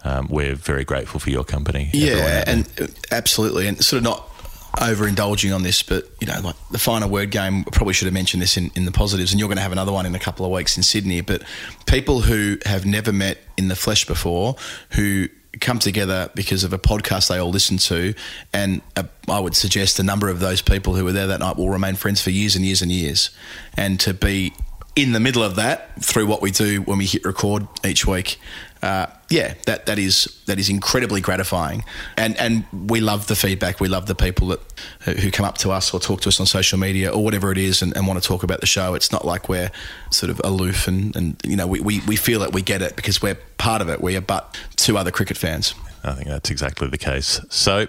[0.04, 1.90] um, we're very grateful for your company.
[1.94, 4.30] Yeah, and uh, absolutely, and sort of not
[4.78, 8.14] overindulging on this, but you know, like the final word game, I probably should have
[8.14, 10.20] mentioned this in, in the positives, and you're going to have another one in a
[10.20, 11.22] couple of weeks in Sydney.
[11.22, 11.44] But
[11.86, 14.56] people who have never met in the flesh before,
[14.92, 18.14] who come together because of a podcast they all listen to,
[18.54, 18.82] and
[19.28, 21.96] I would suggest a number of those people who were there that night will remain
[21.96, 23.30] friends for years and years and years,
[23.76, 24.54] and to be
[24.98, 28.40] in the middle of that through what we do when we hit record each week.
[28.82, 31.84] Uh, yeah, that, that is that is incredibly gratifying,
[32.16, 33.80] and and we love the feedback.
[33.80, 34.60] We love the people that
[35.02, 37.58] who come up to us or talk to us on social media or whatever it
[37.58, 38.94] is, and, and want to talk about the show.
[38.96, 39.72] It's not like we're
[40.12, 42.96] sort of aloof, and, and you know we, we, we feel it, we get it
[42.96, 44.02] because we're part of it.
[44.02, 45.74] We are but two other cricket fans.
[46.08, 47.40] I think that's exactly the case.
[47.50, 47.88] So,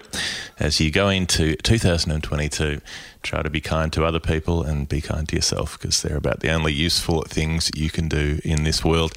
[0.59, 2.81] as you go into 2022,
[3.23, 6.41] try to be kind to other people and be kind to yourself because they're about
[6.41, 9.13] the only useful things you can do in this world.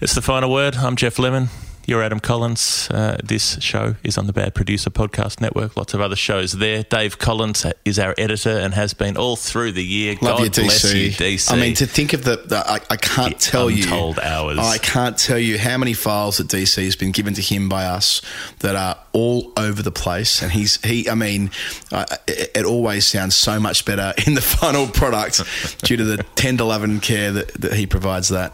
[0.00, 0.76] It's the final word.
[0.76, 1.48] I'm Geoff Lemon.
[1.88, 2.88] You're Adam Collins.
[2.90, 5.76] Uh, this show is on the Bad Producer Podcast Network.
[5.76, 6.82] Lots of other shows there.
[6.82, 10.16] Dave Collins is our editor and has been all through the year.
[10.20, 10.62] Love God you, DC.
[10.64, 11.52] bless you, DC.
[11.52, 14.58] I mean, to think of the, the I, I can't The tell you untold hours.
[14.58, 17.84] I can't tell you how many files that DC has been given to him by
[17.84, 18.20] us
[18.58, 20.42] that are all over the place.
[20.42, 21.08] And he's he.
[21.08, 21.52] I mean,
[21.92, 25.40] uh, it, it always sounds so much better in the final product
[25.84, 28.30] due to the tender love and care that, that he provides.
[28.30, 28.52] That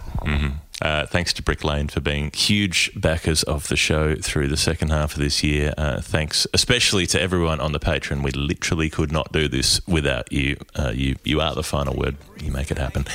[0.82, 4.90] Uh, thanks to Brick Lane for being huge backers of the show through the second
[4.90, 5.72] half of this year.
[5.78, 8.24] Uh, thanks especially to everyone on the Patreon.
[8.24, 10.56] We literally could not do this without you.
[10.74, 12.16] Uh, you, you are the final word.
[12.42, 13.06] You make it happen.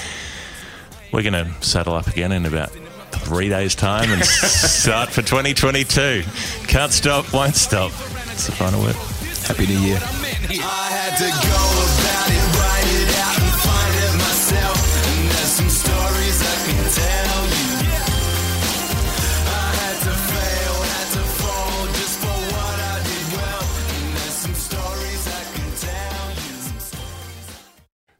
[1.11, 2.69] We're going to saddle up again in about
[3.11, 6.23] three days' time and start for 2022.
[6.67, 7.91] Can't stop, won't stop.
[8.31, 8.95] It's the final word.
[8.95, 9.99] happy New Year.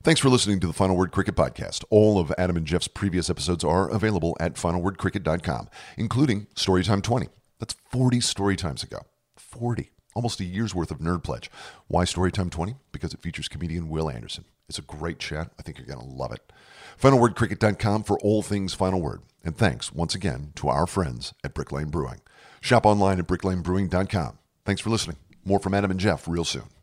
[0.08, 1.84] Thanks for listening to the Final Word Cricket Podcast.
[1.90, 5.68] All of Adam and Geoff's previous episodes are available at finalwordcricket.com,
[5.98, 7.28] including Storytime 20.
[7.60, 9.00] That's 40 storytimes ago.
[9.36, 9.92] 40.
[10.16, 11.52] Almost a year's worth of Nerd Pledge.
[11.90, 12.76] Why Storytime 20?
[12.94, 14.46] Because it features comedian Wil Anderson.
[14.70, 15.52] It's a great chat.
[15.60, 16.54] I think you're going to love it.
[17.02, 19.24] Finalwordcricket.com for all things Final Word.
[19.44, 22.22] And thanks once again to our friends at Brick Lane Brewing.
[22.62, 24.38] Shop online at bricklanebrewing.com.
[24.64, 25.18] Thanks for listening.
[25.44, 26.77] More from Adam and Jeff real soon.